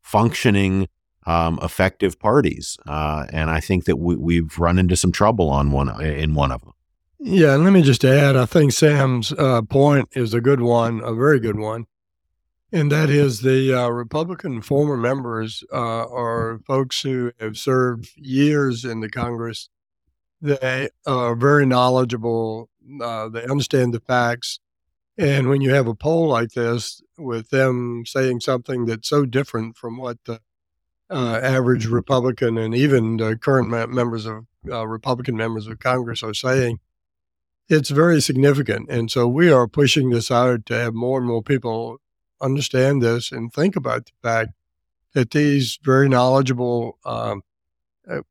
functioning, 0.01 0.89
um, 1.27 1.59
effective 1.63 2.19
parties, 2.19 2.77
uh, 2.87 3.27
and 3.33 3.51
I 3.51 3.61
think 3.61 3.85
that 3.85 3.97
we, 3.97 4.17
we've 4.17 4.59
run 4.59 4.79
into 4.79 4.97
some 4.97 5.13
trouble 5.13 5.49
on 5.49 5.71
one 5.71 5.89
in 6.05 6.35
one 6.35 6.51
of 6.51 6.61
them. 6.63 6.73
Yeah, 7.25 7.55
and 7.55 7.63
let 7.63 7.73
me 7.73 7.83
just 7.83 8.05
add, 8.05 8.37
I 8.37 8.47
think 8.47 8.73
Sam's 8.73 9.33
uh, 9.33 9.63
point 9.63 10.09
is 10.13 10.35
a 10.35 10.41
good 10.41 10.61
one, 10.61 11.01
a 11.05 11.15
very 11.15 11.39
good 11.39 11.57
one, 11.57 11.87
and 12.73 12.91
that 12.91 13.11
is 13.11 13.43
the 13.43 13.73
uh, 13.73 13.89
Republican 13.91 14.61
former 14.61 14.97
members 14.97 15.63
uh, 15.73 15.77
are 15.77 16.59
folks 16.67 17.03
who 17.03 17.31
have 17.39 17.57
served 17.57 18.11
years 18.17 18.85
in 18.85 18.99
the 18.99 19.09
Congress. 19.09 19.69
They 20.41 20.89
are 21.07 21.37
very 21.37 21.65
knowledgeable. 21.65 22.69
Uh, 23.01 23.29
they 23.29 23.45
understand 23.45 23.95
the 23.95 24.01
facts. 24.01 24.59
And 25.19 25.49
when 25.49 25.61
you 25.61 25.75
have 25.75 25.87
a 25.87 25.95
poll 25.95 26.29
like 26.29 26.53
this 26.53 27.03
with 27.19 27.51
them 27.51 28.05
saying 28.07 28.41
something 28.41 28.87
that's 28.87 29.09
so 29.09 29.27
different 29.27 29.77
from 29.77 29.99
what 29.99 30.19
the 30.25 30.41
uh, 31.11 31.39
average 31.43 31.87
Republican 31.87 32.57
and 32.57 32.75
even 32.75 33.19
the 33.19 33.37
current 33.37 33.69
members 33.69 34.25
of 34.25 34.47
uh, 34.71 34.87
Republican 34.87 35.37
members 35.37 35.67
of 35.67 35.79
Congress 35.79 36.23
are 36.23 36.33
saying, 36.33 36.79
it's 37.69 37.91
very 37.91 38.21
significant. 38.21 38.89
And 38.91 39.11
so 39.11 39.29
we 39.29 39.51
are 39.51 39.69
pushing 39.69 40.11
this 40.11 40.31
out 40.31 40.67
to 40.67 40.75
have 40.75 40.95
more 40.95 41.19
and 41.19 41.27
more 41.27 41.43
people 41.43 41.99
understand 42.41 43.03
this 43.03 43.31
and 43.31 43.53
think 43.53 43.77
about 43.77 44.07
the 44.07 44.13
fact 44.23 44.51
that 45.15 45.31
these 45.31 45.79
very 45.83 46.09
knowledgeable 46.09 46.99
um, 47.05 47.43
uh, 48.11 48.23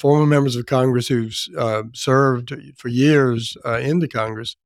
former 0.00 0.26
members 0.26 0.56
of 0.56 0.66
Congress 0.66 1.08
who've 1.08 1.36
uh, 1.56 1.84
served 1.92 2.52
for 2.76 2.88
years 2.88 3.56
uh, 3.64 3.78
in 3.78 4.00
the 4.00 4.08
Congress 4.08 4.56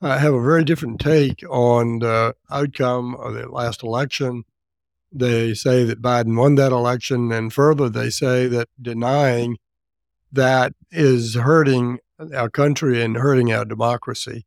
uh, 0.00 0.18
have 0.18 0.34
a 0.34 0.42
very 0.42 0.64
different 0.64 1.00
take 1.00 1.42
on 1.48 2.00
the 2.00 2.34
outcome 2.50 3.14
of 3.16 3.34
the 3.34 3.48
last 3.48 3.82
election. 3.82 4.44
They 5.10 5.54
say 5.54 5.84
that 5.84 6.02
Biden 6.02 6.36
won 6.36 6.54
that 6.56 6.72
election, 6.72 7.32
and 7.32 7.52
further, 7.52 7.88
they 7.88 8.10
say 8.10 8.46
that 8.48 8.68
denying 8.80 9.58
that 10.30 10.74
is 10.90 11.34
hurting 11.34 11.98
our 12.34 12.50
country 12.50 13.02
and 13.02 13.16
hurting 13.16 13.52
our 13.52 13.64
democracy. 13.64 14.44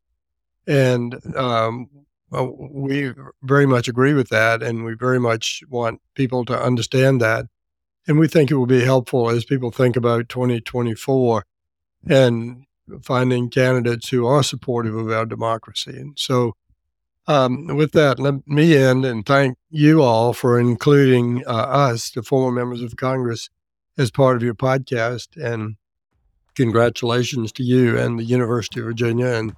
And 0.67 1.35
um, 1.35 1.89
we 2.31 3.13
very 3.41 3.65
much 3.65 3.87
agree 3.87 4.13
with 4.13 4.29
that, 4.29 4.61
and 4.61 4.85
we 4.85 4.93
very 4.93 5.19
much 5.19 5.63
want 5.69 6.01
people 6.15 6.45
to 6.45 6.61
understand 6.61 7.19
that. 7.21 7.45
And 8.07 8.17
we 8.17 8.27
think 8.27 8.49
it 8.49 8.55
will 8.55 8.67
be 8.67 8.83
helpful 8.83 9.29
as 9.29 9.45
people 9.45 9.71
think 9.71 9.95
about 9.95 10.29
2024 10.29 11.45
and 12.09 12.65
finding 13.01 13.49
candidates 13.49 14.09
who 14.09 14.25
are 14.25 14.43
supportive 14.43 14.95
of 14.95 15.09
our 15.11 15.25
democracy. 15.25 15.97
And 15.97 16.17
so, 16.17 16.55
um, 17.27 17.67
with 17.67 17.91
that, 17.91 18.19
let 18.19 18.47
me 18.47 18.75
end 18.75 19.05
and 19.05 19.25
thank 19.25 19.57
you 19.69 20.01
all 20.01 20.33
for 20.33 20.59
including 20.59 21.43
uh, 21.45 21.51
us, 21.51 22.09
the 22.11 22.23
former 22.23 22.51
members 22.51 22.81
of 22.81 22.95
Congress, 22.95 23.49
as 23.97 24.11
part 24.11 24.35
of 24.35 24.43
your 24.43 24.55
podcast. 24.55 25.37
And 25.41 25.75
congratulations 26.55 27.51
to 27.53 27.63
you 27.63 27.97
and 27.97 28.19
the 28.19 28.23
University 28.23 28.79
of 28.79 28.85
Virginia 28.85 29.27
and 29.27 29.55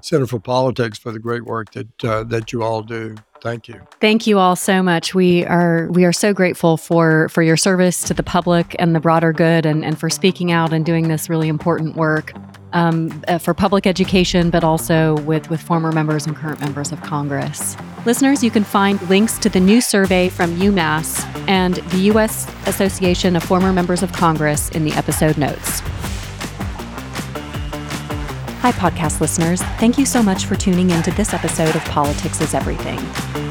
Center 0.00 0.26
for 0.26 0.38
Politics 0.38 0.98
for 0.98 1.12
the 1.12 1.18
great 1.18 1.44
work 1.44 1.72
that 1.72 2.04
uh, 2.04 2.24
that 2.24 2.52
you 2.52 2.62
all 2.62 2.82
do. 2.82 3.16
Thank 3.40 3.68
you. 3.68 3.80
Thank 4.00 4.26
you 4.26 4.38
all 4.38 4.56
so 4.56 4.82
much. 4.82 5.14
We 5.14 5.44
are 5.46 5.88
we 5.90 6.04
are 6.04 6.12
so 6.12 6.34
grateful 6.34 6.76
for 6.76 7.28
for 7.30 7.42
your 7.42 7.56
service 7.56 8.02
to 8.04 8.14
the 8.14 8.22
public 8.22 8.76
and 8.78 8.94
the 8.94 9.00
broader 9.00 9.32
good, 9.32 9.64
and 9.64 9.84
and 9.84 9.98
for 9.98 10.10
speaking 10.10 10.52
out 10.52 10.72
and 10.72 10.84
doing 10.84 11.08
this 11.08 11.30
really 11.30 11.48
important 11.48 11.96
work 11.96 12.34
um, 12.74 13.22
uh, 13.28 13.38
for 13.38 13.54
public 13.54 13.86
education, 13.86 14.50
but 14.50 14.62
also 14.62 15.16
with, 15.22 15.48
with 15.48 15.62
former 15.62 15.92
members 15.92 16.26
and 16.26 16.36
current 16.36 16.60
members 16.60 16.92
of 16.92 17.00
Congress. 17.00 17.76
Listeners, 18.04 18.44
you 18.44 18.50
can 18.50 18.64
find 18.64 19.00
links 19.08 19.38
to 19.38 19.48
the 19.48 19.60
new 19.60 19.80
survey 19.80 20.28
from 20.28 20.54
UMass 20.56 21.24
and 21.48 21.76
the 21.76 21.98
U.S. 22.12 22.46
Association 22.66 23.36
of 23.36 23.42
Former 23.42 23.72
Members 23.72 24.02
of 24.02 24.12
Congress 24.12 24.68
in 24.70 24.84
the 24.84 24.92
episode 24.92 25.38
notes. 25.38 25.80
Hi, 28.60 28.72
podcast 28.72 29.20
listeners. 29.20 29.62
Thank 29.78 29.98
you 29.98 30.06
so 30.06 30.22
much 30.22 30.46
for 30.46 30.56
tuning 30.56 30.90
in 30.90 31.02
to 31.02 31.10
this 31.12 31.32
episode 31.32 31.76
of 31.76 31.84
Politics 31.84 32.40
is 32.40 32.54
Everything. 32.54 32.98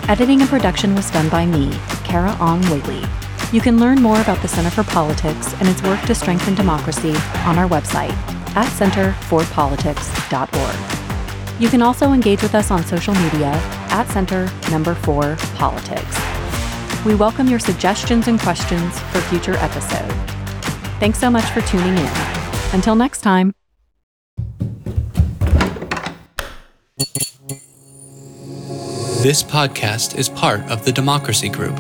Editing 0.10 0.42
and 0.42 0.50
production 0.50 0.96
was 0.96 1.10
done 1.12 1.30
by 1.30 1.46
me, 1.46 1.70
Carah 2.04 2.38
Ong 2.40 2.62
Whaley. 2.64 3.08
You 3.52 3.62
can 3.62 3.80
learn 3.80 4.02
more 4.02 4.20
about 4.22 4.42
the 4.42 4.48
Center 4.48 4.72
for 4.72 4.84
Politics 4.84 5.54
and 5.60 5.70
its 5.70 5.84
work 5.84 6.02
to 6.08 6.16
strengthen 6.16 6.56
democracy 6.56 7.14
on 7.46 7.60
our 7.60 7.70
website 7.70 8.18
at 8.56 8.68
centerforpolitics.org. 8.68 11.62
You 11.62 11.70
can 11.70 11.82
also 11.82 12.12
engage 12.12 12.42
with 12.42 12.56
us 12.56 12.72
on 12.72 12.86
social 12.86 13.14
media 13.14 13.52
at 13.92 14.08
Center 14.10 14.50
Number 14.72 14.96
4 14.96 15.36
Politics. 15.56 16.20
We 17.06 17.16
welcome 17.16 17.48
your 17.48 17.60
suggestions 17.60 18.28
and 18.28 18.40
questions 18.40 19.00
for 19.00 19.22
future 19.22 19.56
episodes. 19.56 20.14
Thanks 21.00 21.20
so 21.20 21.30
much 21.30 21.46
for 21.46 21.62
tuning 21.62 21.98
in. 21.98 22.12
Until 22.74 22.96
next 22.96 23.22
time. 23.22 23.54
This 29.22 29.42
podcast 29.42 30.18
is 30.18 30.28
part 30.28 30.60
of 30.70 30.84
the 30.84 30.92
Democracy 30.92 31.48
Group 31.48 31.80